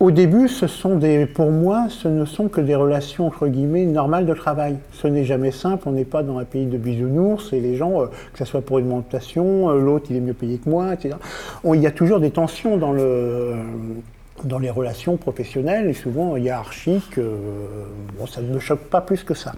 Au 0.02 0.12
début, 0.12 0.50
ce 0.50 0.68
sont 0.68 0.98
des, 0.98 1.26
pour 1.26 1.52
moi, 1.52 1.88
ce 1.90 2.10
ne 2.10 2.26
sont 2.26 2.50
que 2.50 2.60
des 2.60 2.76
relations 2.76 3.28
entre 3.28 3.48
guillemets 3.48 3.86
normales 3.86 4.26
de 4.26 4.34
travail. 4.34 4.76
Ce 4.92 5.08
n'est 5.08 5.24
jamais 5.24 5.52
simple, 5.52 5.88
on 5.88 5.94
n'est 5.94 6.04
pas 6.04 6.22
dans 6.22 6.38
un 6.38 6.44
pays 6.44 6.66
de 6.66 6.78
bisounours 6.78 7.54
et 7.54 7.62
les 7.62 7.78
gens, 7.78 8.02
euh, 8.02 8.08
que 8.34 8.40
ce 8.40 8.44
soit 8.44 8.60
pour 8.60 8.80
une 8.80 8.88
montation, 8.88 9.70
euh, 9.70 9.80
l'autre 9.80 10.08
il 10.10 10.18
est 10.18 10.20
mieux 10.20 10.34
payé 10.34 10.58
que 10.58 10.70
moi, 10.70 10.94
etc. 10.94 11.16
il 11.74 11.80
y 11.80 11.88
a 11.88 11.92
toujours 11.92 12.20
des 12.20 12.32
tensions 12.32 12.76
dans, 12.76 12.92
le, 12.92 13.54
dans 14.44 14.60
les 14.60 14.70
relations 14.70 15.16
professionnelles 15.16 15.90
et 15.90 15.94
souvent 15.94 16.36
hiérarchiques. 16.36 17.18
Euh, 17.18 17.38
bon, 18.20 18.28
ça 18.28 18.42
ne 18.42 18.54
me 18.54 18.60
choque 18.60 18.82
pas 18.82 19.00
plus 19.00 19.24
que 19.24 19.34
ça. 19.34 19.54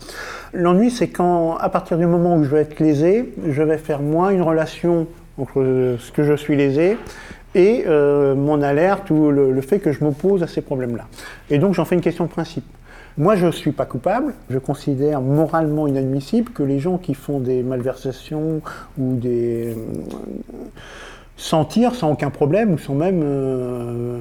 L'ennui, 0.53 0.91
c'est 0.91 1.07
quand, 1.07 1.57
à 1.57 1.69
partir 1.69 1.97
du 1.97 2.05
moment 2.05 2.35
où 2.35 2.43
je 2.43 2.49
vais 2.49 2.61
être 2.61 2.79
lésé, 2.79 3.33
je 3.49 3.63
vais 3.63 3.79
faire 3.79 4.03
moins 4.03 4.29
une 4.29 4.43
relation 4.43 5.07
entre 5.39 5.95
ce 5.99 6.11
que 6.11 6.23
je 6.23 6.33
suis 6.33 6.55
lésé 6.55 6.95
et 7.55 7.83
euh, 7.87 8.35
mon 8.35 8.61
alerte 8.61 9.09
ou 9.09 9.31
le, 9.31 9.61
fait 9.61 9.79
que 9.79 9.91
je 9.91 10.03
m'oppose 10.03 10.43
à 10.43 10.47
ces 10.47 10.61
problèmes-là. 10.61 11.05
Et 11.49 11.57
donc 11.57 11.73
j'en 11.73 11.85
fais 11.85 11.95
une 11.95 12.01
question 12.01 12.25
de 12.25 12.29
principe. 12.29 12.65
Moi, 13.17 13.35
je 13.35 13.47
ne 13.47 13.51
suis 13.51 13.71
pas 13.71 13.85
coupable. 13.85 14.35
Je 14.51 14.59
considère 14.59 15.21
moralement 15.21 15.87
inadmissible 15.87 16.51
que 16.51 16.61
les 16.61 16.77
gens 16.77 16.99
qui 16.99 17.15
font 17.15 17.39
des 17.39 17.63
malversations 17.63 18.61
ou 18.99 19.15
des. 19.15 19.75
sentir 21.35 21.95
sans 21.95 22.11
aucun 22.11 22.29
problème 22.29 22.73
ou 22.73 22.77
sont 22.77 22.93
même 22.93 23.21
euh, 23.23 24.19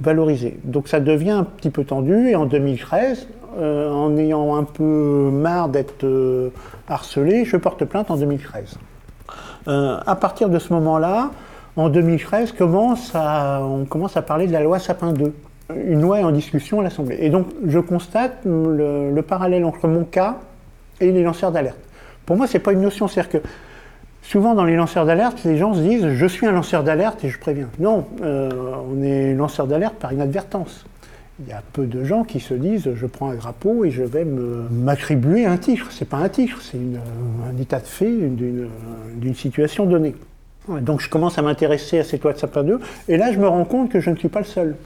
valorisés. 0.00 0.58
Donc 0.64 0.88
ça 0.88 1.00
devient 1.00 1.30
un 1.32 1.44
petit 1.44 1.68
peu 1.68 1.84
tendu 1.84 2.28
et 2.28 2.36
en 2.36 2.46
2013, 2.46 3.28
euh, 3.58 3.90
en 3.90 4.16
ayant 4.16 4.56
un 4.56 4.64
peu 4.64 5.30
marre 5.30 5.68
d'être 5.68 6.06
harcelé, 6.88 7.44
je 7.44 7.58
porte 7.58 7.84
plainte 7.84 8.10
en 8.10 8.16
2013. 8.16 8.78
à 9.66 10.16
partir 10.16 10.48
de 10.48 10.58
ce 10.58 10.72
moment-là, 10.72 11.30
en 11.78 11.88
2013, 11.88 12.52
commence 12.52 13.12
on 13.14 13.84
commence 13.88 14.16
à 14.16 14.22
parler 14.22 14.46
de 14.46 14.52
la 14.52 14.60
loi 14.60 14.78
Sapin 14.80 15.12
2. 15.12 15.32
Une 15.76 16.00
loi 16.00 16.20
est 16.20 16.24
en 16.24 16.32
discussion 16.32 16.80
à 16.80 16.82
l'Assemblée. 16.82 17.18
Et 17.20 17.30
donc, 17.30 17.46
je 17.66 17.78
constate 17.78 18.40
le, 18.44 19.20
parallèle 19.20 19.64
entre 19.64 19.86
mon 19.86 20.04
cas 20.04 20.38
et 21.00 21.12
les 21.12 21.22
lanceurs 21.22 21.52
d'alerte. 21.52 21.78
Pour 22.26 22.36
moi, 22.36 22.46
ce 22.46 22.54
n'est 22.54 22.62
pas 22.62 22.72
une 22.72 22.80
notion. 22.80 23.06
C'est-à-dire 23.06 23.30
que 23.30 23.48
souvent, 24.22 24.54
dans 24.54 24.64
les 24.64 24.74
lanceurs 24.74 25.06
d'alerte, 25.06 25.44
les 25.44 25.56
gens 25.56 25.72
se 25.72 25.80
disent 25.80 26.08
Je 26.08 26.26
suis 26.26 26.46
un 26.46 26.52
lanceur 26.52 26.82
d'alerte 26.82 27.22
et 27.22 27.28
je 27.28 27.38
préviens. 27.38 27.68
Non, 27.78 28.06
euh, 28.22 28.50
on 28.90 29.00
est 29.02 29.34
lanceur 29.34 29.68
d'alerte 29.68 29.94
par 29.96 30.12
inadvertance. 30.12 30.84
Il 31.40 31.48
y 31.48 31.52
a 31.52 31.62
peu 31.72 31.86
de 31.86 32.02
gens 32.02 32.24
qui 32.24 32.40
se 32.40 32.54
disent 32.54 32.92
je 32.96 33.06
prends 33.06 33.30
un 33.30 33.36
drapeau 33.36 33.84
et 33.84 33.92
je 33.92 34.02
vais 34.02 34.24
m'attribuer 34.24 35.46
un 35.46 35.56
titre. 35.56 35.92
Ce 35.92 36.00
n'est 36.00 36.08
pas 36.08 36.16
un 36.16 36.28
titre, 36.28 36.60
c'est 36.60 36.78
un 36.78 37.56
état 37.60 37.78
de 37.78 37.86
fait 37.86 38.10
d'une 38.10 39.34
situation 39.36 39.86
donnée. 39.86 40.16
Donc 40.68 41.00
je 41.00 41.08
commence 41.08 41.38
à 41.38 41.42
m'intéresser 41.42 41.98
à 41.98 42.04
cette 42.04 42.22
loi 42.22 42.32
de 42.32 42.38
Sapin 42.38 42.62
2, 42.62 42.80
et 43.08 43.16
là 43.16 43.32
je 43.32 43.38
me 43.38 43.48
rends 43.48 43.64
compte 43.64 43.90
que 43.90 44.00
je 44.00 44.10
ne 44.10 44.16
suis 44.16 44.28
pas 44.28 44.40
le 44.40 44.44
seul. 44.44 44.76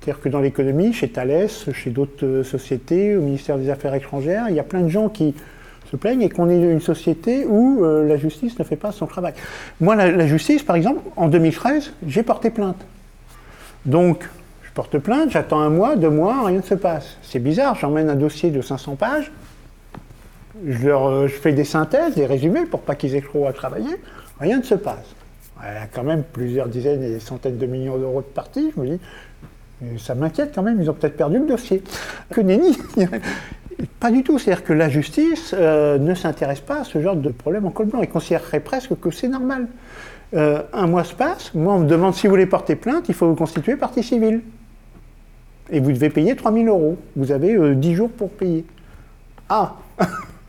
C'est-à-dire 0.00 0.22
que 0.22 0.28
dans 0.28 0.40
l'économie, 0.40 0.92
chez 0.92 1.08
Thales, 1.08 1.48
chez 1.72 1.90
d'autres 1.90 2.24
euh, 2.24 2.44
sociétés, 2.44 3.16
au 3.16 3.22
ministère 3.22 3.58
des 3.58 3.70
Affaires 3.70 3.94
étrangères, 3.94 4.46
il 4.48 4.54
y 4.54 4.60
a 4.60 4.62
plein 4.62 4.82
de 4.82 4.88
gens 4.88 5.08
qui 5.08 5.34
se 5.90 5.96
plaignent 5.96 6.22
et 6.22 6.28
qu'on 6.28 6.48
est 6.48 6.60
une 6.60 6.80
société 6.80 7.46
où 7.46 7.84
euh, 7.84 8.06
la 8.06 8.16
justice 8.16 8.58
ne 8.58 8.64
fait 8.64 8.76
pas 8.76 8.92
son 8.92 9.06
travail. 9.06 9.34
Moi, 9.80 9.96
la, 9.96 10.26
justice, 10.26 10.62
par 10.62 10.76
exemple, 10.76 11.00
en 11.16 11.28
2013, 11.28 11.92
j'ai 12.06 12.22
porté 12.22 12.50
plainte. 12.50 12.84
Donc, 13.84 14.28
je 14.62 14.70
porte 14.72 14.98
plainte, 14.98 15.30
j'attends 15.30 15.60
un 15.60 15.70
mois, 15.70 15.96
deux 15.96 16.10
mois, 16.10 16.46
rien 16.46 16.58
ne 16.58 16.62
se 16.62 16.74
passe. 16.74 17.16
C'est 17.22 17.38
bizarre, 17.38 17.76
j'emmène 17.76 18.10
un 18.10 18.16
dossier 18.16 18.50
de 18.50 18.60
500 18.60 18.96
pages, 18.96 19.32
je, 20.66 20.88
euh, 20.88 21.28
je 21.28 21.34
fais 21.34 21.52
des 21.52 21.64
synthèses, 21.64 22.14
des 22.14 22.26
résumés 22.26 22.64
pour 22.64 22.80
pas 22.80 22.94
qu'ils 22.94 23.14
aient 23.14 23.22
trop 23.22 23.46
à 23.46 23.52
travailler. 23.52 23.96
Rien 24.40 24.58
ne 24.58 24.62
se 24.62 24.74
passe. 24.74 25.14
Y 25.62 25.66
a 25.66 25.86
quand 25.86 26.04
même 26.04 26.22
plusieurs 26.22 26.68
dizaines 26.68 27.02
et 27.02 27.18
centaines 27.18 27.56
de 27.56 27.66
millions 27.66 27.96
d'euros 27.96 28.20
de 28.20 28.26
parties. 28.26 28.72
Je 28.76 28.80
me 28.80 28.86
dis, 28.86 29.00
ça 29.98 30.14
m'inquiète 30.14 30.52
quand 30.54 30.62
même, 30.62 30.80
ils 30.80 30.90
ont 30.90 30.94
peut-être 30.94 31.16
perdu 31.16 31.38
le 31.38 31.46
dossier. 31.46 31.82
Que 32.30 32.40
nenni 32.40 32.76
Pas 34.00 34.10
du 34.10 34.22
tout. 34.22 34.38
C'est-à-dire 34.38 34.64
que 34.64 34.72
la 34.72 34.88
justice 34.88 35.54
euh, 35.56 35.98
ne 35.98 36.14
s'intéresse 36.14 36.60
pas 36.60 36.80
à 36.80 36.84
ce 36.84 37.00
genre 37.00 37.16
de 37.16 37.30
problème 37.30 37.66
en 37.66 37.70
col 37.70 37.86
blanc. 37.86 38.00
Ils 38.02 38.08
considérerait 38.08 38.60
presque 38.60 38.98
que 38.98 39.10
c'est 39.10 39.28
normal. 39.28 39.66
Euh, 40.34 40.62
un 40.72 40.86
mois 40.86 41.04
se 41.04 41.14
passe, 41.14 41.54
moi 41.54 41.74
on 41.74 41.80
me 41.80 41.86
demande 41.86 42.12
si 42.14 42.26
vous 42.26 42.32
voulez 42.32 42.46
porter 42.46 42.74
plainte, 42.74 43.08
il 43.08 43.14
faut 43.14 43.28
vous 43.28 43.36
constituer 43.36 43.76
partie 43.76 44.02
civile. 44.02 44.42
Et 45.70 45.78
vous 45.78 45.92
devez 45.92 46.10
payer 46.10 46.34
3000 46.34 46.68
euros. 46.68 46.96
Vous 47.14 47.32
avez 47.32 47.74
10 47.74 47.92
euh, 47.92 47.94
jours 47.94 48.10
pour 48.10 48.30
payer. 48.30 48.64
Ah 49.48 49.76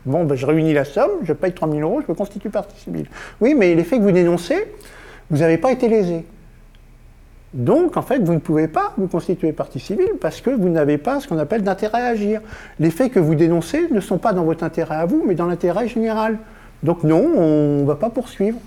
Bon, 0.08 0.24
ben, 0.24 0.34
je 0.36 0.46
réunis 0.46 0.72
la 0.72 0.86
somme, 0.86 1.10
je 1.22 1.34
paye 1.34 1.52
3 1.52 1.70
000 1.70 1.80
euros, 1.82 2.00
je 2.00 2.10
me 2.10 2.16
constitue 2.16 2.48
partie 2.48 2.80
civile. 2.80 3.06
Oui, 3.42 3.54
mais 3.54 3.74
les 3.74 3.84
faits 3.84 3.98
que 3.98 4.04
vous 4.04 4.10
dénoncez, 4.10 4.72
vous 5.30 5.38
n'avez 5.38 5.58
pas 5.58 5.70
été 5.70 5.86
lésé. 5.86 6.24
Donc, 7.52 7.98
en 7.98 8.02
fait, 8.02 8.18
vous 8.18 8.32
ne 8.32 8.38
pouvez 8.38 8.68
pas 8.68 8.94
vous 8.96 9.06
constituer 9.06 9.52
partie 9.52 9.80
civile 9.80 10.12
parce 10.18 10.40
que 10.40 10.48
vous 10.48 10.70
n'avez 10.70 10.96
pas 10.96 11.20
ce 11.20 11.28
qu'on 11.28 11.36
appelle 11.36 11.62
d'intérêt 11.62 12.00
à 12.00 12.06
agir. 12.06 12.40
Les 12.80 12.90
faits 12.90 13.12
que 13.12 13.20
vous 13.20 13.34
dénoncez 13.34 13.88
ne 13.90 14.00
sont 14.00 14.16
pas 14.16 14.32
dans 14.32 14.44
votre 14.44 14.64
intérêt 14.64 14.96
à 14.96 15.04
vous, 15.04 15.24
mais 15.26 15.34
dans 15.34 15.46
l'intérêt 15.46 15.88
général. 15.88 16.38
Donc, 16.82 17.04
non, 17.04 17.26
on 17.36 17.80
ne 17.80 17.84
va 17.84 17.96
pas 17.96 18.08
poursuivre. 18.08 18.58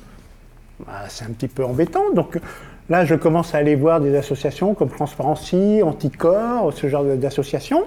Bah, 0.86 1.06
c'est 1.10 1.26
un 1.26 1.30
petit 1.30 1.48
peu 1.48 1.66
embêtant. 1.66 2.12
Donc, 2.14 2.40
là, 2.88 3.04
je 3.04 3.16
commence 3.16 3.56
à 3.56 3.58
aller 3.58 3.76
voir 3.76 4.00
des 4.00 4.16
associations 4.16 4.76
comme 4.76 4.90
Transparency, 4.90 5.82
Anticorps, 5.84 6.72
ce 6.74 6.88
genre 6.88 7.04
d'associations. 7.04 7.86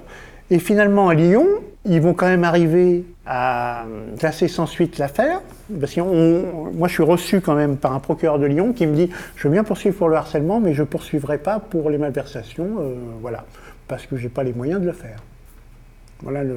Et 0.51 0.59
finalement, 0.59 1.09
à 1.09 1.15
Lyon, 1.15 1.47
ils 1.85 2.01
vont 2.01 2.15
quand 2.15 2.27
même 2.27 2.45
arriver 2.45 3.05
classer 3.25 4.49
sans 4.49 4.67
suite 4.67 4.99
l'affaire. 4.99 5.41
Parce 5.81 5.95
que 5.95 6.01
moi, 6.01 6.89
je 6.89 6.93
suis 6.93 7.03
reçu 7.03 7.41
quand 7.41 7.55
même 7.55 7.77
par 7.77 7.93
un 7.93 8.01
procureur 8.01 8.39
de 8.39 8.47
Lyon 8.47 8.73
qui 8.73 8.87
me 8.87 8.95
dit 8.95 9.11
Je 9.37 9.49
veux 9.49 9.53
bien 9.53 9.65
poursuivre 9.65 9.97
pour 9.97 10.09
le 10.09 10.17
harcèlement, 10.17 10.61
mais 10.61 10.75
je 10.75 10.83
ne 10.83 10.87
poursuivrai 10.87 11.39
pas 11.39 11.59
pour 11.59 11.91
les 11.91 11.99
malversations. 11.99 12.69
Euh, 12.81 12.95
voilà. 13.21 13.45
Parce 13.89 14.07
que 14.07 14.17
je 14.17 14.25
n'ai 14.25 14.29
pas 14.29 14.43
les 14.43 14.53
moyens 14.53 14.81
de 14.81 14.87
le 14.87 14.93
faire. 14.93 15.19
Voilà, 16.23 16.43
je 16.43 16.53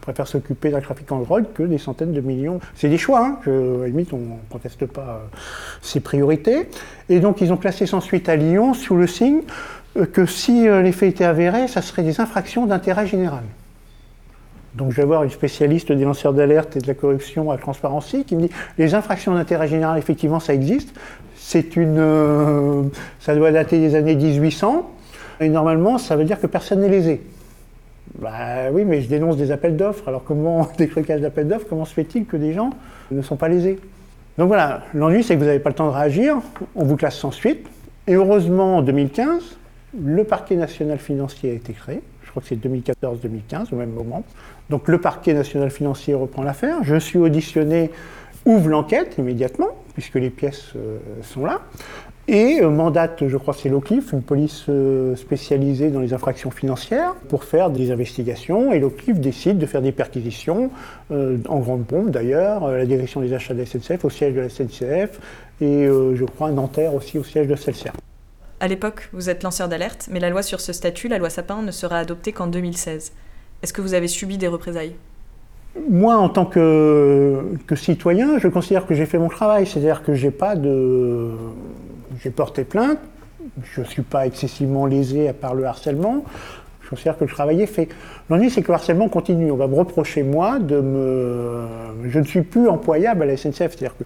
préfère 0.00 0.26
s'occuper 0.26 0.70
d'un 0.70 0.80
trafiquant 0.80 1.18
de 1.18 1.24
drogue 1.24 1.44
que 1.54 1.62
des 1.62 1.78
centaines 1.78 2.12
de 2.12 2.20
millions. 2.20 2.58
C'est 2.74 2.88
des 2.88 2.96
choix, 2.96 3.26
hein. 3.26 3.38
à 3.46 3.86
limite, 3.86 4.12
on 4.12 4.18
ne 4.18 4.36
conteste 4.48 4.86
pas 4.86 5.00
euh, 5.00 5.36
ses 5.82 6.00
priorités. 6.00 6.68
Et 7.08 7.20
donc, 7.20 7.40
ils 7.40 7.52
ont 7.52 7.56
classé 7.58 7.86
sans 7.86 8.00
suite 8.00 8.28
à 8.28 8.36
Lyon 8.36 8.72
sous 8.72 8.96
le 8.96 9.06
signe 9.06 9.42
euh, 9.96 10.06
que 10.06 10.24
si 10.26 10.68
euh, 10.68 10.82
les 10.82 10.92
faits 10.92 11.10
étaient 11.10 11.24
avérés, 11.24 11.68
ça 11.68 11.82
serait 11.82 12.02
des 12.02 12.20
infractions 12.20 12.66
d'intérêt 12.66 13.06
général. 13.06 13.42
Donc 14.74 14.92
je 14.92 14.96
vais 14.96 15.04
voir 15.04 15.24
une 15.24 15.30
spécialiste 15.30 15.90
des 15.90 16.04
lanceurs 16.04 16.32
d'alerte 16.32 16.76
et 16.76 16.80
de 16.80 16.86
la 16.86 16.94
corruption 16.94 17.50
à 17.50 17.58
Transparency 17.58 18.24
qui 18.24 18.36
me 18.36 18.42
dit 18.42 18.50
les 18.78 18.94
infractions 18.94 19.34
d'intérêt 19.34 19.66
général, 19.66 19.98
effectivement, 19.98 20.40
ça 20.40 20.54
existe. 20.54 20.94
C'est 21.36 21.76
une, 21.76 21.98
euh, 21.98 22.82
ça 23.18 23.34
doit 23.34 23.50
dater 23.50 23.78
des 23.78 23.94
années 23.96 24.14
1800 24.14 24.88
et 25.40 25.48
normalement, 25.48 25.98
ça 25.98 26.16
veut 26.16 26.24
dire 26.24 26.40
que 26.40 26.46
personne 26.46 26.80
n'est 26.80 26.88
lésé. 26.88 27.22
Bah 28.18 28.70
oui, 28.72 28.84
mais 28.84 29.00
je 29.00 29.08
dénonce 29.08 29.36
des 29.36 29.50
appels 29.50 29.76
d'offres. 29.76 30.06
Alors 30.08 30.22
comment 30.24 30.68
des 30.78 30.88
trucages 30.88 31.20
d'appels 31.20 31.48
d'offres 31.48 31.66
Comment 31.68 31.84
se 31.84 31.94
fait-il 31.94 32.26
que 32.26 32.36
des 32.36 32.52
gens 32.52 32.70
ne 33.10 33.22
sont 33.22 33.36
pas 33.36 33.48
lésés? 33.48 33.78
Donc 34.38 34.48
voilà, 34.48 34.82
l'ennui 34.94 35.24
c'est 35.24 35.34
que 35.34 35.40
vous 35.40 35.46
n'avez 35.46 35.58
pas 35.58 35.70
le 35.70 35.74
temps 35.74 35.88
de 35.88 35.94
réagir. 35.94 36.36
On 36.76 36.84
vous 36.84 36.96
classe 36.96 37.16
sans 37.16 37.32
suite. 37.32 37.66
Et 38.06 38.14
heureusement, 38.14 38.78
en 38.78 38.82
2015, 38.82 39.58
le 39.98 40.24
parquet 40.24 40.56
national 40.56 40.98
financier 40.98 41.50
a 41.50 41.54
été 41.54 41.72
créé, 41.72 42.00
je 42.22 42.30
crois 42.30 42.42
que 42.42 42.48
c'est 42.48 42.56
2014-2015 42.56 43.72
au 43.72 43.76
même 43.76 43.90
moment. 43.90 44.24
Donc 44.70 44.86
le 44.86 45.00
parquet 45.00 45.34
national 45.34 45.68
financier 45.68 46.14
reprend 46.14 46.44
l'affaire, 46.44 46.84
je 46.84 46.94
suis 46.94 47.18
auditionné, 47.18 47.90
ouvre 48.46 48.68
l'enquête 48.68 49.16
immédiatement, 49.18 49.70
puisque 49.94 50.14
les 50.14 50.30
pièces 50.30 50.74
euh, 50.76 50.98
sont 51.22 51.44
là, 51.44 51.62
et 52.28 52.60
euh, 52.62 52.70
mandate, 52.70 53.26
je 53.26 53.36
crois 53.36 53.52
c'est 53.52 53.68
l'OCLIF, 53.68 54.12
une 54.12 54.22
police 54.22 54.66
euh, 54.68 55.16
spécialisée 55.16 55.90
dans 55.90 55.98
les 55.98 56.14
infractions 56.14 56.52
financières, 56.52 57.14
pour 57.28 57.42
faire 57.42 57.70
des 57.70 57.90
investigations, 57.90 58.72
et 58.72 58.78
l'OCLIF 58.78 59.18
décide 59.18 59.58
de 59.58 59.66
faire 59.66 59.82
des 59.82 59.90
perquisitions, 59.90 60.70
en 61.10 61.58
grande 61.58 61.84
pompe 61.84 62.10
d'ailleurs, 62.10 62.68
la 62.68 62.86
direction 62.86 63.20
des 63.20 63.32
achats 63.32 63.54
de 63.54 63.58
la 63.58 63.66
SNCF, 63.66 64.04
au 64.04 64.10
siège 64.10 64.34
de 64.34 64.40
la 64.40 64.48
SNCF, 64.48 65.18
et 65.60 65.86
je 65.88 66.24
crois 66.24 66.52
Nanterre 66.52 66.94
aussi 66.94 67.18
au 67.18 67.24
siège 67.24 67.48
de 67.48 67.56
celle-ci. 67.56 67.88
À 68.60 68.68
l'époque, 68.68 69.08
vous 69.12 69.30
êtes 69.30 69.42
lanceur 69.42 69.68
d'alerte, 69.68 70.08
mais 70.12 70.20
la 70.20 70.30
loi 70.30 70.44
sur 70.44 70.60
ce 70.60 70.72
statut, 70.72 71.08
la 71.08 71.18
loi 71.18 71.28
Sapin, 71.28 71.62
ne 71.62 71.72
sera 71.72 71.98
adoptée 71.98 72.30
qu'en 72.30 72.46
2016. 72.46 73.12
Est-ce 73.62 73.72
que 73.72 73.82
vous 73.82 73.94
avez 73.94 74.08
subi 74.08 74.38
des 74.38 74.48
représailles? 74.48 74.94
Moi, 75.88 76.16
en 76.16 76.28
tant 76.28 76.46
que, 76.46 77.44
citoyen, 77.76 78.38
je 78.38 78.48
considère 78.48 78.86
que 78.86 78.94
j'ai 78.94 79.06
fait 79.06 79.18
mon 79.18 79.28
travail. 79.28 79.66
C'est-à-dire 79.66 80.02
que 80.02 80.14
j'ai 80.14 80.30
pas 80.30 80.56
de. 80.56 81.30
J'ai 82.22 82.30
porté 82.30 82.64
plainte, 82.64 82.98
je 83.62 83.80
ne 83.80 83.86
suis 83.86 84.02
pas 84.02 84.26
excessivement 84.26 84.86
lésé 84.86 85.28
à 85.28 85.32
part 85.32 85.54
le 85.54 85.64
harcèlement. 85.64 86.24
Je 86.82 86.90
considère 86.90 87.16
que 87.16 87.24
le 87.24 87.30
travail 87.30 87.62
est 87.62 87.66
fait. 87.66 87.88
L'ennui, 88.28 88.50
c'est 88.50 88.62
que 88.62 88.68
le 88.68 88.74
harcèlement 88.74 89.08
continue. 89.08 89.50
On 89.52 89.56
va 89.56 89.68
me 89.68 89.76
reprocher, 89.76 90.22
moi, 90.22 90.58
de 90.58 90.80
me. 90.80 91.66
Je 92.04 92.18
ne 92.18 92.24
suis 92.24 92.42
plus 92.42 92.68
employable 92.68 93.22
à 93.22 93.26
la 93.26 93.36
SNCF. 93.36 93.52
C'est-à-dire 93.52 93.96
que 93.96 94.04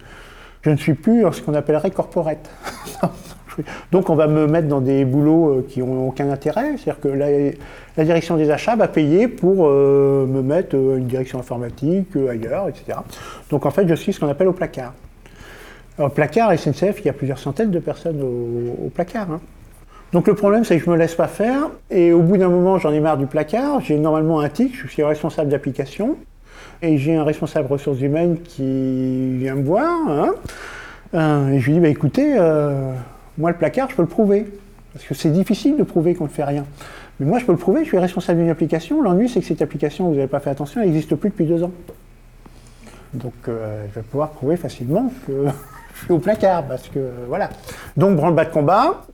je 0.61 0.69
ne 0.69 0.77
suis 0.77 0.93
plus 0.93 1.25
ce 1.31 1.41
qu'on 1.41 1.53
appellerait 1.53 1.91
corporate. 1.91 2.49
Donc 3.91 4.09
on 4.09 4.15
va 4.15 4.27
me 4.27 4.47
mettre 4.47 4.67
dans 4.67 4.81
des 4.81 5.05
boulots 5.05 5.49
euh, 5.49 5.65
qui 5.67 5.79
n'ont 5.81 6.07
aucun 6.07 6.29
intérêt. 6.29 6.77
C'est-à-dire 6.77 6.99
que 6.99 7.07
la, 7.07 8.03
direction 8.03 8.37
des 8.37 8.51
achats 8.51 8.75
va 8.75 8.87
payer 8.87 9.27
pour 9.27 9.67
euh, 9.67 10.25
me 10.25 10.41
mettre 10.41 10.75
une 10.75 11.07
direction 11.07 11.39
informatique 11.39 12.15
ailleurs, 12.15 12.67
etc. 12.69 12.99
Donc 13.49 13.65
en 13.65 13.71
fait, 13.71 13.87
je 13.87 13.95
suis 13.95 14.13
ce 14.13 14.19
qu'on 14.19 14.29
appelle 14.29 14.47
au 14.47 14.53
placard. 14.53 14.93
Alors, 15.97 16.11
placard, 16.11 16.57
SNCF, 16.57 16.99
il 16.99 17.05
y 17.05 17.09
a 17.09 17.13
plusieurs 17.13 17.39
centaines 17.39 17.71
de 17.71 17.79
personnes 17.79 18.21
au, 18.21 18.89
placard. 18.89 19.31
Hein. 19.31 19.39
Donc 20.11 20.27
le 20.27 20.35
problème, 20.35 20.65
c'est 20.65 20.77
que 20.77 20.83
je 20.83 20.89
ne 20.89 20.95
me 20.95 20.99
laisse 20.99 21.15
pas 21.15 21.27
faire. 21.27 21.69
Et 21.89 22.11
au 22.11 22.21
bout 22.21 22.37
d'un 22.37 22.49
moment, 22.49 22.77
j'en 22.79 22.91
ai 22.91 22.99
marre 22.99 23.17
du 23.17 23.27
placard. 23.27 23.79
J'ai 23.79 23.97
normalement 23.97 24.41
un 24.41 24.49
tic, 24.49 24.75
je 24.75 24.87
suis 24.87 25.03
responsable 25.03 25.49
d'application. 25.49 26.17
Et 26.81 26.97
j'ai 26.97 27.15
un 27.15 27.23
responsable 27.23 27.71
ressources 27.71 28.01
humaines 28.01 28.39
qui 28.43 29.37
vient 29.37 29.55
me 29.55 29.63
voir. 29.63 29.89
Hein. 30.09 30.33
Euh, 31.13 31.49
et 31.51 31.59
je 31.59 31.65
lui 31.67 31.73
dis, 31.73 31.79
bah, 31.79 31.87
écoutez, 31.87 32.35
euh, 32.37 32.91
moi 33.37 33.51
le 33.51 33.57
placard, 33.57 33.89
je 33.89 33.95
peux 33.95 34.01
le 34.01 34.07
prouver. 34.07 34.45
Parce 34.95 35.05
que 35.05 35.13
c'est 35.13 35.29
difficile 35.29 35.75
de 35.75 35.83
prouver 35.83 36.15
qu'on 36.15 36.23
ne 36.23 36.29
fait 36.29 36.45
rien. 36.45 36.65
Mais 37.19 37.25
moi, 37.25 37.39
je 37.39 37.45
peux 37.45 37.51
le 37.51 37.57
prouver, 37.57 37.81
je 37.83 37.89
suis 37.89 37.97
responsable 37.97 38.39
d'une 38.39 38.49
application. 38.49 39.01
L'ennui, 39.01 39.27
c'est 39.27 39.41
que 39.41 39.45
cette 39.45 39.61
application, 39.61 40.07
vous 40.07 40.15
n'avez 40.15 40.27
pas 40.27 40.39
fait 40.39 40.49
attention, 40.49 40.81
elle 40.81 40.87
n'existe 40.87 41.15
plus 41.15 41.29
depuis 41.29 41.45
deux 41.45 41.63
ans. 41.63 41.71
Donc, 43.13 43.33
euh, 43.47 43.85
je 43.89 43.95
vais 43.95 44.05
pouvoir 44.05 44.29
prouver 44.29 44.55
facilement 44.55 45.11
que 45.27 45.47
je 45.95 46.05
suis 46.05 46.13
au 46.13 46.19
placard, 46.19 46.63
parce 46.63 46.87
que 46.87 46.99
voilà. 47.27 47.49
Donc, 47.97 48.15
branle-bas 48.15 48.45
de 48.45 48.51
combat. 48.51 49.05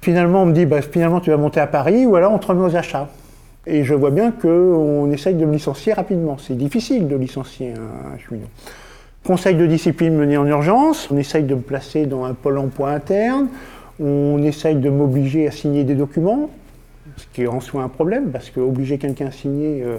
Finalement, 0.00 0.42
on 0.42 0.46
me 0.46 0.54
dit, 0.54 0.64
bah, 0.64 0.80
finalement, 0.80 1.20
tu 1.20 1.28
vas 1.30 1.36
monter 1.36 1.60
à 1.60 1.66
Paris, 1.66 2.06
ou 2.06 2.16
alors 2.16 2.32
on 2.32 2.38
te 2.38 2.46
remet 2.46 2.64
aux 2.64 2.76
achats. 2.76 3.08
Et 3.66 3.84
je 3.84 3.92
vois 3.92 4.10
bien 4.10 4.32
qu'on 4.32 5.10
essaye 5.12 5.34
de 5.34 5.44
me 5.44 5.52
licencier 5.52 5.92
rapidement. 5.92 6.38
C'est 6.38 6.56
difficile 6.56 7.06
de 7.06 7.16
licencier 7.16 7.74
un 7.74 8.18
cheminot. 8.18 8.48
Conseil 9.24 9.54
de 9.54 9.66
discipline 9.66 10.16
mené 10.16 10.36
en 10.36 10.46
urgence, 10.46 11.08
on 11.12 11.16
essaye 11.16 11.44
de 11.44 11.54
me 11.54 11.60
placer 11.60 12.06
dans 12.06 12.24
un 12.24 12.34
pôle 12.34 12.58
emploi 12.58 12.90
interne, 12.90 13.46
on 14.00 14.42
essaye 14.42 14.74
de 14.74 14.90
m'obliger 14.90 15.46
à 15.46 15.52
signer 15.52 15.84
des 15.84 15.94
documents, 15.94 16.50
ce 17.16 17.26
qui 17.32 17.42
est 17.42 17.46
en 17.46 17.60
soi 17.60 17.84
un 17.84 17.88
problème, 17.88 18.30
parce 18.32 18.50
qu'obliger 18.50 18.98
quelqu'un 18.98 19.26
à 19.26 19.30
signer, 19.30 19.84
euh, 19.84 19.98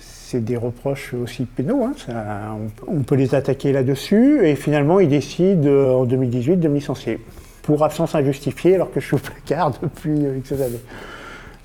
c'est 0.00 0.44
des 0.44 0.56
reproches 0.56 1.14
aussi 1.14 1.44
pénaux, 1.44 1.84
hein, 1.84 2.58
on, 2.88 3.02
peut 3.02 3.14
les 3.14 3.36
attaquer 3.36 3.70
là-dessus, 3.70 4.44
et 4.44 4.56
finalement 4.56 4.98
ils 4.98 5.08
décident 5.08 5.68
euh, 5.68 5.92
en 5.92 6.06
2018 6.06 6.56
de 6.56 6.66
me 6.66 6.74
licencier, 6.74 7.20
pour 7.62 7.84
absence 7.84 8.16
injustifiée 8.16 8.74
alors 8.74 8.90
que 8.90 8.98
je 8.98 9.06
suis 9.06 9.14
au 9.14 9.20
placard 9.20 9.70
depuis 9.80 10.26
euh, 10.26 10.38
X 10.38 10.50
années. 10.54 10.80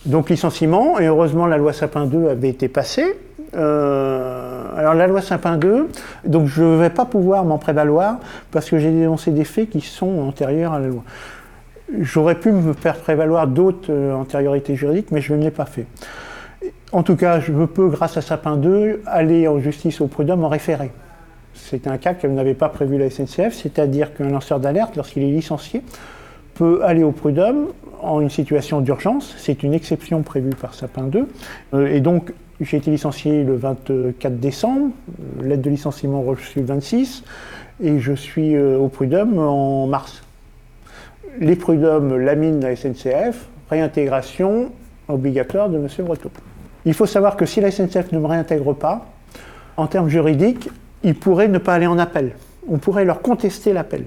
Donc 0.06 0.30
licenciement, 0.30 1.00
et 1.00 1.08
heureusement 1.08 1.48
la 1.48 1.58
loi 1.58 1.74
Sapin 1.74 2.06
2 2.06 2.30
avait 2.30 2.50
été 2.50 2.68
passée, 2.68 3.16
euh, 3.56 4.78
alors 4.78 4.94
la 4.94 5.08
loi 5.08 5.22
Sapin 5.22 5.58
2, 5.58 5.90
donc 6.26 6.48
je 6.48 6.64
ne 6.64 6.78
vais 6.78 6.90
pas 6.90 7.06
pouvoir 7.06 7.46
m'en 7.46 7.58
prévaloir 7.58 8.20
parce 8.52 8.70
que 8.70 8.78
j'ai 8.78 8.92
dénoncé 8.92 9.32
des 9.32 9.44
faits 9.44 9.70
qui 9.70 9.82
sont 9.82 10.20
antérieurs 10.20 10.74
à 10.74 10.80
la 10.80 10.88
loi. 10.88 11.04
J'aurais 12.00 12.36
pu 12.36 12.52
me 12.52 12.74
faire 12.74 12.98
prévaloir 12.98 13.48
d'autres 13.48 13.92
euh, 13.92 14.14
antériorités 14.14 14.76
juridiques, 14.76 15.12
mais 15.12 15.22
je 15.22 15.34
ne 15.34 15.44
l'ai 15.44 15.52
pas 15.52 15.66
fait. 15.66 15.88
En 16.92 17.04
tout 17.04 17.16
cas, 17.16 17.40
je 17.40 17.52
peux, 17.66 17.90
grâce 17.90 18.18
à 18.18 18.22
Sapin 18.22 18.58
2, 18.58 19.02
aller 19.06 19.48
en 19.48 19.60
justice 19.60 20.02
au 20.02 20.08
prud'homme 20.08 20.44
en 20.44 20.50
référé. 20.50 20.92
C'est 21.54 21.88
un 21.88 21.98
cas 21.98 22.14
qu'elle 22.14 22.34
n'avait 22.34 22.54
pas 22.54 22.70
prévu 22.70 22.98
la 22.98 23.10
SNCF, 23.10 23.54
c'est-à-dire 23.54 24.14
qu'un 24.14 24.30
lanceur 24.30 24.60
d'alerte, 24.60 24.96
lorsqu'il 24.96 25.24
est 25.24 25.32
licencié, 25.32 25.82
peut 26.56 26.82
aller 26.84 27.04
au 27.04 27.12
prud'homme 27.12 27.68
en 28.02 28.22
une 28.22 28.30
situation 28.30 28.82
d'urgence. 28.82 29.36
C'est 29.38 29.64
une 29.64 29.74
exception 29.74 30.22
prévue 30.22 30.50
par 30.50 30.74
Sapin 30.74 31.04
2. 31.04 31.28
Euh, 31.74 31.88
et 31.88 32.02
donc, 32.02 32.34
j'ai 32.62 32.78
été 32.78 32.92
licencié 32.92 33.44
le 33.44 33.56
24 33.56 34.40
décembre, 34.40 34.92
l'aide 35.42 35.62
de 35.62 35.70
licenciement 35.70 36.22
reçue 36.22 36.60
le 36.60 36.66
26, 36.66 37.24
et 37.82 38.00
je 38.00 38.14
suis 38.14 38.56
euh, 38.56 38.78
au 38.78 38.90
prud'homme 38.90 39.38
en 39.38 39.88
mars. 39.88 40.24
Les 41.40 41.56
prud'hommes 41.56 42.18
laminent 42.18 42.60
la 42.60 42.76
SNCF, 42.76 43.48
réintégration 43.70 44.72
obligatoire 45.08 45.70
de 45.70 45.78
M. 45.78 45.88
Breton. 46.00 46.30
Il 46.86 46.94
faut 46.94 47.06
savoir 47.06 47.38
que 47.38 47.46
si 47.46 47.62
la 47.62 47.72
SNCF 47.72 48.12
ne 48.12 48.20
me 48.20 48.28
réintègre 48.28 48.74
pas, 48.74 49.06
en 49.78 49.88
termes 49.88 50.10
juridiques, 50.10 50.70
ils 51.04 51.16
pourraient 51.16 51.48
ne 51.48 51.58
pas 51.58 51.76
aller 51.76 51.88
en 51.88 51.98
appel. 51.98 52.34
On 52.68 52.78
pourrait 52.78 53.06
leur 53.06 53.22
contester 53.22 53.74
l'appel. 53.74 54.06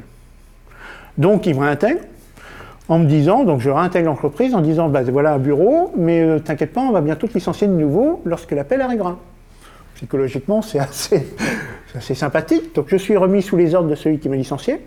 Donc 1.17 1.47
ils 1.47 1.55
me 1.55 1.61
réintègrent, 1.61 2.03
en 2.93 2.99
me 2.99 3.07
disant, 3.07 3.45
donc 3.45 3.61
je 3.61 3.71
réintègre 3.71 4.11
l'entreprise 4.11 4.55
en 4.55 4.61
disant, 4.61 4.91
bah, 4.91 5.03
voilà 5.05 5.33
un 5.33 5.39
bureau, 5.39 5.91
mais 5.97 6.21
euh, 6.21 6.39
t'inquiète 6.39 6.75
pas, 6.75 6.83
on 6.83 6.93
va 6.93 7.01
bientôt 7.01 7.27
te 7.27 7.33
licencier 7.33 7.67
de 7.67 7.73
nouveau 7.73 8.21
lorsque 8.27 8.51
l'appel 8.51 8.83
arrivera. 8.83 9.19
Psychologiquement, 9.95 10.61
c'est 10.61 10.79
assez, 10.79 11.25
sympathique. 12.15 12.75
Donc 12.75 12.89
je 12.89 12.97
suis 12.97 13.17
remis 13.17 13.41
sous 13.41 13.57
les 13.57 13.75
ordres 13.75 13.89
de 13.89 13.95
celui 13.95 14.19
qui 14.19 14.29
m'a 14.29 14.37
licencié, 14.37 14.79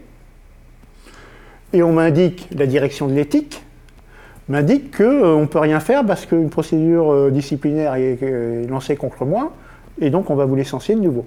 et 1.73 1.81
on 1.81 1.93
m'indique, 1.93 2.47
la 2.55 2.67
direction 2.67 3.07
de 3.07 3.13
l'éthique 3.13 3.63
m'indique 4.49 4.97
qu'on 4.97 5.03
euh, 5.03 5.41
ne 5.41 5.47
peut 5.47 5.57
rien 5.57 5.79
faire 5.79 6.05
parce 6.05 6.27
qu'une 6.27 6.51
procédure 6.51 7.11
euh, 7.11 7.31
disciplinaire 7.31 7.95
est, 7.95 8.21
est 8.21 8.69
lancée 8.69 8.97
contre 8.97 9.25
moi, 9.25 9.51
et 9.99 10.11
donc 10.11 10.29
on 10.29 10.35
va 10.35 10.45
vous 10.45 10.55
licencier 10.55 10.93
de 10.93 11.01
nouveau. 11.01 11.25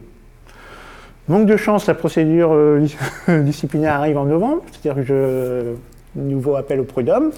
Manque 1.26 1.47
de 1.47 1.57
chance, 1.57 1.89
la 1.89 1.95
procédure 1.95 2.57
disciplinaire 3.29 3.95
arrive 3.95 4.16
en 4.16 4.26
novembre, 4.26 4.62
c'est-à-dire 4.70 5.03
que 5.03 5.03
je 5.03 5.74
nouveau 6.23 6.57
appel 6.57 6.81
au 6.81 6.85
prud'homme. 6.85 7.33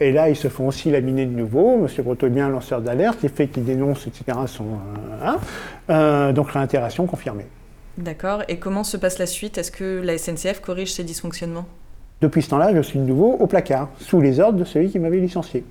Et 0.00 0.10
là, 0.10 0.28
ils 0.28 0.36
se 0.36 0.48
font 0.48 0.66
aussi 0.66 0.90
laminer 0.90 1.26
de 1.26 1.30
nouveau. 1.30 1.78
Monsieur 1.78 2.02
Breton 2.02 2.26
est 2.26 2.30
bien 2.30 2.48
lanceur 2.48 2.80
d'alerte. 2.80 3.18
Les 3.22 3.28
faits 3.28 3.52
qu'il 3.52 3.64
dénonce, 3.64 4.06
etc., 4.06 4.36
sont. 4.46 4.64
Euh, 4.64 5.26
hein. 5.26 5.36
euh, 5.90 6.32
donc, 6.32 6.50
réintégration 6.50 7.06
confirmée. 7.06 7.46
D'accord. 7.98 8.42
Et 8.48 8.56
comment 8.56 8.82
se 8.82 8.96
passe 8.96 9.18
la 9.18 9.26
suite? 9.26 9.58
Est-ce 9.58 9.70
que 9.70 10.00
la 10.02 10.18
SNCF 10.18 10.60
corrige 10.60 10.92
ces 10.92 11.04
dysfonctionnements? 11.04 11.66
Depuis 12.20 12.42
ce 12.42 12.50
temps-là, 12.50 12.74
je 12.74 12.80
suis 12.80 12.98
de 12.98 13.04
nouveau 13.04 13.32
au 13.32 13.46
placard, 13.46 13.90
sous 13.98 14.20
les 14.20 14.40
ordres 14.40 14.58
de 14.58 14.64
celui 14.64 14.90
qui 14.90 14.98
m'avait 14.98 15.20
licencié. 15.20 15.64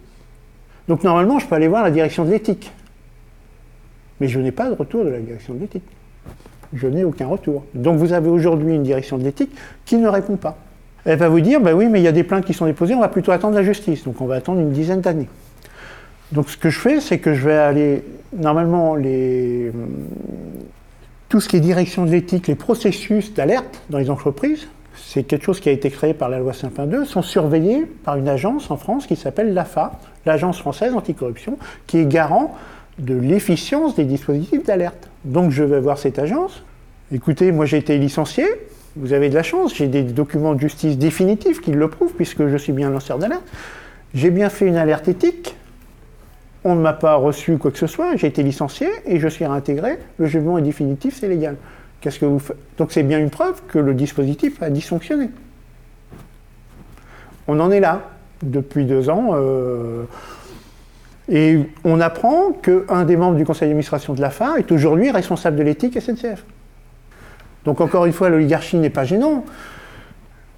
Donc, 0.88 1.04
normalement, 1.04 1.40
je 1.40 1.48
peux 1.48 1.56
aller 1.56 1.68
voir 1.68 1.84
la 1.84 1.92
direction 1.92 2.24
de 2.24 2.32
l'éthique. 2.32 2.72
Mais 4.22 4.28
je 4.28 4.40
n'ai 4.40 4.52
pas 4.52 4.70
de 4.70 4.76
retour 4.76 5.04
de 5.04 5.10
la 5.10 5.20
direction 5.20 5.54
de 5.56 5.60
l'éthique. 5.60 5.84
Je 6.74 6.88
n'ai 6.88 7.04
aucun 7.04 7.28
retour. 7.28 7.66
Donc, 7.74 7.98
vous 7.98 8.14
avez 8.14 8.30
aujourd'hui 8.30 8.76
une 8.76 8.84
direction 8.84 9.18
de 9.18 9.24
l'éthique 9.24 9.52
qui 9.84 9.98
ne 9.98 10.08
répond 10.08 10.38
pas. 10.38 10.58
Elle 11.06 11.18
va 11.18 11.30
vous 11.30 11.42
dire, 11.42 11.60
bah 11.60 11.74
oui, 11.74 11.88
mais 11.90 12.00
il 12.00 12.04
y 12.04 12.08
a 12.08 12.12
des 12.12 12.24
plaintes 12.24 12.46
qui 12.46 12.54
sont 12.54 12.66
déposées, 12.66 12.94
on 12.94 13.00
va 13.00 13.08
plutôt 13.08 13.32
attendre 13.32 13.56
la 13.56 13.64
justice. 13.64 14.04
Donc 14.04 14.22
on 14.22 14.26
va 14.26 14.36
attendre 14.36 14.60
une 14.60 14.72
dizaine 14.72 15.02
d'années. 15.02 15.30
Donc 16.32 16.50
ce 16.50 16.58
que 16.58 16.70
je 16.70 16.80
fais, 16.80 17.02
c'est 17.02 17.20
que 17.20 17.34
je 17.34 17.46
vais 17.46 17.58
aller, 17.58 18.04
normalement, 18.34 18.96
les, 18.96 19.72
tout 21.30 21.42
ce 21.42 21.50
qui 21.50 21.58
est 21.58 21.60
direction 21.62 22.06
de 22.06 22.12
l'éthique, 22.12 22.48
les 22.48 22.56
processus 22.56 23.34
d'alerte 23.34 23.82
dans 23.90 23.98
les 23.98 24.10
entreprises, 24.10 24.68
c'est 24.96 25.24
quelque 25.24 25.46
chose 25.46 25.60
qui 25.60 25.70
a 25.70 25.72
été 25.72 25.90
créé 25.90 26.14
par 26.14 26.30
la 26.30 26.40
loi 26.40 26.54
Sapin 26.54 26.86
2, 26.86 27.06
sont 27.06 27.22
surveillés 27.22 27.86
par 27.86 28.18
une 28.18 28.30
agence 28.30 28.70
en 28.70 28.78
France 28.78 29.08
qui 29.08 29.16
s'appelle 29.16 29.54
l'AFA, 29.54 29.94
l'Agence 30.26 30.60
française 30.60 30.94
anticorruption, 30.94 31.58
qui 31.88 31.98
est 31.98 32.06
garant 32.06 32.56
de 33.00 33.16
l'efficience 33.16 33.96
des 33.96 34.04
dispositifs 34.04 34.64
d'alerte. 34.64 35.10
Donc 35.26 35.52
je 35.52 35.64
vais 35.64 35.80
voir 35.80 35.98
cette 35.98 36.20
agence. 36.20 36.64
Écoutez, 37.12 37.52
moi 37.52 37.66
j'ai 37.66 37.78
été 37.78 37.98
licencié, 37.98 38.46
vous 38.96 39.14
avez 39.14 39.30
de 39.30 39.36
la 39.36 39.44
chance, 39.44 39.76
j'ai 39.76 39.88
des 39.88 40.04
documents 40.04 40.54
de 40.54 40.60
justice 40.60 40.98
définitifs 40.98 41.62
qui 41.62 41.72
le 41.72 41.88
prouvent, 41.88 42.14
puisque 42.14 42.48
je 42.48 42.58
suis 42.58 42.74
bien 42.74 42.90
lanceur 42.90 43.18
d'alerte. 43.20 43.44
J'ai 44.14 44.32
bien 44.32 44.50
fait 44.50 44.68
une 44.68 44.76
alerte 44.76 45.08
éthique, 45.08 45.56
on 46.64 46.76
ne 46.76 46.82
m'a 46.82 46.94
pas 46.94 47.16
reçu 47.16 47.58
quoi 47.58 47.72
que 47.72 47.78
ce 47.78 47.88
soit, 47.88 48.16
j'ai 48.18 48.28
été 48.28 48.44
licencié 48.44 48.88
et 49.06 49.20
je 49.20 49.28
suis 49.28 49.46
réintégré, 49.46 49.98
le 50.18 50.26
jugement 50.28 50.58
est 50.58 50.62
définitif, 50.62 51.18
c'est 51.20 51.28
légal. 51.28 51.56
Qu'est-ce 52.02 52.20
que 52.20 52.26
vous 52.26 52.40
faites 52.40 52.58
Donc 52.78 52.92
c'est 52.92 53.04
bien 53.04 53.20
une 53.20 53.30
preuve 53.30 53.62
que 53.68 53.80
le 53.80 53.94
dispositif 53.94 54.62
a 54.62 54.70
dysfonctionné. 54.70 55.30
On 57.48 57.60
en 57.60 57.72
est 57.72 57.80
là 57.80 58.10
depuis 58.44 58.86
deux 58.86 59.10
ans. 59.10 59.30
Euh, 59.34 60.04
et 61.30 61.60
on 61.84 62.00
apprend 62.02 62.52
qu'un 62.52 63.06
des 63.06 63.16
membres 63.16 63.38
du 63.38 63.46
conseil 63.46 63.70
d'administration 63.70 64.14
de 64.14 64.22
l'AFA 64.22 64.58
est 64.58 64.72
aujourd'hui 64.72 65.12
responsable 65.12 65.56
de 65.58 65.64
l'éthique 65.64 66.00
SNCF. 66.00 66.44
Donc 67.66 67.82
encore 67.82 68.06
une 68.06 68.14
fois, 68.14 68.30
l'oligarchie 68.30 68.78
n'est 68.78 68.90
pas 68.90 69.04
gênant, 69.04 69.46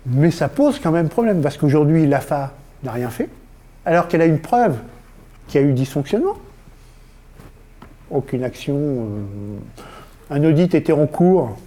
mais 0.05 0.31
ça 0.31 0.49
pose 0.49 0.79
quand 0.79 0.91
même 0.91 1.09
problème, 1.09 1.41
parce 1.41 1.57
qu'aujourd'hui, 1.57 2.07
l'AFA 2.07 2.53
n'a 2.83 2.91
rien 2.91 3.09
fait, 3.09 3.29
alors 3.85 4.07
qu'elle 4.07 4.21
a 4.21 4.25
une 4.25 4.39
preuve 4.39 4.77
qu'il 5.47 5.61
y 5.61 5.63
a 5.63 5.67
eu 5.67 5.73
dysfonctionnement. 5.73 6.35
Aucune 8.09 8.43
action. 8.43 8.77
Euh, 8.77 9.57
un 10.29 10.43
audit 10.43 10.75
était 10.75 10.93
en 10.93 11.07
cours. 11.07 11.57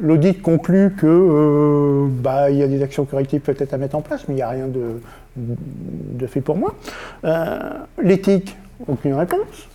L'audit 0.00 0.40
conclut 0.40 0.92
que 0.92 1.06
euh, 1.06 2.06
bah, 2.08 2.50
il 2.50 2.56
y 2.56 2.62
a 2.62 2.68
des 2.68 2.82
actions 2.82 3.04
correctives 3.04 3.40
peut-être 3.40 3.74
à 3.74 3.78
mettre 3.78 3.96
en 3.96 4.00
place, 4.00 4.26
mais 4.28 4.34
il 4.34 4.36
n'y 4.36 4.42
a 4.42 4.48
rien 4.48 4.66
de, 4.68 6.26
fait 6.26 6.40
pour 6.40 6.56
moi. 6.56 6.74
Euh, 7.24 7.58
l'éthique, 8.02 8.56
aucune 8.86 9.14
réponse. 9.14 9.68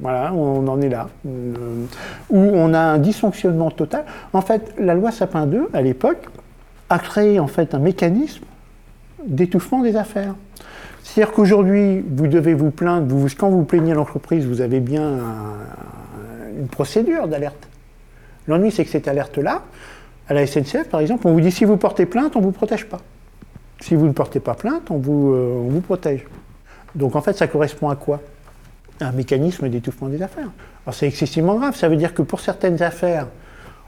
Voilà, 0.00 0.32
on 0.34 0.66
en 0.66 0.80
est 0.80 0.88
là. 0.88 1.08
Euh, 1.26 1.84
où 2.30 2.38
on 2.38 2.74
a 2.74 2.80
un 2.80 2.98
dysfonctionnement 2.98 3.70
total. 3.70 4.04
En 4.32 4.40
fait, 4.40 4.74
la 4.78 4.94
loi 4.94 5.10
Sapin 5.10 5.46
2, 5.46 5.68
à 5.72 5.82
l'époque, 5.82 6.26
a 6.90 6.98
créé 6.98 7.38
en 7.40 7.46
fait 7.46 7.74
un 7.74 7.78
mécanisme 7.78 8.44
d'étouffement 9.26 9.82
des 9.82 9.96
affaires. 9.96 10.34
C'est-à-dire 11.02 11.32
qu'aujourd'hui, 11.34 12.04
vous 12.08 12.26
devez 12.26 12.54
vous 12.54 12.70
plaindre, 12.70 13.14
quand 13.38 13.50
vous 13.50 13.64
plaignez 13.64 13.94
l'entreprise, 13.94 14.46
vous 14.46 14.60
avez 14.60 14.80
bien 14.80 15.18
une 16.58 16.68
procédure 16.68 17.28
d'alerte. 17.28 17.68
L'ennui, 18.48 18.70
c'est 18.70 18.84
que 18.84 18.90
cette 18.90 19.08
alerte-là, 19.08 19.62
À 20.28 20.32
la 20.32 20.46
SNCF, 20.46 20.88
par 20.88 21.00
exemple, 21.00 21.26
on 21.26 21.32
vous 21.32 21.40
dit 21.40 21.50
si 21.50 21.66
vous 21.66 21.76
portez 21.76 22.06
plainte, 22.06 22.34
on 22.36 22.40
ne 22.40 22.44
vous 22.44 22.52
protège 22.52 22.86
pas. 22.86 23.00
Si 23.80 23.94
vous 23.94 24.06
ne 24.06 24.12
portez 24.12 24.40
pas 24.40 24.54
plainte, 24.54 24.90
on 24.90 24.96
vous, 24.96 25.32
euh, 25.32 25.66
on 25.66 25.68
vous 25.68 25.82
protège. 25.82 26.24
Donc 26.94 27.14
en 27.16 27.20
fait, 27.20 27.34
ça 27.34 27.46
correspond 27.46 27.90
à 27.90 27.96
quoi? 27.96 28.20
Un 29.00 29.12
mécanisme 29.12 29.68
d'étouffement 29.68 30.08
des 30.08 30.22
affaires. 30.22 30.50
Alors 30.86 30.94
c'est 30.94 31.06
excessivement 31.06 31.56
grave. 31.56 31.76
Ça 31.76 31.88
veut 31.88 31.96
dire 31.96 32.14
que 32.14 32.22
pour 32.22 32.40
certaines 32.40 32.82
affaires, 32.82 33.26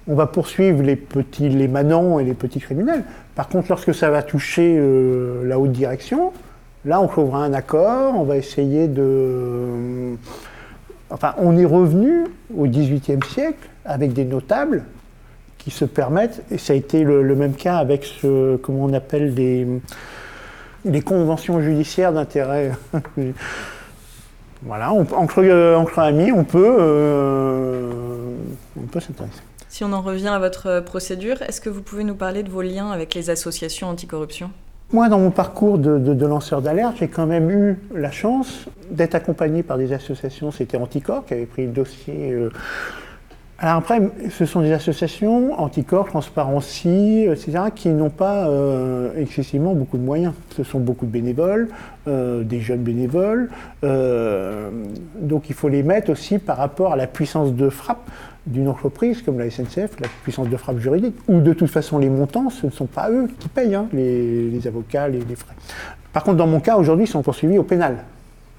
on 0.09 0.15
va 0.15 0.27
poursuivre 0.27 0.83
les 0.83 0.97
petits, 0.97 1.49
les 1.49 1.69
manants 1.69 2.19
et 2.19 2.25
les 2.25 2.35
petits 2.35 2.61
criminels. 2.61 3.05
Par 3.35 3.49
contre, 3.49 3.69
lorsque 3.69 3.95
ça 3.95 4.11
va 4.11 4.23
toucher 4.23 4.77
euh, 4.79 5.45
la 5.45 5.59
haute 5.59 5.73
direction, 5.73 6.33
là, 6.85 7.01
on 7.01 7.09
trouvera 7.09 7.45
un 7.45 7.53
accord, 7.53 8.15
on 8.17 8.23
va 8.23 8.37
essayer 8.37 8.89
de... 8.89 10.15
Enfin, 11.11 11.35
on 11.39 11.57
est 11.57 11.65
revenu 11.65 12.25
au 12.57 12.67
XVIIIe 12.67 13.21
siècle 13.29 13.69
avec 13.85 14.13
des 14.13 14.25
notables 14.25 14.85
qui 15.59 15.71
se 15.71 15.85
permettent, 15.85 16.43
et 16.51 16.59
ça 16.59 16.73
a 16.73 16.77
été 16.77 17.03
le, 17.03 17.35
même 17.35 17.55
cas 17.55 17.79
avec 17.79 18.05
ce, 18.05 18.57
comment 18.57 18.85
on 18.85 18.93
appelle 18.93 19.35
des, 19.35 19.67
les 20.85 21.01
conventions 21.01 21.61
judiciaires 21.61 22.13
d'intérêt. 22.13 22.73
voilà, 24.63 24.93
entre, 24.93 25.15
entre, 25.15 25.99
amis, 25.99 26.33
on 26.33 26.45
peut, 26.45 26.77
euh, 26.79 27.91
on 28.79 28.87
peut 28.87 29.01
s'intéresser. 29.01 29.41
Si 29.69 29.85
on 29.85 29.93
en 29.93 30.01
revient 30.01 30.29
à 30.29 30.39
votre 30.39 30.81
procédure, 30.81 31.43
est-ce 31.43 31.61
que 31.61 31.69
vous 31.69 31.83
pouvez 31.83 32.05
nous 32.05 32.15
parler 32.15 32.43
de 32.43 32.51
vos 32.51 32.63
liens 32.63 32.91
avec 32.91 33.15
les 33.15 33.31
associations 33.31 33.89
anticorruption? 33.89 34.51
Moi, 34.93 35.09
dans 35.09 35.19
mon 35.19 35.33
parcours 35.33 35.79
de, 35.79 36.27
lanceur 36.27 36.63
d'alerte, 36.63 36.97
j'ai 37.01 37.09
quand 37.09 37.27
même 37.27 37.51
eu 37.51 37.79
la 37.93 38.13
chance 38.13 38.67
d'être 38.89 39.17
accompagné 39.17 39.65
par 39.65 39.79
des 39.79 39.93
associations. 39.93 40.53
C'était 40.53 40.77
Anticor 40.77 41.27
qui 41.27 41.35
avait 41.35 41.47
pris 41.47 41.67
le 41.67 41.73
dossier. 41.73 42.31
Euh, 42.33 42.51
alors 43.59 43.77
après, 43.77 44.03
ce 44.29 44.45
sont 44.45 44.61
des 44.61 44.73
associations, 44.73 45.59
Anticorps, 45.59 46.09
Transparency, 46.09 47.25
etc., 47.27 47.59
qui 47.75 47.89
n'ont 47.89 48.11
pas 48.11 48.49
euh, 48.49 49.11
excessivement 49.17 49.75
beaucoup 49.75 49.97
de 49.97 50.03
moyens. 50.03 50.35
Ce 50.55 50.63
sont 50.63 50.79
beaucoup 50.79 51.07
de 51.07 51.11
bénévoles, 51.11 51.69
euh, 52.07 52.43
des 52.43 52.61
jeunes 52.61 52.83
bénévoles, 52.83 53.49
euh, 53.83 54.69
donc 55.19 55.49
il 55.49 55.55
faut 55.55 55.71
les 55.71 55.83
mettre 55.83 56.11
aussi 56.11 56.39
par 56.39 56.59
rapport 56.59 56.93
à 56.93 56.97
la 56.97 57.07
puissance 57.07 57.55
de 57.55 57.71
frappe 57.71 58.11
d'une 58.47 58.69
entreprise 58.69 59.23
comme 59.23 59.39
la 59.39 59.51
SNCF, 59.51 60.01
la 60.01 60.09
puissance 60.23 60.51
de 60.51 60.57
frappe 60.59 60.79
juridique, 60.79 61.17
ou 61.27 61.41
de 61.41 61.55
toute 61.55 61.71
façon 61.71 61.97
les 61.97 62.11
montants, 62.11 62.51
ce 62.51 62.67
ne 62.67 62.71
sont 62.71 62.87
pas 62.87 63.11
eux 63.11 63.27
qui 63.39 63.49
payent, 63.49 63.75
hein, 63.75 63.87
les, 63.95 64.67
avocats, 64.67 65.09
les, 65.09 65.21
les, 65.21 65.35
frais. 65.35 65.55
Par 66.13 66.25
contre, 66.25 66.37
dans 66.37 66.47
mon 66.47 66.61
cas, 66.61 66.77
aujourd'hui, 66.77 67.07
ils 67.07 67.11
sont 67.11 67.23
poursuivis 67.23 67.57
au 67.57 67.65
pénal. 67.65 68.05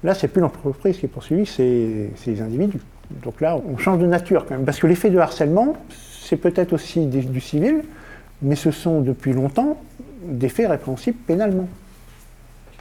Là, 0.02 0.14
c'est 0.14 0.28
plus 0.28 0.40
l'entreprise 0.40 0.98
qui 0.98 1.06
est 1.06 1.08
poursuivie, 1.08 1.46
c'est 1.46 2.10
les 2.26 2.42
individus. 2.42 2.80
Donc 3.10 3.40
là, 3.40 3.58
on 3.68 3.76
change 3.78 3.98
de 3.98 4.06
nature 4.06 4.44
quand 4.46 4.54
même. 4.54 4.64
Parce 4.64 4.78
que 4.78 4.86
l'effet 4.86 5.10
de 5.10 5.18
harcèlement, 5.18 5.74
c'est 6.22 6.36
peut-être 6.36 6.72
aussi 6.72 7.06
du 7.06 7.40
civil, 7.40 7.82
mais 8.42 8.54
ce 8.54 8.70
sont 8.70 9.00
depuis 9.00 9.32
longtemps 9.32 9.78
des 10.24 10.48
faits 10.48 10.68
répréhensibles 10.68 11.18
pénalement. 11.26 11.68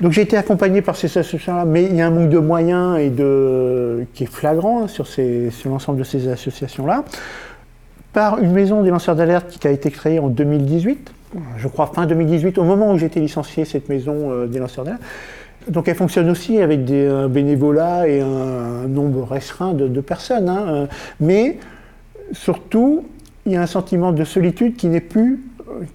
Donc 0.02 0.12
j'ai 0.12 0.22
été 0.22 0.38
accompagné 0.38 0.82
par 0.82 0.96
ces 0.96 1.08
associations-là, 1.08 1.66
mais 1.66 1.86
il 1.86 1.96
y 1.96 2.02
a 2.02 2.08
un 2.08 2.12
manque 2.12 2.30
de 2.30 2.38
moyens 2.38 3.00
et 3.00 3.10
de... 3.10 4.06
qui 4.14 4.26
est 4.26 4.32
flagrant 4.32 4.84
hein, 4.84 4.88
sur, 4.88 5.08
l'ensemble 5.66 5.98
de 5.98 6.04
ces 6.04 6.28
associations-là, 6.28 7.04
par 8.14 8.40
une 8.40 8.52
maison 8.52 8.84
des 8.84 8.92
lanceurs 8.92 9.16
d'alerte 9.16 9.58
qui 9.60 9.68
a 9.68 9.72
été 9.72 9.90
créée 9.90 10.20
en 10.20 10.28
2018, 10.28 11.12
je 11.58 11.68
crois 11.68 11.88
fin 11.88 12.06
2018, 12.06 12.58
au 12.60 12.64
moment 12.64 12.94
où 12.94 12.98
été 12.98 13.20
licencié, 13.20 13.66
cette 13.66 13.90
maison 13.90 14.32
euh, 14.32 14.46
des 14.46 14.60
lanceurs 14.60 14.86
d'alerte, 14.86 15.04
donc 15.70 15.88
elle 15.88 15.96
fonctionne 15.96 16.30
aussi 16.30 16.62
avec 16.62 16.86
des 16.86 17.08
un 17.08 17.28
bénévolat 17.28 18.08
et 18.08 18.22
un, 18.22 18.88
nombre 18.88 19.24
restreint 19.24 19.74
de, 19.74 20.02
personnes. 20.02 20.50
Hein, 20.50 20.66
euh, 20.68 20.88
mais 21.20 21.58
surtout, 22.32 23.06
il 23.46 23.54
y 23.54 23.56
a 23.56 23.62
un 23.62 23.68
sentiment 23.68 24.12
de 24.12 24.24
solitude 24.24 24.76
qui 24.76 24.88
n'est 24.88 25.02
plus, 25.02 25.44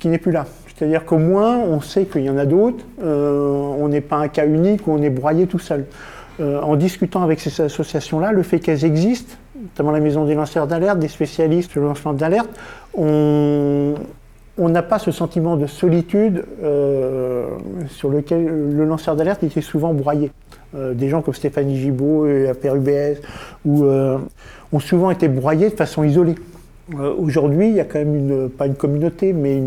n'est 0.04 0.18
plus 0.18 0.32
là. 0.32 0.46
C'est-à-dire 0.74 1.04
qu'au 1.04 1.18
moins, 1.18 1.58
on 1.58 1.80
sait 1.80 2.04
qu'il 2.04 2.22
y 2.22 2.30
en 2.30 2.38
a 2.38 2.46
d'autres. 2.46 2.84
Euh, 3.02 3.50
on 3.78 3.88
n'est 3.88 4.00
pas 4.00 4.16
un 4.16 4.28
cas 4.28 4.46
unique 4.46 4.86
où 4.86 4.92
on 4.92 5.02
est 5.02 5.10
broyé 5.10 5.46
tout 5.46 5.58
seul. 5.58 5.86
Euh, 6.40 6.60
en 6.60 6.76
discutant 6.76 7.22
avec 7.22 7.40
ces 7.40 7.60
associations-là, 7.60 8.32
le 8.32 8.42
fait 8.42 8.58
qu'elles 8.58 8.84
existent, 8.84 9.34
notamment 9.54 9.92
la 9.92 10.00
Maison 10.00 10.24
des 10.24 10.34
lanceurs 10.34 10.66
d'alerte, 10.66 10.98
des 10.98 11.08
spécialistes 11.08 11.70
sur 11.70 11.82
le 11.82 11.88
lancement 11.88 12.14
d'alerte, 12.14 12.50
on, 12.94 13.94
on 14.58 14.68
n'a 14.68 14.82
pas 14.82 14.98
ce 14.98 15.10
sentiment 15.10 15.56
de 15.56 15.66
solitude 15.66 16.44
euh, 16.62 17.46
sur 17.88 18.10
lequel 18.10 18.44
le 18.44 18.84
lanceur 18.84 19.16
d'alerte 19.16 19.42
était 19.42 19.60
souvent 19.60 19.94
broyé. 19.94 20.30
Euh, 20.74 20.94
des 20.94 21.08
gens 21.08 21.22
comme 21.22 21.34
Stéphanie 21.34 21.76
Gibault 21.78 22.26
et 22.26 22.44
la 22.44 22.74
UBS 22.74 23.20
ou, 23.64 23.84
euh, 23.84 24.18
ont 24.72 24.80
souvent 24.80 25.10
été 25.10 25.28
broyés 25.28 25.70
de 25.70 25.74
façon 25.74 26.04
isolée. 26.04 26.34
Aujourd'hui, 27.18 27.68
il 27.68 27.74
y 27.74 27.80
a 27.80 27.84
quand 27.84 28.00
même 28.00 28.50
pas 28.50 28.66
une 28.66 28.74
communauté, 28.74 29.32
mais 29.32 29.62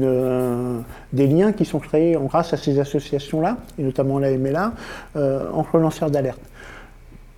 des 1.13 1.27
liens 1.27 1.53
qui 1.53 1.63
sont 1.63 1.79
créés 1.79 2.15
grâce 2.27 2.53
à 2.53 2.57
ces 2.57 2.77
associations-là, 2.77 3.57
et 3.79 3.83
notamment 3.83 4.19
la 4.19 4.37
MLA, 4.37 4.73
entre 5.53 5.79
lanceurs 5.79 6.11
d'alerte. 6.11 6.41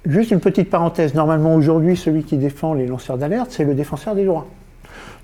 Juste 0.06 0.32
une 0.32 0.40
petite 0.40 0.72
parenthèse, 0.72 1.14
normalement 1.14 1.56
aujourd'hui, 1.56 1.96
celui 1.96 2.24
qui 2.24 2.38
défend 2.38 2.74
les 2.74 2.88
lanceurs 2.88 3.18
d'alerte, 3.18 3.52
c'est 3.52 3.64
le 3.64 3.76
défenseur 3.76 4.16
des 4.16 4.26
droits. 4.26 4.48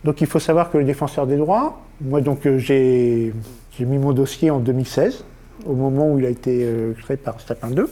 Donc 0.03 0.19
il 0.21 0.27
faut 0.27 0.39
savoir 0.39 0.69
que 0.69 0.77
le 0.77 0.83
défenseur 0.83 1.27
des 1.27 1.37
droits, 1.37 1.79
moi 2.01 2.21
donc 2.21 2.45
euh, 2.45 2.57
j'ai 2.57 3.33
mis 3.79 3.97
mon 3.97 4.11
dossier 4.11 4.51
en 4.51 4.59
2016, 4.59 5.23
au 5.65 5.73
moment 5.73 6.11
où 6.11 6.19
il 6.19 6.25
a 6.25 6.29
été 6.29 6.63
euh, 6.63 6.93
créé 7.03 7.17
par 7.17 7.39
Stapin 7.39 7.69
2. 7.69 7.89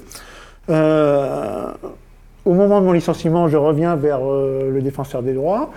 Euh, 0.70 1.72
au 2.44 2.54
moment 2.54 2.82
de 2.82 2.86
mon 2.86 2.92
licenciement, 2.92 3.48
je 3.48 3.56
reviens 3.56 3.96
vers 3.96 4.20
le 4.22 4.80
défenseur 4.82 5.22
des 5.22 5.34
droits, 5.34 5.72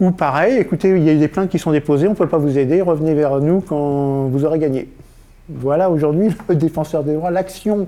où 0.00 0.10
pareil, 0.10 0.58
écoutez, 0.58 0.90
il 0.90 1.04
y 1.04 1.08
a 1.08 1.12
eu 1.12 1.18
des 1.18 1.28
plaintes 1.28 1.48
qui 1.48 1.58
sont 1.58 1.70
déposées, 1.70 2.06
on 2.06 2.10
ne 2.10 2.16
peut 2.16 2.28
pas 2.28 2.38
vous 2.38 2.58
aider, 2.58 2.82
revenez 2.82 3.14
vers 3.14 3.38
nous 3.40 3.60
quand 3.60 4.26
vous 4.26 4.44
aurez 4.44 4.58
gagné. 4.58 4.88
Voilà 5.48 5.90
aujourd'hui 5.90 6.28
le 6.48 6.56
défenseur 6.56 7.04
des 7.04 7.14
droits, 7.14 7.30
l'action 7.30 7.86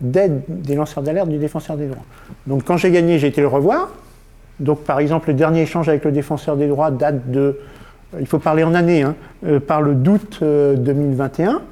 d'aide 0.00 0.42
des 0.48 0.74
lanceurs 0.74 1.02
d'alerte 1.02 1.28
du 1.28 1.38
défenseur 1.38 1.76
des 1.76 1.86
droits. 1.86 2.04
Donc 2.46 2.64
quand 2.64 2.76
j'ai 2.76 2.90
gagné, 2.90 3.18
j'ai 3.18 3.28
été 3.28 3.40
le 3.40 3.48
revoir, 3.48 3.90
donc, 4.60 4.80
par 4.80 5.00
exemple, 5.00 5.28
le 5.28 5.34
dernier 5.34 5.62
échange 5.62 5.88
avec 5.88 6.04
le 6.04 6.12
défenseur 6.12 6.56
des 6.56 6.68
droits 6.68 6.90
date 6.90 7.30
de, 7.30 7.58
il 8.18 8.26
faut 8.26 8.38
parler 8.38 8.62
en 8.62 8.74
année, 8.74 9.02
hein, 9.02 9.14
euh, 9.46 9.58
par 9.58 9.80
le 9.80 9.94
d'août 9.94 10.38
2021. 10.42 11.62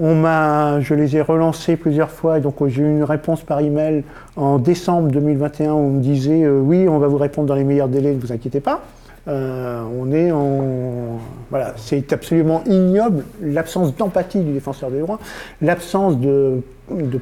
Euh, 0.00 0.14
m'a, 0.14 0.80
je 0.80 0.94
les 0.94 1.16
ai 1.16 1.20
relancés 1.20 1.76
plusieurs 1.76 2.10
fois, 2.10 2.38
et 2.38 2.40
donc 2.40 2.54
j'ai 2.66 2.82
eu 2.82 2.90
une 2.90 3.04
réponse 3.04 3.42
par 3.42 3.60
email 3.60 4.04
en 4.36 4.58
décembre 4.58 5.10
2021 5.10 5.72
où 5.72 5.76
on 5.76 5.90
me 5.90 6.00
disait 6.00 6.44
euh, 6.44 6.60
oui, 6.60 6.88
on 6.88 6.98
va 6.98 7.08
vous 7.08 7.16
répondre 7.16 7.48
dans 7.48 7.54
les 7.54 7.64
meilleurs 7.64 7.88
délais, 7.88 8.14
ne 8.14 8.20
vous 8.20 8.32
inquiétez 8.32 8.60
pas. 8.60 8.82
On 9.28 10.12
est 10.12 10.30
en. 10.32 11.18
Voilà, 11.50 11.74
c'est 11.76 12.12
absolument 12.12 12.62
ignoble 12.66 13.24
l'absence 13.42 13.94
d'empathie 13.96 14.40
du 14.40 14.52
défenseur 14.52 14.90
des 14.90 15.00
droits, 15.00 15.18
l'absence 15.62 16.18
de, 16.18 16.60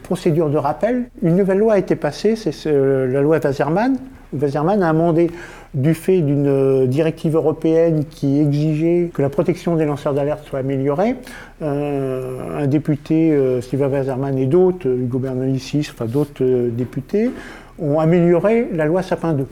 procédure 0.03 0.51
de 0.51 0.59
rappel. 0.59 1.11
Une 1.23 1.37
nouvelle 1.37 1.59
loi 1.59 1.75
a 1.75 1.79
été 1.79 1.97
passée, 1.97 2.37
c'est 2.37 2.53
la 2.65 3.21
loi 3.21 3.39
Wasserman, 3.43 3.97
Wasserman 4.33 4.83
a 4.83 4.89
amendé 4.89 5.31
du 5.75 5.95
fait 5.95 6.21
d'une 6.21 6.47
euh, 6.47 6.87
directive 6.87 7.37
européenne 7.37 8.05
qui 8.09 8.41
exigeait 8.41 9.11
que 9.13 9.23
la 9.23 9.29
protection 9.29 9.77
des 9.77 9.85
lanceurs 9.85 10.15
d'alerte 10.15 10.47
soit 10.47 10.61
améliorée. 10.61 11.17
Euh, 11.63 12.63
un 12.63 12.67
député, 12.67 13.33
euh, 13.33 13.61
Steven 13.61 13.91
Wasserman 13.91 14.39
et 14.39 14.47
d'autres, 14.47 14.89
Hugo 14.89 15.19
Bernalicis, 15.19 15.89
enfin 15.93 16.07
d'autres 16.07 16.45
députés, 16.71 17.31
ont 17.79 18.01
amélioré 18.01 18.69
la 18.73 18.87
loi 18.87 19.03
Sapin 19.03 19.35
2. 19.35 19.47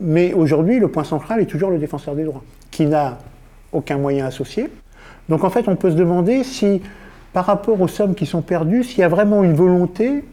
Mais 0.00 0.32
aujourd'hui, 0.32 0.78
le 0.78 0.88
point 0.88 1.04
central 1.04 1.40
est 1.40 1.46
toujours 1.46 1.70
le 1.70 1.78
défenseur 1.78 2.14
des 2.14 2.24
droits, 2.24 2.42
qui 2.70 2.86
n'a 2.86 3.18
aucun 3.72 3.98
moyen 3.98 4.26
associé. 4.26 4.68
Donc 5.28 5.44
en 5.44 5.50
fait, 5.50 5.68
on 5.68 5.76
peut 5.76 5.90
se 5.90 5.96
demander 5.96 6.42
si, 6.42 6.82
par 7.32 7.44
rapport 7.44 7.80
aux 7.80 7.88
sommes 7.88 8.14
qui 8.14 8.26
sont 8.26 8.42
perdues, 8.42 8.82
s'il 8.82 9.00
y 9.00 9.04
a 9.04 9.08
vraiment 9.08 9.44
une 9.44 9.54
volonté 9.54 10.24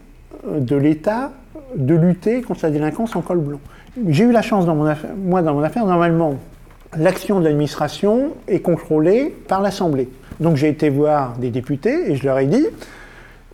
de 0.46 0.76
l'État 0.76 1.32
de 1.76 1.94
lutter 1.94 2.42
contre 2.42 2.60
la 2.64 2.70
délinquance 2.70 3.14
en 3.14 3.20
col 3.20 3.38
blanc. 3.38 3.60
J'ai 4.06 4.24
eu 4.24 4.32
la 4.32 4.42
chance, 4.42 4.64
dans 4.64 4.74
mon 4.74 4.86
affaire, 4.86 5.10
moi, 5.16 5.42
dans 5.42 5.54
mon 5.54 5.62
affaire, 5.62 5.84
normalement, 5.84 6.36
l'action 6.96 7.40
de 7.40 7.44
l'administration 7.44 8.30
est 8.46 8.60
contrôlée 8.60 9.34
par 9.48 9.60
l'Assemblée. 9.60 10.08
Donc 10.40 10.56
j'ai 10.56 10.68
été 10.68 10.88
voir 10.88 11.36
des 11.38 11.50
députés 11.50 12.10
et 12.10 12.16
je 12.16 12.24
leur 12.24 12.38
ai 12.38 12.46
dit, 12.46 12.66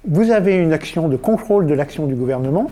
vous 0.07 0.31
avez 0.31 0.57
une 0.57 0.73
action 0.73 1.09
de 1.09 1.17
contrôle 1.17 1.67
de 1.67 1.75
l'action 1.75 2.07
du 2.07 2.15
gouvernement, 2.15 2.71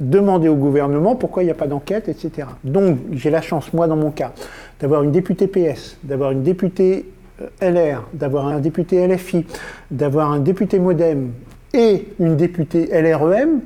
demandez 0.00 0.48
au 0.48 0.56
gouvernement 0.56 1.14
pourquoi 1.14 1.42
il 1.42 1.46
n'y 1.46 1.52
a 1.52 1.56
pas 1.56 1.66
d'enquête, 1.66 2.08
etc. 2.08 2.48
Donc 2.64 2.98
j'ai 3.12 3.30
la 3.30 3.40
chance, 3.40 3.72
moi 3.72 3.86
dans 3.86 3.96
mon 3.96 4.10
cas, 4.10 4.32
d'avoir 4.80 5.02
une 5.02 5.12
députée 5.12 5.46
PS, 5.46 5.96
d'avoir 6.02 6.32
une 6.32 6.42
députée 6.42 7.06
euh, 7.42 7.70
LR, 7.70 8.04
d'avoir 8.12 8.46
un 8.48 8.60
député 8.60 9.06
LFI, 9.06 9.44
d'avoir 9.90 10.32
un 10.32 10.40
député 10.40 10.78
MoDem 10.78 11.30
et 11.72 12.08
une 12.20 12.36
députée 12.36 12.86
LREM 12.92 13.60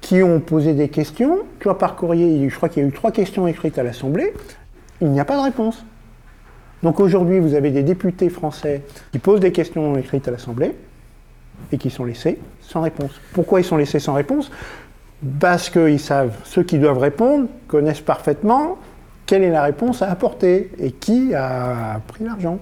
qui 0.00 0.22
ont 0.22 0.40
posé 0.40 0.74
des 0.74 0.88
questions. 0.88 1.40
Tu 1.60 1.68
par 1.74 1.96
courrier, 1.96 2.48
je 2.48 2.56
crois 2.56 2.68
qu'il 2.68 2.82
y 2.82 2.86
a 2.86 2.88
eu 2.88 2.92
trois 2.92 3.10
questions 3.10 3.46
écrites 3.46 3.78
à 3.78 3.82
l'Assemblée. 3.82 4.32
Il 5.00 5.08
n'y 5.08 5.20
a 5.20 5.24
pas 5.24 5.36
de 5.36 5.42
réponse. 5.42 5.84
Donc 6.82 7.00
aujourd'hui, 7.00 7.40
vous 7.40 7.54
avez 7.54 7.70
des 7.70 7.82
députés 7.82 8.28
français 8.28 8.82
qui 9.10 9.18
posent 9.18 9.40
des 9.40 9.52
questions 9.52 9.96
écrites 9.96 10.28
à 10.28 10.30
l'Assemblée 10.30 10.76
et 11.72 11.78
qui 11.78 11.90
sont 11.90 12.04
laissés 12.04 12.38
sans 12.60 12.82
réponse. 12.82 13.20
Pourquoi 13.32 13.60
ils 13.60 13.64
sont 13.64 13.76
laissés 13.76 13.98
sans 13.98 14.14
réponse? 14.14 14.50
Parce 15.40 15.68
qu'ils 15.68 16.00
savent, 16.00 16.34
ceux 16.44 16.62
qui 16.62 16.78
doivent 16.78 16.98
répondre 16.98 17.48
connaissent 17.66 18.00
parfaitement 18.00 18.78
quelle 19.26 19.42
est 19.42 19.50
la 19.50 19.62
réponse 19.62 20.00
à 20.00 20.10
apporter 20.10 20.70
et 20.78 20.92
qui 20.92 21.34
a 21.34 22.00
pris 22.06 22.24
l'argent. 22.24 22.58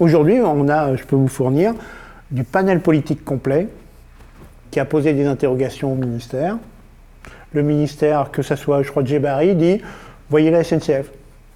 Aujourd'hui, 0.00 0.40
on 0.40 0.68
a, 0.68 0.96
je 0.96 1.04
peux 1.04 1.14
vous 1.14 1.28
fournir, 1.28 1.74
du 2.30 2.42
panel 2.42 2.80
politique 2.80 3.24
complet 3.24 3.68
qui 4.70 4.80
a 4.80 4.84
posé 4.84 5.12
des 5.12 5.26
interrogations 5.26 5.92
au 5.92 5.96
ministère. 5.96 6.56
Le 7.52 7.62
ministère, 7.62 8.30
que 8.30 8.42
ce 8.42 8.56
soit, 8.56 8.82
je 8.82 8.90
crois, 8.90 9.04
Djebari, 9.04 9.54
dit 9.54 9.80
voyez 10.30 10.50
la 10.50 10.64
SNCF. 10.64 11.10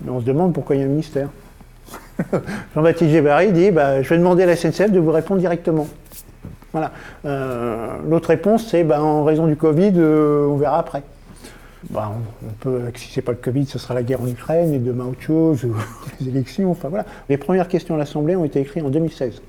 On 0.07 0.21
se 0.21 0.25
demande 0.25 0.53
pourquoi 0.53 0.77
il 0.77 0.81
y 0.81 0.83
a 0.83 0.87
un 0.87 0.91
ministère. 0.91 1.29
Jean-Baptiste 2.75 3.11
Djebari 3.11 3.53
dit 3.53 3.71
bah, 3.71 4.03
je 4.03 4.09
vais 4.09 4.19
demander 4.19 4.43
à 4.43 4.47
la 4.47 4.57
SNCF 4.57 4.91
de 4.91 4.99
vous 4.99 5.13
répondre 5.13 5.41
directement. 5.41 5.87
Voilà. 6.75 6.91
Euh, 7.25 7.87
l'autre 8.09 8.31
réponse, 8.31 8.67
c'est 8.67 8.83
bah, 8.83 9.01
en 9.01 9.23
raison 9.23 9.47
du 9.47 9.55
Covid, 9.55 9.93
euh, 9.97 10.49
on 10.49 10.57
verra 10.57 10.81
après. 10.81 11.05
Bah, 11.91 12.11
on, 12.43 12.53
peut, 12.61 12.81
si 12.97 13.23
pas 13.23 13.31
le 13.31 13.39
Covid, 13.39 13.67
ce 13.67 13.79
sera 13.79 13.95
la 13.95 14.03
guerre 14.03 14.21
en 14.21 14.27
Ukraine 14.27 14.75
et 14.75 14.81
demain 14.81 15.05
autre 15.05 15.21
chose, 15.21 15.65
ou 15.65 15.73
les 16.21 16.31
élections. 16.31 16.73
Enfin 16.73 16.89
voilà. 16.89 17.07
Les 17.29 17.37
premières 17.37 17.69
questions 17.69 17.95
à 17.95 17.99
l'Assemblée 17.99 18.35
ont 18.35 18.45
été 18.45 18.61
écrites 18.61 18.83
en 18.83 18.91
2016. 18.91 19.41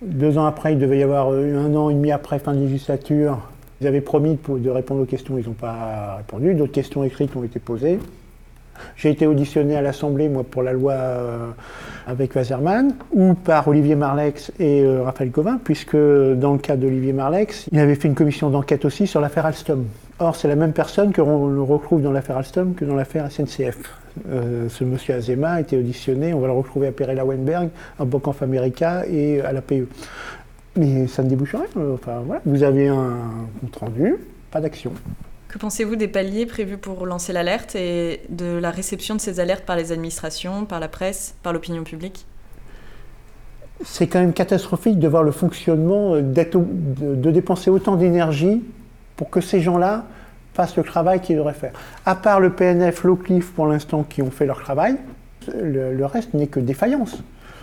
Deux 0.00 0.38
ans 0.38 0.46
après, 0.46 0.74
il 0.74 0.78
devait 0.78 1.00
y 1.00 1.02
avoir 1.02 1.32
euh, 1.32 1.58
un 1.58 1.74
an 1.74 1.90
et 1.90 1.94
demi 1.94 2.12
après 2.12 2.38
fin 2.38 2.54
de 2.54 2.60
législature. 2.60 3.40
Ils 3.80 3.88
avaient 3.88 4.00
promis 4.00 4.38
de 4.48 4.70
répondre 4.70 5.02
aux 5.02 5.06
questions, 5.06 5.38
ils 5.38 5.46
n'ont 5.46 5.54
pas 5.54 6.18
répondu. 6.18 6.54
D'autres 6.54 6.70
questions 6.70 7.02
écrites 7.02 7.34
ont 7.34 7.42
été 7.42 7.58
posées. 7.58 7.98
J'ai 8.96 9.10
été 9.10 9.26
auditionné 9.26 9.76
à 9.76 9.82
l'Assemblée, 9.82 10.28
moi, 10.28 10.44
pour 10.48 10.62
la 10.62 10.72
loi 10.72 10.92
euh, 10.92 11.48
avec 12.06 12.34
Wasserman, 12.34 12.94
ou 13.12 13.34
par 13.34 13.68
Olivier 13.68 13.94
Marlex 13.94 14.52
et 14.58 14.82
euh, 14.82 15.02
Raphaël 15.02 15.30
Covin, 15.30 15.58
puisque 15.62 15.96
dans 15.96 16.52
le 16.52 16.58
cas 16.58 16.76
d'Olivier 16.76 17.12
Marlex, 17.12 17.68
il 17.72 17.78
avait 17.78 17.94
fait 17.94 18.08
une 18.08 18.14
commission 18.14 18.50
d'enquête 18.50 18.84
aussi 18.84 19.06
sur 19.06 19.20
l'affaire 19.20 19.46
Alstom. 19.46 19.86
Or, 20.20 20.34
c'est 20.34 20.48
la 20.48 20.56
même 20.56 20.72
personne 20.72 21.12
que 21.12 21.20
l'on 21.20 21.64
retrouve 21.64 22.02
dans 22.02 22.12
l'affaire 22.12 22.36
Alstom 22.36 22.74
que 22.74 22.84
dans 22.84 22.96
l'affaire 22.96 23.30
SNCF. 23.30 23.78
Euh, 24.30 24.68
ce 24.68 24.84
monsieur 24.84 25.14
Azema 25.14 25.52
a 25.52 25.60
été 25.60 25.76
auditionné, 25.76 26.34
on 26.34 26.40
va 26.40 26.48
le 26.48 26.52
retrouver 26.52 26.88
à 26.88 26.92
Perella 26.92 27.24
Weinberg, 27.24 27.68
à 27.98 28.04
Bank 28.04 28.26
of 28.26 28.42
America 28.42 29.04
et 29.06 29.40
à 29.40 29.52
la 29.52 29.62
PE. 29.62 29.86
Mais 30.76 31.06
ça 31.06 31.22
ne 31.22 31.28
débouche 31.28 31.54
rien. 31.54 31.84
Enfin, 31.94 32.22
voilà. 32.24 32.40
Vous 32.44 32.62
avez 32.62 32.88
un 32.88 33.16
compte 33.60 33.76
rendu, 33.76 34.16
pas 34.50 34.60
d'action. 34.60 34.92
Que 35.48 35.58
pensez-vous 35.58 35.96
des 35.96 36.08
paliers 36.08 36.44
prévus 36.44 36.76
pour 36.76 37.06
lancer 37.06 37.32
l'alerte 37.32 37.74
et 37.74 38.20
de 38.28 38.58
la 38.58 38.70
réception 38.70 39.14
de 39.14 39.20
ces 39.20 39.40
alertes 39.40 39.64
par 39.64 39.76
les 39.76 39.92
administrations, 39.92 40.66
par 40.66 40.78
la 40.78 40.88
presse, 40.88 41.34
par 41.42 41.52
l'opinion 41.52 41.84
publique? 41.84 42.26
C'est 43.84 44.08
quand 44.08 44.18
même 44.18 44.32
catastrophique 44.32 44.98
de 44.98 45.08
voir 45.08 45.22
le 45.22 45.30
fonctionnement, 45.30 46.14
euh, 46.14 46.22
de 46.22 47.30
dépenser 47.30 47.70
autant 47.70 47.96
d'énergie 47.96 48.62
pour 49.16 49.30
que 49.30 49.40
ces 49.40 49.60
gens-là 49.60 50.04
fassent 50.52 50.76
le 50.76 50.82
travail 50.82 51.20
qu'ils 51.20 51.36
devraient 51.36 51.54
faire. 51.54 51.72
À 52.04 52.14
part 52.14 52.40
le 52.40 52.50
PNF, 52.50 53.04
l'OCLIF 53.04 53.52
pour 53.52 53.66
l'instant 53.66 54.02
qui 54.02 54.22
ont 54.22 54.30
fait 54.30 54.44
leur 54.44 54.60
travail, 54.60 54.96
le, 55.54 56.04
reste 56.04 56.34
n'est 56.34 56.46
que 56.46 56.60
défaillance. 56.60 57.22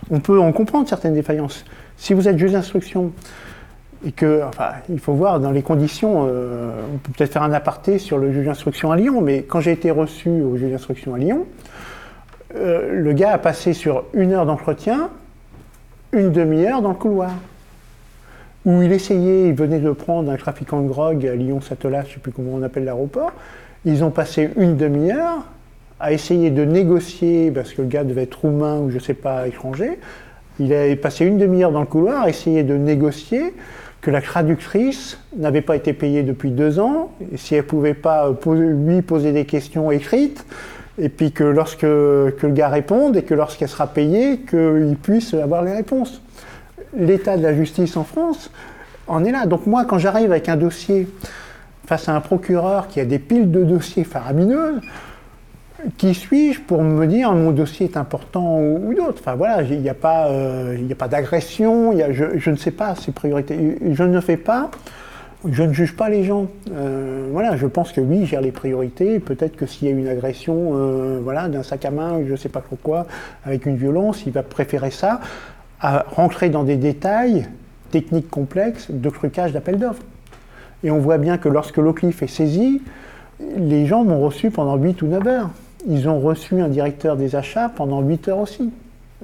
On 0.10 0.20
peut 0.20 0.40
en 0.40 0.52
comprendre 0.52 0.88
certaines 0.88 1.14
défaillances. 1.14 1.66
Si 1.98 2.14
vous 2.14 2.28
êtes 2.28 2.38
juge 2.38 2.54
d'instruction 2.54 3.12
et 4.06 4.12
que, 4.12 4.44
enfin, 4.44 4.70
il 4.90 5.00
faut 5.00 5.14
voir 5.14 5.40
dans 5.40 5.52
les 5.52 5.64
conditions, 5.64 6.28
euh, 6.28 6.72
on 6.94 6.98
peut 6.98 7.12
peut-être 7.18 7.34
faire 7.34 7.44
un 7.44 7.54
aparté 7.54 7.98
sur 7.98 8.18
le 8.18 8.32
juge 8.32 8.46
d'instruction 8.46 8.92
à 8.92 8.98
Lyon, 8.98 9.22
mais 9.22 9.44
quand 9.44 9.62
j'ai 9.62 9.72
été 9.72 9.90
reçu 9.90 10.30
au 10.30 10.58
juge 10.58 10.72
d'instruction 10.72 11.16
à 11.16 11.18
Lyon, 11.18 11.46
euh, 12.56 13.02
le 13.02 13.14
gars 13.14 13.34
a 13.34 13.38
passé 13.40 13.74
sur 13.74 14.04
une 14.14 14.32
heure 14.32 14.46
d'entretien, 14.46 15.10
une 16.12 16.32
demi-heure 16.32 16.82
dans 16.82 16.90
le 16.90 16.96
couloir 16.96 17.32
où 18.66 18.82
il 18.82 18.92
essayait, 18.92 19.48
il 19.48 19.54
venait 19.54 19.80
de 19.80 19.92
prendre 19.92 20.32
un 20.32 20.38
trafiquant 20.38 20.82
de 20.82 20.88
drogue 20.88 21.26
à 21.26 21.36
Lyon-Satolas, 21.36 22.04
je 22.04 22.10
ne 22.10 22.14
sais 22.14 22.20
plus 22.20 22.32
comment 22.32 22.52
on 22.54 22.64
appelle 22.64 22.86
l'aéroport. 22.86 23.32
Ils 23.86 24.04
ont 24.04 24.10
passé 24.10 24.50
une 24.58 24.76
demi-heure 24.76 25.46
à 26.00 26.12
essayer 26.12 26.50
de 26.50 26.66
négocier, 26.66 27.52
parce 27.52 27.74
que 27.74 27.84
le 27.84 27.88
gars 27.88 28.04
devait 28.04 28.24
être 28.24 28.42
roumain 28.42 28.80
ou 28.80 28.90
je 28.90 28.96
ne 28.96 29.02
sais 29.02 29.14
pas, 29.14 29.48
étranger. 29.48 30.00
Il 30.60 30.74
a 30.74 30.96
passé 30.96 31.26
une 31.26 31.38
demi-heure 31.38 31.72
dans 31.72 31.82
le 31.82 31.86
couloir 31.86 32.24
à 32.24 32.30
essayer 32.30 32.64
de 32.64 32.76
négocier 32.76 33.54
que 34.06 34.12
la 34.12 34.22
traductrice 34.22 35.18
n'avait 35.36 35.64
pas 35.64 35.76
été 35.76 35.92
payée 35.92 36.22
depuis 36.22 36.52
deux 36.52 36.78
ans, 36.78 37.12
et 37.34 37.38
si 37.38 37.56
elle 37.56 37.64
ne 37.64 37.68
pouvait 37.68 37.96
pas 37.96 38.32
lui 38.46 39.02
poser 39.02 39.32
des 39.32 39.46
questions 39.46 39.90
écrites, 39.90 40.46
et 41.00 41.10
puis 41.10 41.32
que 41.32 41.44
lorsque 41.44 41.80
que 41.80 42.36
le 42.44 42.50
gars 42.50 42.70
réponde 42.70 43.18
et 43.18 43.24
que 43.24 43.34
lorsqu'elle 43.34 43.68
sera 43.68 43.88
payée, 43.88 44.42
qu'il 44.42 44.96
puisse 45.02 45.34
avoir 45.34 45.64
les 45.64 45.74
réponses 45.74 46.22
l'état 46.96 47.36
de 47.36 47.42
la 47.42 47.56
justice 47.56 47.98
en 47.98 48.04
France 48.04 48.52
en 49.08 49.26
est 49.26 49.32
là. 49.32 49.48
Donc 49.48 49.66
moi, 49.66 49.86
quand 49.86 49.98
j'arrive 49.98 50.30
avec 50.30 50.50
un 50.50 50.56
dossier 50.56 51.08
face 51.88 52.08
à 52.08 52.16
un 52.16 52.22
procureur 52.22 52.88
qui 52.88 53.00
a 53.00 53.06
des 53.06 53.18
piles 53.18 53.50
de 53.50 53.64
dossiers 53.64 54.04
faramineuses, 54.04 54.82
qui 55.98 56.14
suis-je 56.14 56.62
pour 56.62 56.84
me 56.84 57.06
dire 57.06 57.32
mon 57.34 57.52
dossier 57.52 57.86
est 57.86 57.98
important 57.98 58.60
ou, 58.60 58.94
d'autres 58.94 59.20
Enfin 59.20 59.36
voilà, 59.36 59.62
il 59.62 59.80
n'y 59.80 59.90
a 59.90 59.94
pas, 59.94 60.28
euh, 60.28 60.78
pas 60.98 61.08
d'agression, 61.08 61.94
je, 62.12 62.38
je, 62.38 62.50
ne 62.50 62.56
sais 62.56 62.72
pas 62.72 62.96
ces 62.96 63.12
priorités. 63.12 63.78
Je 63.92 64.04
ne 64.04 64.20
fais 64.20 64.38
pas, 64.38 64.72
je 65.48 65.64
ne 65.64 65.74
juge 65.74 65.96
pas 65.96 66.10
les 66.10 66.24
gens. 66.24 66.48
Euh, 66.72 67.28
voilà, 67.32 67.56
je 67.56 67.68
pense 67.68 67.92
que 67.92 68.02
oui, 68.02 68.26
j'ai 68.26 68.40
les 68.42 68.52
priorités. 68.52 69.20
Peut-être 69.20 69.56
que 69.56 69.66
s'il 69.66 69.88
y 69.88 69.92
a 69.92 69.94
une 69.94 70.08
agression, 70.08 70.72
euh, 70.74 71.20
voilà, 71.24 71.48
d'un 71.48 71.64
sac 71.64 71.86
à 71.86 71.92
main, 71.92 72.22
je 72.26 72.32
ne 72.32 72.38
sais 72.38 72.50
pas 72.50 72.62
trop 72.62 72.78
quoi, 72.82 73.06
avec 73.46 73.66
une 73.66 73.76
violence, 73.76 74.24
il 74.26 74.32
va 74.32 74.44
préférer 74.44 74.92
ça 74.92 75.20
à 75.80 76.06
rentrer 76.10 76.50
dans 76.50 76.64
des 76.64 76.78
détails 76.78 77.48
techniques 77.92 78.30
complexes 78.30 78.88
de 78.90 79.10
trucage 79.10 79.54
d'appel 79.54 79.78
d'offres. 79.78 80.04
Et 80.84 80.92
on 80.92 81.00
voit 81.00 81.18
bien 81.18 81.38
que 81.38 81.50
lorsque 81.50 81.78
l'OCLIF 81.78 82.24
est 82.24 82.28
saisi, 82.28 82.82
les 83.58 83.86
gens 83.86 84.04
m'ont 84.04 84.22
reçu 84.22 84.52
pendant 84.52 84.76
8 84.78 85.02
ou 85.02 85.08
9 85.08 85.28
heures. 85.28 85.50
Ils 85.88 86.10
ont 86.10 86.20
reçu 86.20 86.60
un 86.62 86.68
directeur 86.68 87.16
des 87.16 87.36
achats 87.36 87.70
pendant 87.70 88.02
8 88.02 88.28
heures 88.28 88.40
aussi. 88.40 88.72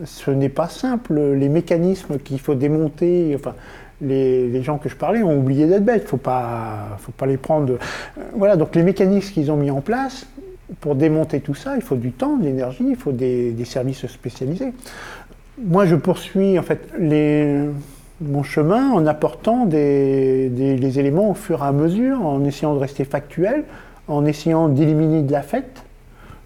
Ce 0.05 0.32
n'est 0.32 0.49
pas 0.49 0.68
simple. 0.68 1.20
Les 1.20 1.49
mécanismes 1.49 2.18
qu'il 2.20 2.39
faut 2.39 2.55
démonter, 2.55 3.34
enfin, 3.36 3.55
les, 4.01 4.62
gens 4.64 4.78
que 4.78 4.89
je 4.89 4.95
parlais 4.95 5.24
ont 5.24 5.38
oublié 5.38 5.68
d'être 5.68 5.86
bêtes. 5.86 6.01
Il 6.01 6.05
ne 6.05 6.09
faut 6.09 6.18
pas, 6.18 7.26
les 7.26 7.38
prendre. 7.38 7.78
Voilà, 8.36 8.55
donc 8.55 8.76
les 8.76 8.84
mécanismes 8.84 9.34
qu'ils 9.34 9.51
ont 9.51 9.57
mis 9.57 9.72
en 9.72 9.82
place, 9.82 10.26
pour 10.80 10.95
démonter 10.95 11.41
tout 11.41 11.55
ça, 11.55 11.76
il 11.76 11.82
faut 11.82 11.95
du 11.95 12.12
temps, 12.12 12.38
de 12.38 12.45
l'énergie, 12.45 12.86
il 12.88 12.95
faut 12.95 13.12
des, 13.12 13.55
services 13.66 14.05
spécialisés 14.07 14.74
moi, 15.64 15.86
je 15.86 15.95
poursuis 15.95 16.57
en 16.57 16.64
fait 16.64 16.89
mon 18.22 18.43
chemin 18.43 18.91
en 18.91 19.05
apportant 19.05 19.66
des, 19.66 20.49
les 20.49 20.99
éléments 20.99 21.32
au 21.32 21.34
fur 21.34 21.64
et 21.64 21.68
à 21.68 21.72
mesure, 21.72 22.26
en 22.26 22.43
essayant 22.45 22.74
de 22.74 22.80
rester 22.80 23.03
factuel, 23.03 23.64
en 24.07 24.26
essayant 24.26 24.70
d'éliminer 24.70 25.22
de 25.22 25.32
l'affect. 25.32 25.84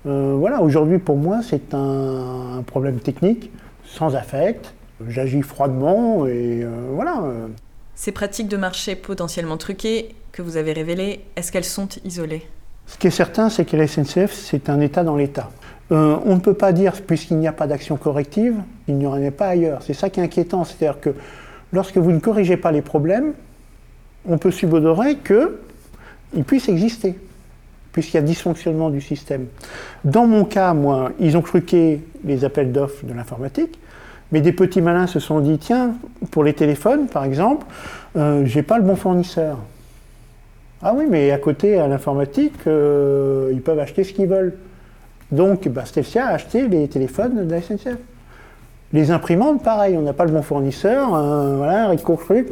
Euh, 0.06 0.36
voilà, 0.38 0.62
aujourd'hui 0.62 0.99
pour 0.99 1.18
moi 1.18 1.41
c'est 1.41 1.74
un, 1.74 2.64
problème 2.66 2.99
technique, 2.99 3.51
sans 3.86 4.16
affect. 4.16 4.74
J'agis 5.08 5.41
froidement 5.41 6.26
et 6.26 6.64
euh, 6.64 6.70
voilà. 6.91 7.24
Ces 7.95 8.12
pratiques 8.12 8.47
de 8.47 8.58
marché 8.58 8.95
potentiellement 8.95 9.58
truquées 9.58 10.16
que 10.32 10.41
vous 10.41 10.58
avez 10.58 10.74
révélées, 10.74 11.22
est-ce 11.36 11.51
qu'elles 11.51 11.64
sont 11.64 11.88
isolées? 12.03 12.43
Ce 12.88 12.97
qui 12.97 13.08
est 13.08 13.12
certain, 13.12 13.49
c'est 13.49 13.66
que 13.66 13.76
la 13.78 13.88
SNCF, 13.88 14.32
c'est 14.32 14.70
un 14.70 14.80
État 14.80 15.03
dans 15.03 15.16
l'État. 15.16 15.49
Euh, 15.91 16.18
on 16.26 16.36
ne 16.36 16.39
peut 16.39 16.53
pas 16.53 16.72
dire, 16.72 16.93
puisqu'il 17.01 17.38
n'y 17.38 17.47
a 17.47 17.53
pas 17.53 17.68
d'action 17.68 17.95
corrective, 17.97 18.56
il 18.88 18.95
n'y 18.95 19.08
en 19.08 19.26
a 19.26 19.32
pas 19.32 19.47
ailleurs. 19.47 19.82
C'est 19.84 19.93
ça 19.93 20.10
qui 20.10 20.20
est 20.20 20.24
inquiétant. 20.24 20.64
C'est-à-dire 20.64 20.99
que 20.99 21.12
lorsque 21.72 21.97
vous 21.97 22.12
ne 22.12 22.20
corrigez 22.20 22.58
pas 22.58 22.72
les 22.72 22.82
problèmes, 22.82 23.34
on 24.28 24.38
peut 24.38 24.51
subodérer 24.51 25.18
qu'ils 25.18 26.43
puissent 26.43 26.70
exister, 26.70 27.18
puisqu'il 27.95 28.15
y 28.15 28.19
a 28.19 28.23
dysfonctionnement 28.23 28.89
du 28.89 28.99
système. 28.99 29.45
Dans 30.03 30.27
mon 30.27 30.43
cas, 30.43 30.73
moi, 30.73 31.13
ils 31.21 31.37
ont 31.37 31.41
truqué 31.41 32.01
les 32.25 32.43
appels 32.43 32.73
d'offres 32.73 33.05
de 33.05 33.13
l'informatique, 33.13 33.79
mais 34.33 34.41
des 34.41 34.51
petits 34.51 34.81
malins 34.81 35.07
se 35.07 35.21
sont 35.21 35.39
dit 35.39 35.57
tiens, 35.57 35.95
pour 36.29 36.43
les 36.43 36.51
téléphones, 36.51 37.07
par 37.07 37.23
exemple, 37.23 37.65
euh, 38.17 38.43
j'ai 38.43 38.63
pas 38.63 38.79
le 38.79 38.83
bon 38.83 38.97
fournisseur. 38.97 39.59
Ah 40.81 40.91
oui, 40.93 41.05
mais 41.09 41.31
à 41.31 41.37
côté, 41.37 41.79
à 41.79 41.87
l'informatique, 41.87 42.67
euh, 42.67 43.49
ils 43.53 43.61
peuvent 43.61 43.79
acheter 43.79 44.03
ce 44.03 44.11
qu'ils 44.11 44.27
veulent. 44.27 44.55
Donc, 45.31 45.69
bah, 45.69 45.83
a 45.85 46.27
acheté 46.27 46.67
les 46.67 46.89
téléphones 46.89 47.47
de 47.47 47.49
la 47.49 47.61
SNCF. 47.61 47.95
Les 48.91 49.09
imprimantes, 49.09 49.63
pareil, 49.63 49.95
on 49.97 50.01
n'a 50.01 50.11
pas 50.11 50.25
le 50.25 50.31
bon 50.31 50.41
fournisseur, 50.41 51.15
euh, 51.15 51.55
voilà, 51.55 51.93
il 51.93 52.01
truc. 52.01 52.49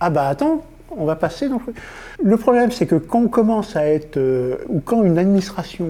Ah 0.00 0.08
bah 0.08 0.28
attends, 0.28 0.62
on 0.90 1.04
va 1.04 1.16
passer 1.16 1.48
dans 1.48 1.60
le 2.22 2.36
problème, 2.36 2.70
c'est 2.70 2.86
que 2.86 2.96
quand 2.96 3.20
on 3.20 3.28
commence 3.28 3.76
à 3.76 3.86
être, 3.86 4.16
euh, 4.16 4.56
ou 4.68 4.80
quand 4.80 5.02
une 5.04 5.18
administration, 5.18 5.88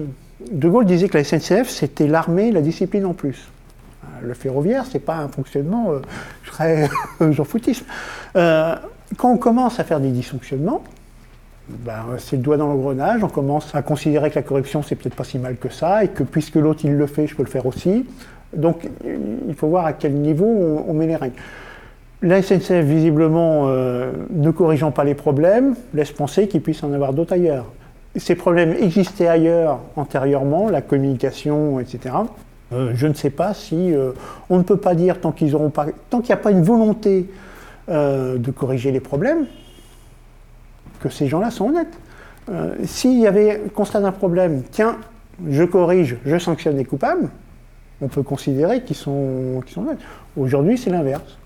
De 0.51 0.69
Gaulle 0.69 0.85
disait 0.85 1.09
que 1.09 1.17
la 1.17 1.23
SNCF, 1.23 1.69
c'était 1.69 2.07
l'armée, 2.07 2.51
la 2.51 2.61
discipline 2.61 3.05
en 3.05 3.13
plus. 3.13 3.49
Le 4.21 4.33
ferroviaire, 4.33 4.85
c'est 4.89 4.99
pas 4.99 5.17
un 5.17 5.27
fonctionnement 5.27 5.91
euh, 5.91 5.99
très 6.45 6.89
genre 7.31 7.47
foutisme. 7.47 7.85
quand 8.33 9.31
on 9.31 9.37
commence 9.37 9.79
à 9.79 9.83
faire 9.83 9.99
des 9.99 10.11
dysfonctionnements, 10.11 10.83
ben, 11.69 12.05
c'est 12.17 12.37
le 12.37 12.41
doigt 12.41 12.55
dans 12.55 12.67
l'engrenage, 12.67 13.23
on 13.23 13.29
commence 13.29 13.75
à 13.75 13.81
considérer 13.81 14.29
que 14.29 14.35
la 14.35 14.41
corruption 14.41 14.83
c'est 14.83 14.95
peut-être 14.95 15.15
pas 15.15 15.25
si 15.25 15.37
mal 15.37 15.57
que 15.57 15.69
ça, 15.69 16.03
et 16.03 16.07
que 16.07 16.23
puisque 16.23 16.55
l'autre 16.55 16.81
il 16.85 16.93
le 16.93 17.07
fait, 17.07 17.27
je 17.27 17.35
peux 17.35 17.43
le 17.43 17.49
faire 17.49 17.65
aussi. 17.65 18.05
Donc 18.55 18.87
il 19.05 19.55
faut 19.55 19.67
voir 19.67 19.85
à 19.85 19.93
quel 19.93 20.13
niveau 20.13 20.45
on, 20.87 20.93
met 20.93 21.07
les 21.07 21.17
règles. 21.17 21.35
La 22.23 22.41
SNCF, 22.41 22.83
visiblement, 22.83 23.65
euh, 23.67 24.11
ne 24.31 24.49
corrigeant 24.49 24.89
pas 24.89 25.03
les 25.03 25.13
problèmes, 25.13 25.75
laisse 25.93 26.11
penser 26.11 26.47
qu'il 26.47 26.61
puisse 26.61 26.81
en 26.83 26.91
avoir 26.91 27.13
d'autres 27.13 27.33
ailleurs. 27.33 27.65
Ces 28.15 28.33
problèmes 28.33 28.73
existaient 28.73 29.27
ailleurs 29.27 29.79
antérieurement, 29.95 30.67
la 30.69 30.81
communication, 30.81 31.79
etc. 31.79 32.15
Euh, 32.73 32.91
je 32.95 33.05
ne 33.05 33.13
sais 33.13 33.29
pas 33.29 33.53
si 33.53 33.93
euh, 33.93 34.13
on 34.49 34.57
ne 34.57 34.63
peut 34.63 34.77
pas 34.77 34.95
dire 34.95 35.21
tant 35.21 35.31
qu'il 35.31 35.47
n'y 35.47 36.31
a 36.31 36.37
pas 36.37 36.51
une 36.51 36.63
volonté 36.63 37.29
de 37.87 38.51
corriger 38.51 38.91
les 38.91 38.99
problèmes, 38.99 39.45
que 40.99 41.07
ces 41.07 41.27
gens-là 41.27 41.51
sont 41.51 41.69
honnêtes. 41.69 41.97
S'il 42.83 43.17
y 43.17 43.25
avait 43.25 43.61
constat 43.73 44.01
d'un 44.01 44.11
problème, 44.11 44.63
tiens, 44.71 44.97
je 45.49 45.63
corrige, 45.63 46.17
je 46.25 46.37
sanctionne 46.37 46.75
les 46.75 46.83
coupables, 46.83 47.29
on 48.01 48.09
peut 48.09 48.23
considérer 48.23 48.81
qu'ils 48.81 48.97
sont 48.97 49.61
honnêtes. 49.77 49.99
Aujourd'hui, 50.35 50.77
c'est 50.77 50.89
l'inverse. 50.89 51.37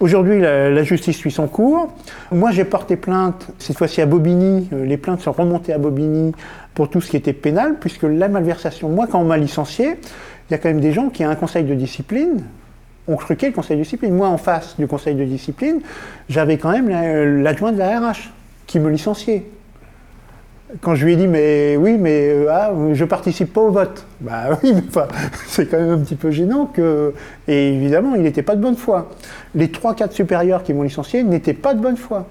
Aujourd'hui, 0.00 0.40
la, 0.40 0.82
justice 0.84 1.16
suit 1.16 1.32
son 1.32 1.48
cours. 1.48 1.92
Moi, 2.30 2.52
j'ai 2.52 2.64
porté 2.64 2.94
plainte, 2.96 3.48
cette 3.58 3.76
fois-ci 3.76 4.00
à 4.00 4.06
Bobigny. 4.06 4.68
Les 4.70 4.96
plaintes 4.96 5.22
sont 5.22 5.32
remontées 5.32 5.72
à 5.72 5.78
Bobigny 5.78 6.32
pour 6.74 6.88
tout 6.88 7.00
ce 7.00 7.10
qui 7.10 7.16
était 7.16 7.32
pénal, 7.32 7.76
puisque 7.80 8.04
la 8.04 8.28
malversation, 8.28 8.88
moi, 8.88 9.08
quand 9.10 9.20
on 9.20 9.24
m'a 9.24 9.36
licencié, 9.36 9.96
il 10.48 10.52
y 10.52 10.54
a 10.54 10.58
quand 10.58 10.68
même 10.68 10.80
des 10.80 10.92
gens 10.92 11.08
qui, 11.08 11.26
ont 11.26 11.30
un 11.30 11.34
conseil 11.34 11.64
de 11.64 11.74
discipline, 11.74 12.44
ont 13.08 13.16
truqué 13.16 13.46
le 13.46 13.52
conseil 13.52 13.76
de 13.76 13.82
discipline? 13.82 14.14
Moi, 14.14 14.28
en 14.28 14.38
face 14.38 14.76
du 14.78 14.86
conseil 14.86 15.16
de 15.16 15.24
discipline, 15.24 15.80
j'avais 16.28 16.58
quand 16.58 16.70
même 16.70 17.42
l'adjoint 17.42 17.72
de 17.72 17.78
la 17.78 17.98
RH 17.98 18.30
qui 18.68 18.78
me 18.78 18.90
licenciait. 18.90 19.46
Quand 20.82 20.94
je 20.94 21.06
lui 21.06 21.14
ai 21.14 21.16
dit, 21.16 21.26
mais 21.26 21.76
oui, 21.78 21.96
mais 21.98 22.28
euh, 22.28 22.46
ah, 22.50 22.72
je 22.92 23.04
participe 23.06 23.54
pas 23.54 23.62
au 23.62 23.70
vote. 23.70 24.04
Bah 24.20 24.50
oui, 24.62 24.72
mais 24.74 24.82
enfin, 24.86 25.08
c'est 25.46 25.66
quand 25.66 25.78
même 25.78 25.90
un 25.90 25.98
petit 25.98 26.14
peu 26.14 26.30
gênant 26.30 26.66
que. 26.66 27.14
Et 27.46 27.72
évidemment, 27.72 28.14
il 28.14 28.22
n'était 28.22 28.42
pas 28.42 28.54
de 28.54 28.60
bonne 28.60 28.76
foi. 28.76 29.08
Les 29.54 29.70
trois, 29.70 29.94
quatre 29.94 30.12
supérieurs 30.12 30.62
qui 30.62 30.74
m'ont 30.74 30.82
licencié 30.82 31.22
n'étaient 31.22 31.54
pas 31.54 31.72
de 31.72 31.80
bonne 31.80 31.96
foi. 31.96 32.26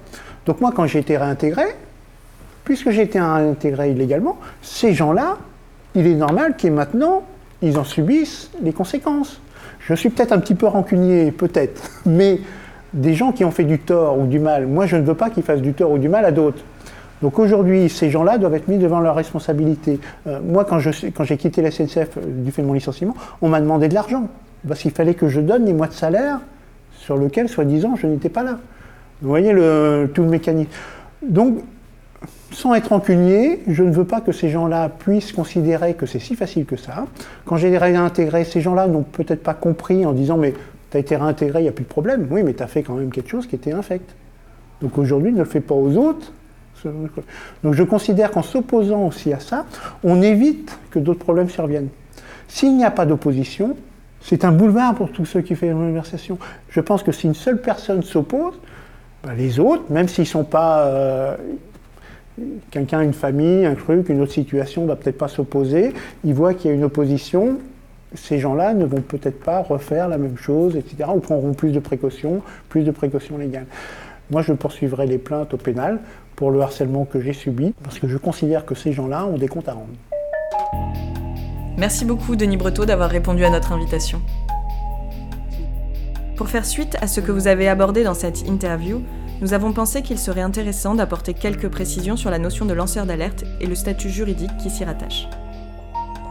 Donc 0.46 0.60
moi, 0.60 0.72
quand 0.74 0.86
j'ai 0.86 1.00
été 1.00 1.16
réintégré, 1.16 1.64
puisque 2.64 2.90
j'ai 2.90 3.02
été 3.02 3.18
intégré 3.18 3.90
illégalement, 3.90 4.38
ces 4.62 4.94
gens-là, 4.94 5.38
il 5.96 6.06
est 6.06 6.14
normal 6.14 6.56
qu'ils 6.56 6.72
maintenant, 6.72 7.24
ils 7.60 7.76
en 7.76 7.84
subissent 7.84 8.50
les 8.62 8.72
conséquences. 8.72 9.40
Je 9.80 9.94
suis 9.94 10.10
peut-être 10.10 10.32
un 10.32 10.38
petit 10.38 10.54
peu 10.54 10.66
rancunier, 10.66 11.32
peut-être, 11.32 11.90
mais 12.06 12.38
des 12.92 13.14
gens 13.14 13.32
qui 13.32 13.44
ont 13.44 13.50
fait 13.50 13.64
du 13.64 13.80
tort 13.80 14.18
ou 14.18 14.26
du 14.26 14.38
mal, 14.38 14.66
moi 14.66 14.86
je 14.86 14.96
ne 14.96 15.02
veux 15.02 15.14
pas 15.14 15.28
qu'ils 15.28 15.42
fassent 15.42 15.60
du 15.60 15.74
tort 15.74 15.90
ou 15.90 15.98
du 15.98 16.08
mal 16.08 16.24
à 16.24 16.30
d'autres. 16.30 16.62
Donc 17.22 17.38
aujourd'hui, 17.38 17.88
ces 17.88 18.10
gens-là 18.10 18.38
doivent 18.38 18.54
être 18.54 18.68
mis 18.68 18.78
devant 18.78 19.00
leurs 19.00 19.14
responsabilités. 19.14 19.98
Euh, 20.26 20.40
moi, 20.44 20.64
quand, 20.64 20.78
j'ai 20.78 21.36
quitté 21.36 21.62
la 21.62 21.70
SNCF 21.70 22.16
euh, 22.16 22.20
du 22.26 22.50
fait 22.52 22.62
de 22.62 22.66
mon 22.66 22.72
licenciement, 22.72 23.14
on 23.42 23.48
m'a 23.48 23.60
demandé 23.60 23.88
de 23.88 23.94
l'argent. 23.94 24.28
Parce 24.66 24.80
qu'il 24.80 24.90
fallait 24.90 25.14
que 25.14 25.28
je 25.28 25.40
donne 25.40 25.64
les 25.64 25.72
mois 25.72 25.86
de 25.86 25.92
salaire 25.92 26.40
sur 26.98 27.16
lesquels, 27.16 27.48
soi-disant, 27.48 27.96
je 27.96 28.06
n'étais 28.06 28.28
pas 28.28 28.42
là. 28.42 28.58
Vous 29.22 29.28
voyez 29.28 29.52
tout 30.14 30.22
le 30.22 30.28
mécanisme. 30.28 30.70
Donc, 31.22 31.58
sans 32.52 32.74
être 32.74 32.88
rancunier, 32.88 33.62
je 33.66 33.82
ne 33.82 33.90
veux 33.90 34.04
pas 34.04 34.20
que 34.20 34.32
ces 34.32 34.48
gens-là 34.48 34.88
puissent 34.88 35.32
considérer 35.32 35.94
que 35.94 36.06
c'est 36.06 36.18
si 36.18 36.34
facile 36.34 36.64
que 36.64 36.76
ça. 36.76 37.06
Quand 37.44 37.56
j'ai 37.56 37.76
réintégré, 37.76 38.44
ces 38.44 38.60
gens-là 38.60 38.86
n'ont 38.88 39.02
peut-être 39.02 39.42
pas 39.42 39.54
compris 39.54 40.06
en 40.06 40.12
disant 40.12 40.36
mais 40.36 40.54
tu 40.90 40.96
as 40.96 41.00
été 41.00 41.16
réintégré, 41.16 41.60
il 41.60 41.64
n'y 41.64 41.68
a 41.68 41.72
plus 41.72 41.84
de 41.84 41.88
problème. 41.88 42.26
Oui, 42.30 42.42
mais 42.42 42.54
tu 42.54 42.62
as 42.62 42.66
fait 42.66 42.82
quand 42.82 42.94
même 42.94 43.10
quelque 43.10 43.28
chose 43.28 43.46
qui 43.46 43.56
était 43.56 43.72
infect. 43.72 44.14
Donc 44.80 44.96
aujourd'hui, 44.98 45.32
ne 45.32 45.38
le 45.38 45.44
fais 45.44 45.60
pas 45.60 45.74
aux 45.74 45.96
autres. 45.96 46.32
Donc 47.62 47.74
je 47.74 47.82
considère 47.82 48.30
qu'en 48.30 48.42
s'opposant 48.42 49.06
aussi 49.06 49.32
à 49.32 49.40
ça, 49.40 49.66
on 50.04 50.22
évite 50.22 50.78
que 50.90 50.98
d'autres 50.98 51.20
problèmes 51.20 51.50
surviennent. 51.50 51.88
S'il 52.48 52.76
n'y 52.76 52.84
a 52.84 52.90
pas 52.90 53.06
d'opposition, 53.06 53.76
c'est 54.22 54.44
un 54.44 54.52
boulevard 54.52 54.94
pour 54.94 55.12
tous 55.12 55.24
ceux 55.24 55.42
qui 55.42 55.54
font 55.54 55.66
une 55.66 55.74
conversation. 55.74 56.38
Je 56.70 56.80
pense 56.80 57.02
que 57.02 57.12
si 57.12 57.26
une 57.26 57.34
seule 57.34 57.60
personne 57.60 58.02
s'oppose, 58.02 58.54
ben, 59.24 59.34
les 59.34 59.60
autres, 59.60 59.84
même 59.90 60.08
s'ils 60.08 60.22
ne 60.22 60.28
sont 60.28 60.44
pas 60.44 60.86
euh, 60.86 61.36
quelqu'un, 62.70 63.02
une 63.02 63.12
famille, 63.12 63.64
un 63.64 63.74
truc, 63.74 64.08
une 64.08 64.20
autre 64.20 64.32
situation 64.32 64.86
va 64.86 64.96
peut-être 64.96 65.18
pas 65.18 65.28
s'opposer, 65.28 65.92
ils 66.24 66.34
voient 66.34 66.54
qu'il 66.54 66.70
y 66.70 66.74
a 66.74 66.76
une 66.76 66.84
opposition, 66.84 67.58
ces 68.14 68.38
gens-là 68.38 68.74
ne 68.74 68.84
vont 68.84 69.00
peut-être 69.00 69.40
pas 69.40 69.60
refaire 69.60 70.08
la 70.08 70.18
même 70.18 70.36
chose, 70.36 70.76
etc., 70.76 71.10
ou 71.14 71.20
prendront 71.20 71.52
plus 71.52 71.72
de 71.72 71.80
précautions, 71.80 72.42
plus 72.68 72.82
de 72.82 72.90
précautions 72.90 73.36
légales. 73.36 73.66
Moi, 74.30 74.42
je 74.42 74.52
poursuivrai 74.52 75.06
les 75.06 75.18
plaintes 75.18 75.54
au 75.54 75.56
pénal 75.56 76.00
pour 76.38 76.52
le 76.52 76.60
harcèlement 76.60 77.04
que 77.04 77.20
j'ai 77.20 77.32
subi, 77.32 77.74
parce 77.82 77.98
que 77.98 78.06
je 78.06 78.16
considère 78.16 78.64
que 78.64 78.76
ces 78.76 78.92
gens-là 78.92 79.26
ont 79.26 79.38
des 79.38 79.48
comptes 79.48 79.68
à 79.68 79.72
rendre. 79.72 79.88
Merci 81.76 82.04
beaucoup, 82.04 82.36
Denis 82.36 82.56
Breteau, 82.56 82.86
d'avoir 82.86 83.10
répondu 83.10 83.44
à 83.44 83.50
notre 83.50 83.72
invitation. 83.72 84.22
Pour 86.36 86.48
faire 86.48 86.64
suite 86.64 86.96
à 87.00 87.08
ce 87.08 87.20
que 87.20 87.32
vous 87.32 87.48
avez 87.48 87.66
abordé 87.66 88.04
dans 88.04 88.14
cette 88.14 88.46
interview, 88.46 89.02
nous 89.40 89.52
avons 89.52 89.72
pensé 89.72 90.02
qu'il 90.02 90.16
serait 90.16 90.40
intéressant 90.40 90.94
d'apporter 90.94 91.34
quelques 91.34 91.68
précisions 91.68 92.16
sur 92.16 92.30
la 92.30 92.38
notion 92.38 92.66
de 92.66 92.72
lanceur 92.72 93.04
d'alerte 93.04 93.44
et 93.60 93.66
le 93.66 93.74
statut 93.74 94.08
juridique 94.08 94.56
qui 94.58 94.70
s'y 94.70 94.84
rattache. 94.84 95.26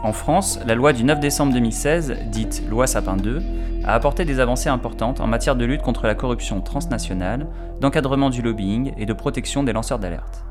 En 0.04 0.12
France, 0.12 0.60
la 0.64 0.76
loi 0.76 0.92
du 0.92 1.02
9 1.02 1.18
décembre 1.18 1.52
2016, 1.52 2.16
dite 2.30 2.62
loi 2.70 2.86
Sapin 2.86 3.16
2, 3.16 3.42
a 3.84 3.94
apporté 3.94 4.24
des 4.24 4.38
avancées 4.38 4.68
importantes 4.68 5.20
en 5.20 5.26
matière 5.26 5.56
de 5.56 5.64
lutte 5.64 5.82
contre 5.82 6.06
la 6.06 6.14
corruption 6.14 6.60
transnationale, 6.60 7.48
d'encadrement 7.80 8.30
du 8.30 8.40
lobbying 8.40 8.92
et 8.96 9.06
de 9.06 9.12
protection 9.12 9.64
des 9.64 9.72
lanceurs 9.72 9.98
d'alerte. 9.98 10.44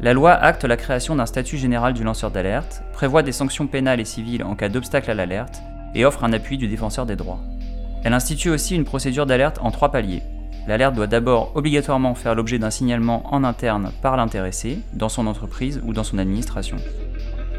La 0.00 0.12
loi 0.12 0.32
acte 0.32 0.64
la 0.64 0.76
création 0.76 1.16
d'un 1.16 1.24
statut 1.24 1.56
général 1.56 1.94
du 1.94 2.04
lanceur 2.04 2.30
d'alerte, 2.30 2.82
prévoit 2.92 3.22
des 3.22 3.32
sanctions 3.32 3.66
pénales 3.66 4.00
et 4.00 4.04
civiles 4.04 4.44
en 4.44 4.54
cas 4.54 4.68
d'obstacle 4.68 5.10
à 5.10 5.14
l'alerte 5.14 5.62
et 5.94 6.04
offre 6.04 6.24
un 6.24 6.34
appui 6.34 6.58
du 6.58 6.68
défenseur 6.68 7.06
des 7.06 7.16
droits. 7.16 7.40
Elle 8.04 8.12
institue 8.12 8.50
aussi 8.50 8.76
une 8.76 8.84
procédure 8.84 9.24
d'alerte 9.24 9.58
en 9.62 9.70
trois 9.70 9.90
paliers, 9.90 10.22
L'alerte 10.66 10.96
doit 10.96 11.06
d'abord 11.06 11.52
obligatoirement 11.54 12.16
faire 12.16 12.34
l'objet 12.34 12.58
d'un 12.58 12.70
signalement 12.70 13.22
en 13.32 13.44
interne 13.44 13.92
par 14.02 14.16
l'intéressé, 14.16 14.80
dans 14.94 15.08
son 15.08 15.28
entreprise 15.28 15.80
ou 15.84 15.92
dans 15.92 16.02
son 16.02 16.18
administration. 16.18 16.76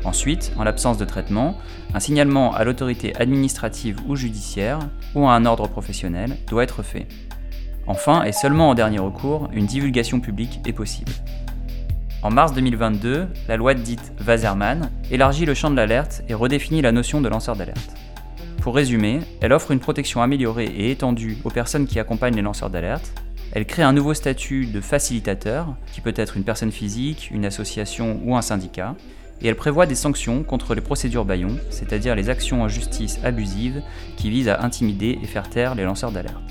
Ensuite, 0.07 0.53
en 0.55 0.63
l'absence 0.63 0.97
de 0.97 1.03
traitement, 1.03 1.57
un 1.93 1.99
signalement 1.99 2.55
à 2.55 2.63
l'autorité 2.63 3.13
administrative 3.17 3.99
ou 4.07 4.15
judiciaire 4.15 4.79
ou 5.15 5.27
à 5.27 5.33
un 5.33 5.45
ordre 5.45 5.67
professionnel 5.67 6.37
doit 6.47 6.63
être 6.63 6.81
fait. 6.81 7.07
Enfin, 7.87 8.23
et 8.23 8.31
seulement 8.31 8.69
en 8.69 8.73
dernier 8.73 8.99
recours, 8.99 9.49
une 9.51 9.65
divulgation 9.65 10.21
publique 10.21 10.61
est 10.65 10.71
possible. 10.71 11.11
En 12.21 12.31
mars 12.31 12.53
2022, 12.53 13.27
la 13.49 13.57
loi 13.57 13.73
dite 13.73 14.13
Wasserman 14.25 14.89
élargit 15.11 15.45
le 15.45 15.53
champ 15.53 15.69
de 15.69 15.75
l'alerte 15.75 16.23
et 16.29 16.33
redéfinit 16.33 16.81
la 16.81 16.93
notion 16.93 17.19
de 17.19 17.27
lanceur 17.27 17.57
d'alerte. 17.57 17.93
Pour 18.61 18.75
résumer, 18.75 19.19
elle 19.41 19.51
offre 19.51 19.71
une 19.71 19.81
protection 19.81 20.21
améliorée 20.21 20.71
et 20.73 20.89
étendue 20.89 21.37
aux 21.43 21.49
personnes 21.49 21.85
qui 21.85 21.99
accompagnent 21.99 22.37
les 22.37 22.41
lanceurs 22.41 22.69
d'alerte. 22.69 23.11
Elle 23.51 23.65
crée 23.65 23.83
un 23.83 23.93
nouveau 23.93 24.13
statut 24.13 24.67
de 24.67 24.79
facilitateur, 24.79 25.75
qui 25.91 25.99
peut 25.99 26.13
être 26.15 26.37
une 26.37 26.43
personne 26.45 26.71
physique, 26.71 27.29
une 27.33 27.43
association 27.43 28.21
ou 28.23 28.37
un 28.37 28.41
syndicat, 28.41 28.95
et 29.41 29.47
elle 29.47 29.55
prévoit 29.55 29.85
des 29.85 29.95
sanctions 29.95 30.43
contre 30.43 30.75
les 30.75 30.81
procédures 30.81 31.25
baillons, 31.25 31.57
c'est-à-dire 31.69 32.15
les 32.15 32.29
actions 32.29 32.61
en 32.61 32.67
justice 32.67 33.19
abusives 33.23 33.81
qui 34.15 34.29
visent 34.29 34.49
à 34.49 34.63
intimider 34.63 35.19
et 35.21 35.27
faire 35.27 35.49
taire 35.49 35.75
les 35.75 35.83
lanceurs 35.83 36.11
d'alerte. 36.11 36.41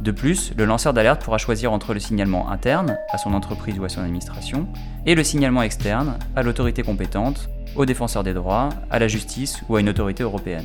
De 0.00 0.12
plus, 0.12 0.52
le 0.56 0.64
lanceur 0.64 0.94
d'alerte 0.94 1.22
pourra 1.22 1.36
choisir 1.36 1.72
entre 1.72 1.92
le 1.92 2.00
signalement 2.00 2.50
interne, 2.50 2.96
à 3.10 3.18
son 3.18 3.34
entreprise 3.34 3.78
ou 3.78 3.84
à 3.84 3.90
son 3.90 4.00
administration, 4.00 4.66
et 5.04 5.14
le 5.14 5.22
signalement 5.22 5.62
externe, 5.62 6.18
à 6.36 6.42
l'autorité 6.42 6.82
compétente, 6.82 7.50
au 7.76 7.84
défenseur 7.84 8.24
des 8.24 8.32
droits, 8.32 8.70
à 8.90 8.98
la 8.98 9.08
justice 9.08 9.60
ou 9.68 9.76
à 9.76 9.80
une 9.80 9.90
autorité 9.90 10.22
européenne. 10.22 10.64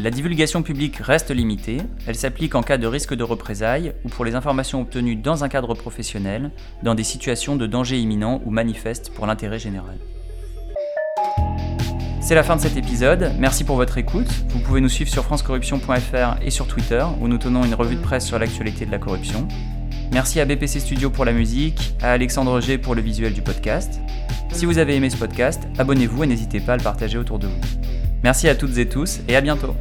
La 0.00 0.10
divulgation 0.10 0.62
publique 0.62 0.98
reste 0.98 1.32
limitée, 1.32 1.78
elle 2.06 2.14
s'applique 2.14 2.54
en 2.54 2.62
cas 2.62 2.78
de 2.78 2.86
risque 2.86 3.14
de 3.14 3.24
représailles 3.24 3.94
ou 4.04 4.08
pour 4.08 4.24
les 4.24 4.36
informations 4.36 4.80
obtenues 4.80 5.16
dans 5.16 5.42
un 5.42 5.48
cadre 5.48 5.74
professionnel, 5.74 6.52
dans 6.84 6.94
des 6.94 7.02
situations 7.02 7.56
de 7.56 7.66
danger 7.66 7.98
imminent 7.98 8.40
ou 8.44 8.50
manifeste 8.50 9.10
pour 9.12 9.26
l'intérêt 9.26 9.58
général. 9.58 9.96
C'est 12.20 12.36
la 12.36 12.44
fin 12.44 12.54
de 12.54 12.60
cet 12.60 12.76
épisode, 12.76 13.32
merci 13.40 13.64
pour 13.64 13.74
votre 13.74 13.98
écoute. 13.98 14.28
Vous 14.50 14.60
pouvez 14.60 14.80
nous 14.80 14.88
suivre 14.88 15.10
sur 15.10 15.24
francecorruption.fr 15.24 16.42
et 16.42 16.50
sur 16.50 16.68
Twitter, 16.68 17.04
où 17.20 17.26
nous 17.26 17.38
tenons 17.38 17.64
une 17.64 17.74
revue 17.74 17.96
de 17.96 18.00
presse 18.00 18.24
sur 18.24 18.38
l'actualité 18.38 18.86
de 18.86 18.92
la 18.92 18.98
corruption. 18.98 19.48
Merci 20.12 20.38
à 20.38 20.44
BPC 20.44 20.78
Studio 20.78 21.10
pour 21.10 21.24
la 21.24 21.32
musique, 21.32 21.94
à 22.00 22.12
Alexandre 22.12 22.60
G 22.60 22.78
pour 22.78 22.94
le 22.94 23.02
visuel 23.02 23.32
du 23.32 23.42
podcast. 23.42 23.98
Si 24.52 24.64
vous 24.64 24.78
avez 24.78 24.94
aimé 24.94 25.10
ce 25.10 25.16
podcast, 25.16 25.60
abonnez-vous 25.76 26.22
et 26.22 26.28
n'hésitez 26.28 26.60
pas 26.60 26.74
à 26.74 26.76
le 26.76 26.84
partager 26.84 27.18
autour 27.18 27.40
de 27.40 27.48
vous. 27.48 27.97
Merci 28.22 28.48
à 28.48 28.54
toutes 28.54 28.78
et 28.78 28.88
tous 28.88 29.20
et 29.28 29.36
à 29.36 29.40
bientôt. 29.40 29.74